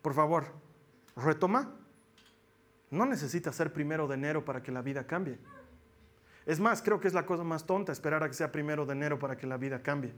Por 0.00 0.14
favor, 0.14 0.46
retoma. 1.16 1.74
No 2.90 3.04
necesitas 3.04 3.54
ser 3.54 3.72
primero 3.72 4.06
de 4.06 4.14
enero 4.14 4.44
para 4.44 4.62
que 4.62 4.72
la 4.72 4.80
vida 4.80 5.06
cambie. 5.06 5.38
Es 6.46 6.60
más, 6.60 6.80
creo 6.80 7.00
que 7.00 7.08
es 7.08 7.14
la 7.14 7.26
cosa 7.26 7.42
más 7.42 7.66
tonta 7.66 7.90
esperar 7.92 8.22
a 8.22 8.28
que 8.28 8.34
sea 8.34 8.52
primero 8.52 8.86
de 8.86 8.92
enero 8.92 9.18
para 9.18 9.36
que 9.36 9.46
la 9.46 9.56
vida 9.56 9.82
cambie. 9.82 10.14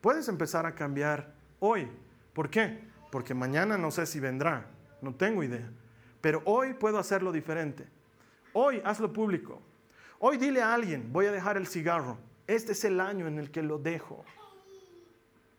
Puedes 0.00 0.28
empezar 0.28 0.64
a 0.64 0.74
cambiar 0.74 1.34
hoy. 1.58 1.90
¿Por 2.32 2.48
qué? 2.48 2.84
Porque 3.10 3.34
mañana 3.34 3.76
no 3.76 3.90
sé 3.90 4.06
si 4.06 4.20
vendrá. 4.20 4.66
No 5.02 5.14
tengo 5.14 5.42
idea. 5.42 5.68
Pero 6.20 6.40
hoy 6.44 6.74
puedo 6.74 6.98
hacerlo 6.98 7.32
diferente. 7.32 7.86
Hoy 8.52 8.80
hazlo 8.84 9.12
público. 9.12 9.60
Hoy 10.20 10.38
dile 10.38 10.62
a 10.62 10.72
alguien, 10.72 11.12
voy 11.12 11.26
a 11.26 11.32
dejar 11.32 11.56
el 11.56 11.66
cigarro. 11.66 12.16
Este 12.46 12.72
es 12.72 12.84
el 12.84 13.00
año 13.00 13.26
en 13.26 13.38
el 13.38 13.50
que 13.50 13.62
lo 13.62 13.78
dejo. 13.78 14.24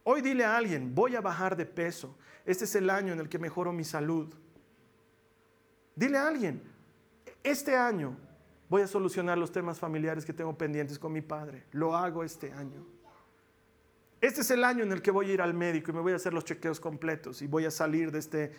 Hoy 0.03 0.21
dile 0.21 0.45
a 0.45 0.55
alguien, 0.55 0.93
voy 0.93 1.15
a 1.15 1.21
bajar 1.21 1.55
de 1.55 1.65
peso. 1.65 2.15
Este 2.45 2.65
es 2.65 2.75
el 2.75 2.89
año 2.89 3.13
en 3.13 3.19
el 3.19 3.27
que 3.27 3.39
mejoro 3.39 3.73
mi 3.73 3.83
salud. 3.83 4.33
Dile 5.95 6.17
a 6.17 6.27
alguien, 6.27 6.61
este 7.43 7.75
año 7.75 8.15
voy 8.69 8.83
a 8.83 8.87
solucionar 8.87 9.37
los 9.37 9.51
temas 9.51 9.79
familiares 9.79 10.25
que 10.25 10.33
tengo 10.33 10.55
pendientes 10.57 10.99
con 10.99 11.11
mi 11.11 11.21
padre. 11.21 11.63
Lo 11.71 11.95
hago 11.95 12.23
este 12.23 12.51
año. 12.51 12.85
Este 14.21 14.41
es 14.41 14.51
el 14.51 14.63
año 14.63 14.83
en 14.83 14.91
el 14.91 15.01
que 15.01 15.11
voy 15.11 15.31
a 15.31 15.33
ir 15.33 15.41
al 15.41 15.53
médico 15.53 15.91
y 15.91 15.93
me 15.93 16.01
voy 16.01 16.13
a 16.13 16.15
hacer 16.17 16.33
los 16.33 16.45
chequeos 16.45 16.79
completos 16.79 17.41
y 17.41 17.47
voy 17.47 17.65
a 17.65 17.71
salir 17.71 18.11
de 18.11 18.19
este 18.19 18.51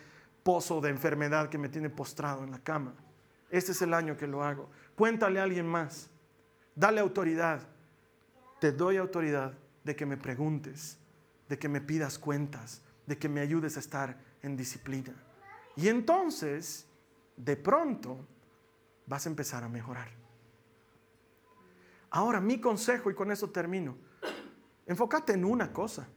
pozo 0.43 0.79
de 0.81 0.89
enfermedad 0.89 1.49
que 1.49 1.57
me 1.57 1.69
tiene 1.69 1.89
postrado 1.89 2.43
en 2.43 2.51
la 2.51 2.59
cama. 2.59 2.93
Este 3.49 3.71
es 3.71 3.81
el 3.81 3.93
año 3.93 4.17
que 4.17 4.27
lo 4.27 4.43
hago. 4.43 4.69
Cuéntale 4.95 5.39
a 5.39 5.43
alguien 5.43 5.67
más. 5.67 6.09
Dale 6.75 6.99
autoridad. 6.99 7.67
Te 8.59 8.71
doy 8.71 8.97
autoridad 8.97 9.53
de 9.83 9.95
que 9.95 10.05
me 10.05 10.17
preguntes, 10.17 10.97
de 11.47 11.57
que 11.59 11.69
me 11.69 11.81
pidas 11.81 12.17
cuentas, 12.17 12.81
de 13.05 13.17
que 13.17 13.29
me 13.29 13.39
ayudes 13.39 13.77
a 13.77 13.79
estar 13.79 14.17
en 14.41 14.57
disciplina. 14.57 15.13
Y 15.75 15.87
entonces, 15.87 16.87
de 17.35 17.55
pronto, 17.55 18.17
vas 19.05 19.25
a 19.25 19.29
empezar 19.29 19.63
a 19.63 19.69
mejorar. 19.69 20.09
Ahora, 22.09 22.41
mi 22.41 22.59
consejo, 22.59 23.11
y 23.11 23.15
con 23.15 23.31
eso 23.31 23.49
termino, 23.49 23.95
enfócate 24.85 25.33
en 25.33 25.45
una 25.45 25.71
cosa. 25.71 26.07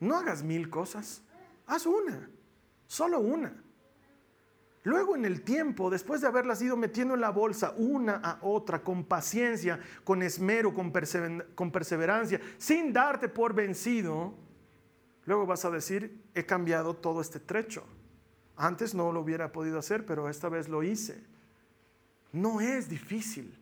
No 0.00 0.16
hagas 0.16 0.42
mil 0.42 0.68
cosas, 0.68 1.22
haz 1.66 1.86
una, 1.86 2.28
solo 2.86 3.20
una. 3.20 3.62
Luego 4.86 5.16
en 5.16 5.24
el 5.24 5.42
tiempo, 5.42 5.90
después 5.90 6.20
de 6.20 6.28
haberlas 6.28 6.62
ido 6.62 6.76
metiendo 6.76 7.14
en 7.14 7.20
la 7.20 7.30
bolsa 7.30 7.74
una 7.76 8.18
a 8.18 8.38
otra, 8.42 8.84
con 8.84 9.02
paciencia, 9.02 9.80
con 10.04 10.22
esmero, 10.22 10.72
con, 10.72 10.92
perseverancia, 10.92 12.40
sin 12.56 12.92
darte 12.92 13.28
por 13.28 13.52
vencido, 13.52 14.32
luego 15.24 15.44
vas 15.44 15.64
a 15.64 15.70
decir, 15.70 16.22
he 16.36 16.46
cambiado 16.46 16.94
todo 16.94 17.20
este 17.20 17.40
trecho. 17.40 17.82
Antes 18.54 18.94
no 18.94 19.10
lo 19.10 19.22
hubiera 19.22 19.50
podido 19.50 19.80
hacer, 19.80 20.06
pero 20.06 20.28
esta 20.28 20.48
vez 20.48 20.68
lo 20.68 20.84
hice. 20.84 21.20
No 22.30 22.60
es 22.60 22.88
difícil 22.88 23.58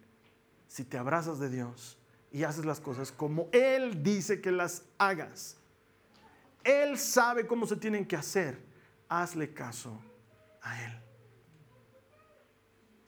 si 0.69 0.85
te 0.85 0.99
abrazas 0.99 1.39
de 1.39 1.49
Dios 1.49 1.97
y 2.33 2.45
haces 2.45 2.67
las 2.67 2.81
cosas 2.81 3.11
como 3.11 3.49
Él 3.51 4.03
dice 4.03 4.43
que 4.43 4.53
las 4.53 4.83
hagas. 4.99 5.57
Él 6.65 6.99
sabe 6.99 7.47
cómo 7.47 7.67
se 7.67 7.77
tienen 7.77 8.05
que 8.05 8.17
hacer. 8.17 8.59
Hazle 9.09 9.55
caso 9.55 9.99
a 10.61 10.85
Él. 10.85 11.04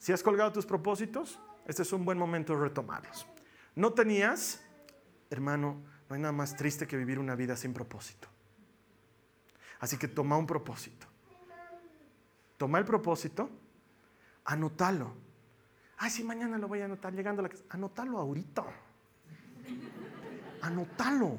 Si 0.07 0.13
has 0.13 0.23
colgado 0.23 0.53
tus 0.53 0.65
propósitos, 0.65 1.37
este 1.65 1.81
es 1.81 1.91
un 1.91 2.05
buen 2.05 2.17
momento 2.17 2.53
de 2.53 2.61
retomarlos. 2.61 3.27
No 3.75 3.91
tenías, 3.91 4.63
hermano, 5.29 5.83
no 6.07 6.15
hay 6.15 6.21
nada 6.21 6.31
más 6.31 6.55
triste 6.55 6.87
que 6.87 6.95
vivir 6.95 7.19
una 7.19 7.35
vida 7.35 7.57
sin 7.57 7.73
propósito. 7.73 8.29
Así 9.81 9.97
que 9.97 10.07
toma 10.07 10.37
un 10.37 10.47
propósito. 10.47 11.07
Toma 12.55 12.79
el 12.79 12.85
propósito, 12.85 13.49
anótalo. 14.45 15.11
Ay, 15.97 16.09
si 16.09 16.23
mañana 16.23 16.57
lo 16.57 16.69
voy 16.69 16.79
a 16.79 16.85
anotar 16.85 17.13
llegando 17.13 17.41
a 17.41 17.43
la 17.43 17.49
casa. 17.49 17.65
Anótalo 17.67 18.17
ahorita. 18.17 18.63
Anótalo. 20.61 21.37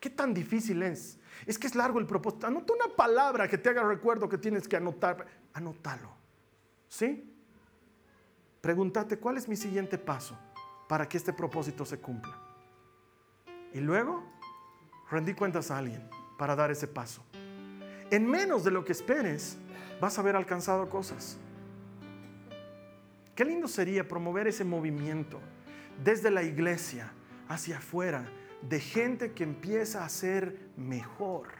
¿Qué 0.00 0.10
tan 0.10 0.34
difícil 0.34 0.82
es? 0.82 1.20
Es 1.46 1.56
que 1.56 1.68
es 1.68 1.76
largo 1.76 2.00
el 2.00 2.06
propósito. 2.06 2.48
Anota 2.48 2.72
una 2.72 2.96
palabra 2.96 3.46
que 3.46 3.58
te 3.58 3.68
haga 3.68 3.84
recuerdo 3.84 4.28
que 4.28 4.38
tienes 4.38 4.66
que 4.66 4.74
anotar. 4.74 5.24
Anótalo. 5.52 6.10
¿Sí? 6.88 7.32
Pregúntate 8.66 9.16
cuál 9.18 9.36
es 9.36 9.46
mi 9.46 9.54
siguiente 9.54 9.96
paso 9.96 10.36
para 10.88 11.08
que 11.08 11.18
este 11.18 11.32
propósito 11.32 11.84
se 11.84 12.00
cumpla. 12.00 12.36
Y 13.72 13.78
luego, 13.78 14.24
rendí 15.08 15.34
cuentas 15.34 15.70
a 15.70 15.78
alguien 15.78 16.10
para 16.36 16.56
dar 16.56 16.72
ese 16.72 16.88
paso. 16.88 17.24
En 18.10 18.28
menos 18.28 18.64
de 18.64 18.72
lo 18.72 18.84
que 18.84 18.90
esperes, 18.90 19.56
vas 20.00 20.18
a 20.18 20.20
haber 20.20 20.34
alcanzado 20.34 20.88
cosas. 20.88 21.38
Qué 23.36 23.44
lindo 23.44 23.68
sería 23.68 24.08
promover 24.08 24.48
ese 24.48 24.64
movimiento 24.64 25.38
desde 26.02 26.32
la 26.32 26.42
iglesia 26.42 27.12
hacia 27.48 27.78
afuera 27.78 28.26
de 28.62 28.80
gente 28.80 29.30
que 29.30 29.44
empieza 29.44 30.04
a 30.04 30.08
ser 30.08 30.70
mejor. 30.76 31.50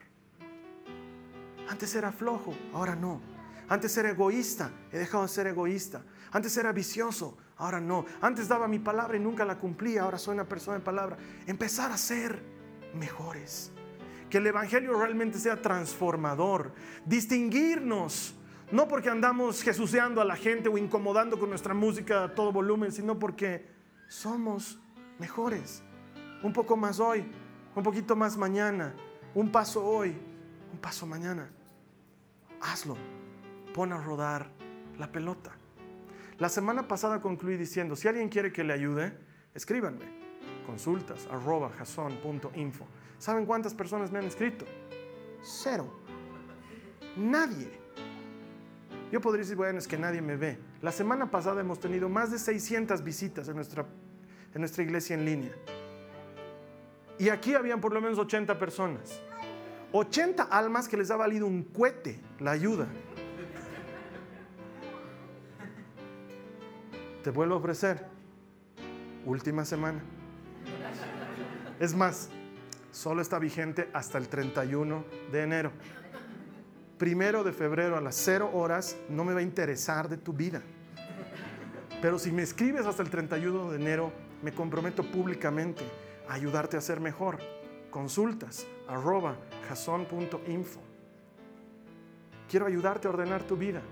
Antes 1.68 1.94
era 1.94 2.10
flojo, 2.10 2.52
ahora 2.74 2.96
no. 2.96 3.35
Antes 3.68 3.96
era 3.96 4.10
egoísta, 4.10 4.70
he 4.92 4.98
dejado 4.98 5.24
de 5.24 5.28
ser 5.28 5.46
egoísta. 5.48 6.02
Antes 6.30 6.56
era 6.56 6.72
vicioso, 6.72 7.36
ahora 7.56 7.80
no. 7.80 8.04
Antes 8.20 8.46
daba 8.48 8.68
mi 8.68 8.78
palabra 8.78 9.16
y 9.16 9.20
nunca 9.20 9.44
la 9.44 9.58
cumplía, 9.58 10.02
ahora 10.02 10.18
soy 10.18 10.34
una 10.34 10.48
persona 10.48 10.78
de 10.78 10.84
palabra. 10.84 11.16
Empezar 11.46 11.90
a 11.90 11.96
ser 11.96 12.42
mejores. 12.94 13.72
Que 14.30 14.38
el 14.38 14.46
Evangelio 14.46 14.98
realmente 14.98 15.38
sea 15.38 15.60
transformador. 15.60 16.72
Distinguirnos, 17.04 18.34
no 18.70 18.86
porque 18.86 19.10
andamos 19.10 19.62
jesuceando 19.62 20.20
a 20.20 20.24
la 20.24 20.36
gente 20.36 20.68
o 20.68 20.78
incomodando 20.78 21.38
con 21.38 21.48
nuestra 21.50 21.74
música 21.74 22.24
a 22.24 22.34
todo 22.34 22.52
volumen, 22.52 22.92
sino 22.92 23.18
porque 23.18 23.66
somos 24.08 24.78
mejores. 25.18 25.82
Un 26.42 26.52
poco 26.52 26.76
más 26.76 27.00
hoy, 27.00 27.24
un 27.74 27.82
poquito 27.82 28.14
más 28.14 28.36
mañana, 28.36 28.94
un 29.34 29.50
paso 29.50 29.84
hoy, 29.84 30.16
un 30.72 30.78
paso 30.78 31.06
mañana. 31.06 31.50
Hazlo 32.60 32.96
pon 33.76 33.92
a 33.92 33.98
rodar 33.98 34.48
la 34.98 35.12
pelota. 35.12 35.52
La 36.38 36.48
semana 36.48 36.88
pasada 36.88 37.20
concluí 37.20 37.58
diciendo, 37.58 37.94
si 37.94 38.08
alguien 38.08 38.30
quiere 38.30 38.50
que 38.50 38.64
le 38.64 38.72
ayude, 38.72 39.12
escríbanme. 39.54 40.06
Consultas 40.64 41.28
arroba 41.30 41.70
jason.info. 41.76 42.86
¿Saben 43.18 43.44
cuántas 43.44 43.74
personas 43.74 44.10
me 44.10 44.18
han 44.18 44.24
escrito? 44.24 44.64
Cero. 45.42 45.92
Nadie. 47.18 47.70
Yo 49.12 49.20
podría 49.20 49.42
decir, 49.42 49.56
bueno, 49.56 49.78
es 49.78 49.86
que 49.86 49.98
nadie 49.98 50.22
me 50.22 50.36
ve. 50.36 50.58
La 50.80 50.90
semana 50.90 51.30
pasada 51.30 51.60
hemos 51.60 51.78
tenido 51.78 52.08
más 52.08 52.30
de 52.30 52.38
600 52.38 53.04
visitas 53.04 53.46
en 53.48 53.56
nuestra, 53.56 53.84
en 54.54 54.60
nuestra 54.60 54.82
iglesia 54.82 55.14
en 55.14 55.26
línea. 55.26 55.52
Y 57.18 57.28
aquí 57.28 57.54
habían 57.54 57.82
por 57.82 57.92
lo 57.92 58.00
menos 58.00 58.18
80 58.18 58.58
personas. 58.58 59.20
80 59.92 60.44
almas 60.44 60.88
que 60.88 60.96
les 60.96 61.10
ha 61.10 61.16
valido 61.16 61.46
un 61.46 61.62
cohete 61.62 62.22
la 62.40 62.52
ayuda. 62.52 62.88
Te 67.26 67.32
vuelvo 67.32 67.56
a 67.56 67.58
ofrecer. 67.58 68.06
Última 69.24 69.64
semana. 69.64 70.00
Es 71.80 71.92
más, 71.92 72.28
solo 72.92 73.20
está 73.20 73.40
vigente 73.40 73.90
hasta 73.92 74.16
el 74.16 74.28
31 74.28 75.04
de 75.32 75.42
enero. 75.42 75.72
Primero 76.98 77.42
de 77.42 77.52
febrero 77.52 77.96
a 77.96 78.00
las 78.00 78.14
0 78.14 78.50
horas 78.52 78.96
no 79.08 79.24
me 79.24 79.34
va 79.34 79.40
a 79.40 79.42
interesar 79.42 80.08
de 80.08 80.18
tu 80.18 80.34
vida. 80.34 80.62
Pero 82.00 82.20
si 82.20 82.30
me 82.30 82.44
escribes 82.44 82.86
hasta 82.86 83.02
el 83.02 83.10
31 83.10 83.72
de 83.72 83.76
enero, 83.76 84.12
me 84.40 84.52
comprometo 84.52 85.02
públicamente 85.02 85.82
a 86.28 86.34
ayudarte 86.34 86.76
a 86.76 86.80
ser 86.80 87.00
mejor. 87.00 87.38
Consultas 87.90 88.68
arroba 88.86 89.34
jason.info. 89.68 90.80
Quiero 92.48 92.66
ayudarte 92.66 93.08
a 93.08 93.10
ordenar 93.10 93.42
tu 93.42 93.56
vida. 93.56 93.82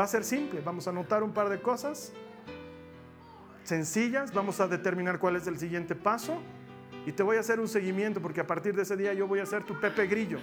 Va 0.00 0.04
a 0.04 0.08
ser 0.08 0.24
simple, 0.24 0.62
vamos 0.62 0.86
a 0.86 0.90
anotar 0.90 1.22
un 1.22 1.34
par 1.34 1.50
de 1.50 1.60
cosas 1.60 2.14
sencillas, 3.64 4.32
vamos 4.32 4.60
a 4.60 4.68
determinar 4.68 5.18
cuál 5.18 5.36
es 5.36 5.46
el 5.46 5.58
siguiente 5.58 5.94
paso 5.94 6.40
Y 7.06 7.12
te 7.12 7.22
voy 7.22 7.36
a 7.36 7.40
hacer 7.40 7.60
un 7.60 7.68
seguimiento 7.68 8.20
porque 8.20 8.40
a 8.40 8.46
partir 8.46 8.74
de 8.74 8.82
ese 8.82 8.96
día 8.96 9.12
yo 9.12 9.26
voy 9.26 9.40
a 9.40 9.46
ser 9.46 9.64
tu 9.64 9.78
Pepe 9.78 10.06
Grillo. 10.06 10.38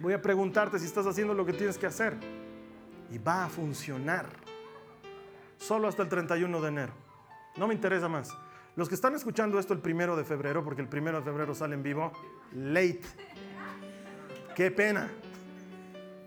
Voy 0.00 0.12
a 0.12 0.20
preguntarte 0.20 0.78
si 0.78 0.84
estás 0.84 1.06
haciendo 1.06 1.32
lo 1.32 1.46
que 1.46 1.52
tienes 1.52 1.78
que 1.78 1.86
hacer. 1.86 2.14
Y 3.10 3.18
va 3.18 3.44
a 3.44 3.48
funcionar. 3.48 4.26
Solo 5.58 5.88
hasta 5.88 6.02
el 6.02 6.08
31 6.08 6.60
de 6.60 6.68
enero. 6.68 6.92
No 7.56 7.66
me 7.66 7.74
interesa 7.74 8.08
más. 8.08 8.36
Los 8.76 8.90
que 8.90 8.94
están 8.94 9.14
escuchando 9.14 9.58
esto 9.58 9.72
el 9.72 9.80
primero 9.80 10.16
de 10.16 10.24
febrero, 10.24 10.62
porque 10.62 10.82
el 10.82 10.88
primero 10.88 11.18
de 11.18 11.24
febrero 11.24 11.54
sale 11.54 11.74
en 11.74 11.82
vivo, 11.82 12.12
late. 12.52 13.00
Qué 14.54 14.70
pena. 14.70 15.10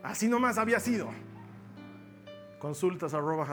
Así 0.01 0.28
nomás 0.28 0.57
había 0.57 0.80
sido. 0.80 1.10
Consultas 2.60 3.14
arroba 3.14 3.45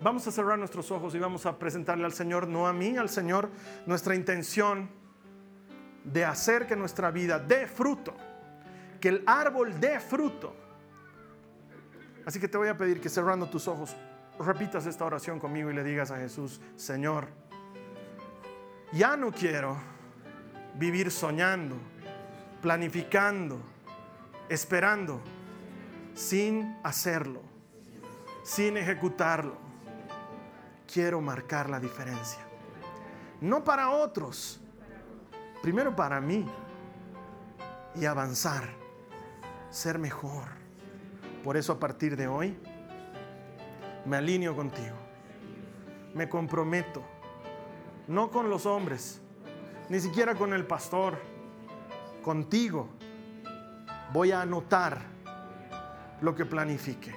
Vamos 0.00 0.26
a 0.26 0.32
cerrar 0.32 0.58
nuestros 0.58 0.90
ojos 0.90 1.14
y 1.14 1.18
vamos 1.18 1.46
a 1.46 1.58
presentarle 1.58 2.04
al 2.04 2.12
Señor, 2.12 2.46
no 2.46 2.66
a 2.66 2.72
mí, 2.72 2.96
al 2.96 3.08
Señor, 3.08 3.50
nuestra 3.86 4.14
intención 4.14 4.90
de 6.04 6.24
hacer 6.24 6.66
que 6.66 6.76
nuestra 6.76 7.10
vida 7.10 7.38
dé 7.38 7.66
fruto, 7.66 8.14
que 9.00 9.08
el 9.08 9.22
árbol 9.26 9.80
dé 9.80 9.98
fruto. 10.00 10.54
Así 12.26 12.38
que 12.38 12.48
te 12.48 12.58
voy 12.58 12.68
a 12.68 12.76
pedir 12.76 13.00
que 13.00 13.08
cerrando 13.08 13.48
tus 13.48 13.68
ojos, 13.68 13.96
repitas 14.38 14.86
esta 14.86 15.04
oración 15.04 15.38
conmigo 15.38 15.70
y 15.70 15.74
le 15.74 15.84
digas 15.84 16.10
a 16.10 16.16
Jesús, 16.16 16.60
Señor, 16.76 17.28
ya 18.92 19.16
no 19.16 19.32
quiero 19.32 19.76
vivir 20.74 21.10
soñando, 21.10 21.76
planificando, 22.60 23.58
esperando, 24.48 25.20
sin 26.14 26.76
hacerlo, 26.82 27.42
sin 28.42 28.76
ejecutarlo. 28.76 29.63
Quiero 30.94 31.20
marcar 31.20 31.68
la 31.68 31.80
diferencia. 31.80 32.38
No 33.40 33.64
para 33.64 33.90
otros, 33.90 34.60
primero 35.60 35.96
para 35.96 36.20
mí 36.20 36.46
y 37.96 38.04
avanzar, 38.04 38.62
ser 39.70 39.98
mejor. 39.98 40.44
Por 41.42 41.56
eso 41.56 41.72
a 41.72 41.80
partir 41.80 42.16
de 42.16 42.28
hoy 42.28 42.56
me 44.04 44.18
alineo 44.18 44.54
contigo, 44.54 44.94
me 46.14 46.28
comprometo, 46.28 47.02
no 48.06 48.30
con 48.30 48.48
los 48.48 48.64
hombres, 48.64 49.20
ni 49.88 49.98
siquiera 49.98 50.36
con 50.36 50.52
el 50.52 50.64
pastor, 50.64 51.18
contigo. 52.22 52.88
Voy 54.12 54.30
a 54.30 54.42
anotar 54.42 55.00
lo 56.20 56.36
que 56.36 56.44
planifique. 56.44 57.12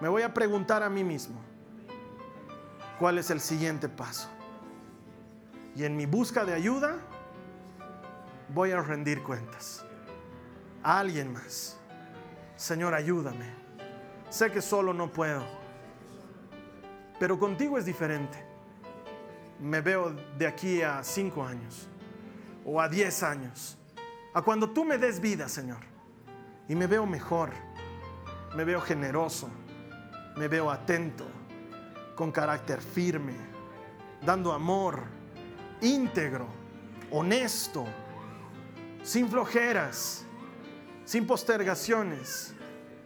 Me 0.00 0.08
voy 0.08 0.22
a 0.22 0.34
preguntar 0.34 0.82
a 0.82 0.90
mí 0.90 1.04
mismo, 1.04 1.49
¿cuál 3.00 3.16
es 3.16 3.30
el 3.30 3.40
siguiente 3.40 3.88
paso? 3.88 4.28
Y 5.74 5.84
en 5.84 5.96
mi 5.96 6.04
busca 6.04 6.44
de 6.44 6.52
ayuda, 6.52 6.98
voy 8.54 8.72
a 8.72 8.82
rendir 8.82 9.22
cuentas 9.22 9.86
a 10.82 10.98
alguien 10.98 11.32
más. 11.32 11.78
Señor, 12.56 12.92
ayúdame. 12.92 13.46
Sé 14.28 14.52
que 14.52 14.60
solo 14.60 14.92
no 14.92 15.10
puedo, 15.10 15.42
pero 17.18 17.38
contigo 17.38 17.78
es 17.78 17.86
diferente. 17.86 18.44
Me 19.58 19.80
veo 19.80 20.14
de 20.36 20.46
aquí 20.46 20.82
a 20.82 21.02
cinco 21.02 21.42
años 21.42 21.88
o 22.66 22.82
a 22.82 22.88
diez 22.88 23.22
años, 23.22 23.78
a 24.34 24.42
cuando 24.42 24.70
tú 24.70 24.84
me 24.84 24.98
des 24.98 25.20
vida, 25.20 25.48
Señor, 25.48 25.80
y 26.68 26.74
me 26.74 26.86
veo 26.86 27.06
mejor, 27.06 27.50
me 28.54 28.64
veo 28.64 28.80
generoso, 28.80 29.48
me 30.36 30.48
veo 30.48 30.70
atento, 30.70 31.26
con 32.20 32.32
carácter 32.32 32.82
firme, 32.82 33.32
dando 34.20 34.52
amor, 34.52 35.04
íntegro, 35.80 36.48
honesto, 37.10 37.86
sin 39.02 39.26
flojeras, 39.26 40.26
sin 41.06 41.26
postergaciones. 41.26 42.52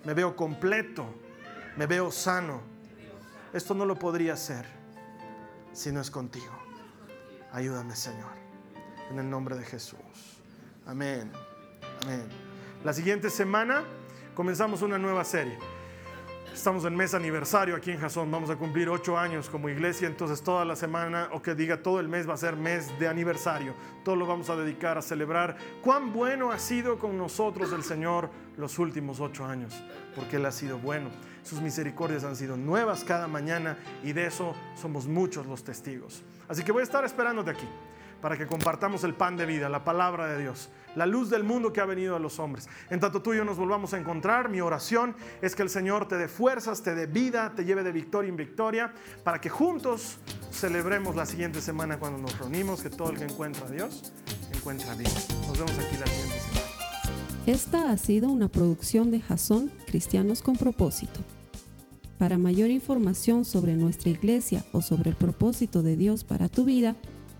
Me 0.03 0.15
veo 0.15 0.35
completo, 0.35 1.07
me 1.77 1.87
veo 1.87 2.11
sano. 2.11 2.61
Esto 3.53 3.73
no 3.73 3.87
lo 3.87 3.97
podría 3.97 4.33
hacer 4.33 4.67
si 5.73 5.93
no 5.93 6.01
es 6.01 6.11
contigo. 6.11 6.53
Ayúdame, 7.53 7.95
Señor, 7.95 8.33
en 9.12 9.21
el 9.21 9.31
nombre 9.31 9.57
de 9.57 9.65
Jesús. 9.65 10.41
Amén. 10.87 11.31
Amén. 12.03 12.25
La 12.83 12.93
siguiente 12.93 13.31
semana 13.31 13.85
comenzamos 14.35 14.83
una 14.83 14.99
nueva 14.99 15.23
serie. 15.23 15.57
Estamos 16.55 16.85
en 16.85 16.95
mes 16.95 17.15
aniversario 17.15 17.75
aquí 17.75 17.91
en 17.91 17.99
Jasón, 17.99 18.31
vamos 18.31 18.49
a 18.49 18.55
cumplir 18.55 18.89
ocho 18.89 19.19
años 19.19 19.51
como 19.51 19.69
iglesia, 19.69 20.07
entonces 20.07 20.41
toda 20.41 20.65
la 20.65 20.77
semana, 20.77 21.29
o 21.33 21.43
que 21.43 21.57
diga 21.57 21.83
todo 21.83 21.99
el 21.99 22.09
mes 22.09 22.29
va 22.29 22.35
a 22.35 22.37
ser 22.37 22.55
mes 22.55 22.97
de 23.01 23.09
aniversario. 23.09 23.75
Todo 24.05 24.15
lo 24.15 24.25
vamos 24.25 24.49
a 24.49 24.57
dedicar 24.57 24.97
a 24.97 25.03
celebrar 25.03 25.57
cuán 25.83 26.13
bueno 26.13 26.53
ha 26.53 26.61
sido 26.61 26.97
con 27.01 27.19
nosotros 27.19 27.73
el 27.73 27.83
Señor 27.83 28.31
los 28.57 28.79
últimos 28.79 29.19
ocho 29.19 29.45
años, 29.45 29.75
porque 30.15 30.37
Él 30.37 30.47
ha 30.47 30.53
sido 30.53 30.79
bueno. 30.79 31.11
Sus 31.43 31.61
misericordias 31.61 32.23
han 32.23 32.37
sido 32.37 32.57
nuevas 32.57 33.03
cada 33.03 33.27
mañana 33.27 33.77
y 34.05 34.13
de 34.13 34.27
eso 34.27 34.55
somos 34.81 35.09
muchos 35.09 35.47
los 35.47 35.65
testigos. 35.65 36.23
Así 36.47 36.63
que 36.63 36.71
voy 36.71 36.83
a 36.83 36.85
estar 36.85 37.05
esperándote 37.05 37.51
aquí 37.51 37.69
para 38.25 38.39
que 38.39 38.47
compartamos 38.47 39.05
el 39.05 39.12
pan 39.12 39.37
de 39.37 39.45
vida, 39.45 39.68
la 39.68 39.85
palabra 39.85 40.27
de 40.27 40.41
Dios 40.41 40.70
la 40.95 41.05
luz 41.05 41.29
del 41.29 41.45
mundo 41.45 41.75
que 41.75 41.83
ha 41.83 41.85
venido 41.85 42.16
a 42.16 42.18
los 42.18 42.39
hombres. 42.39 42.68
En 42.89 43.01
tanto 43.01 43.20
tú 43.20 43.35
y 43.35 43.37
yo 43.37 43.45
nos 43.45 43.59
volvamos 43.59 43.93
a 43.93 43.99
encontrar, 43.99 44.49
mi 44.49 44.62
oración 44.62 45.14
es 45.43 45.55
que 45.55 45.62
el 45.62 45.68
Señor 45.68 46.09
te 46.09 46.16
dé 46.16 46.29
fuerzas, 46.29 46.83
te 46.83 46.95
dé 46.95 47.07
vida, 47.07 47.53
te 47.55 47.66
lleve 47.66 47.83
de 47.83 47.93
victoria 47.93 48.31
en 48.31 48.37
victoria, 48.37 48.95
para 49.25 49.41
que 49.41 49.51
juntos 49.51 50.18
celebremos 50.51 51.16
la 51.16 51.27
siguiente 51.27 51.61
semana 51.61 51.99
cuando 51.99 52.18
nos 52.18 52.39
reunimos, 52.39 52.81
que 52.81 52.91
todo 52.91 53.11
el 53.11 53.18
que 53.18 53.25
encuentra 53.25 53.66
a 53.66 53.70
Dios 53.70 54.12
encuentra 54.55 54.95
vida. 54.95 55.11
Nos 55.47 55.59
vemos 55.59 55.79
aquí 55.79 55.97
la 55.99 56.07
siguiente 56.07 56.39
semana. 56.39 56.66
Esta 57.47 57.91
ha 57.91 57.97
sido 57.99 58.31
una 58.31 58.49
producción 58.49 59.11
de 59.11 59.20
Jason 59.20 59.70
Cristianos 59.87 60.41
con 60.41 60.57
propósito. 60.57 61.20
Para 62.18 62.39
mayor 62.39 62.70
información 62.70 63.45
sobre 63.45 63.75
nuestra 63.75 64.11
iglesia 64.11 64.64
o 64.72 64.81
sobre 64.81 65.11
el 65.11 65.16
propósito 65.16 65.83
de 65.83 65.97
Dios 65.97 66.25
para 66.25 66.49
tu 66.49 66.64
vida, 66.64 66.95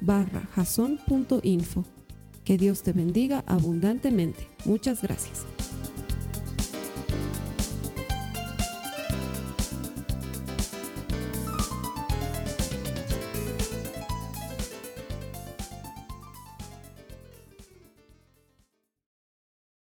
barra 0.00 0.48
Que 2.44 2.56
Dios 2.56 2.82
te 2.82 2.92
bendiga 2.92 3.42
abundantemente. 3.46 4.48
Muchas 4.64 5.02
gracias. 5.02 5.44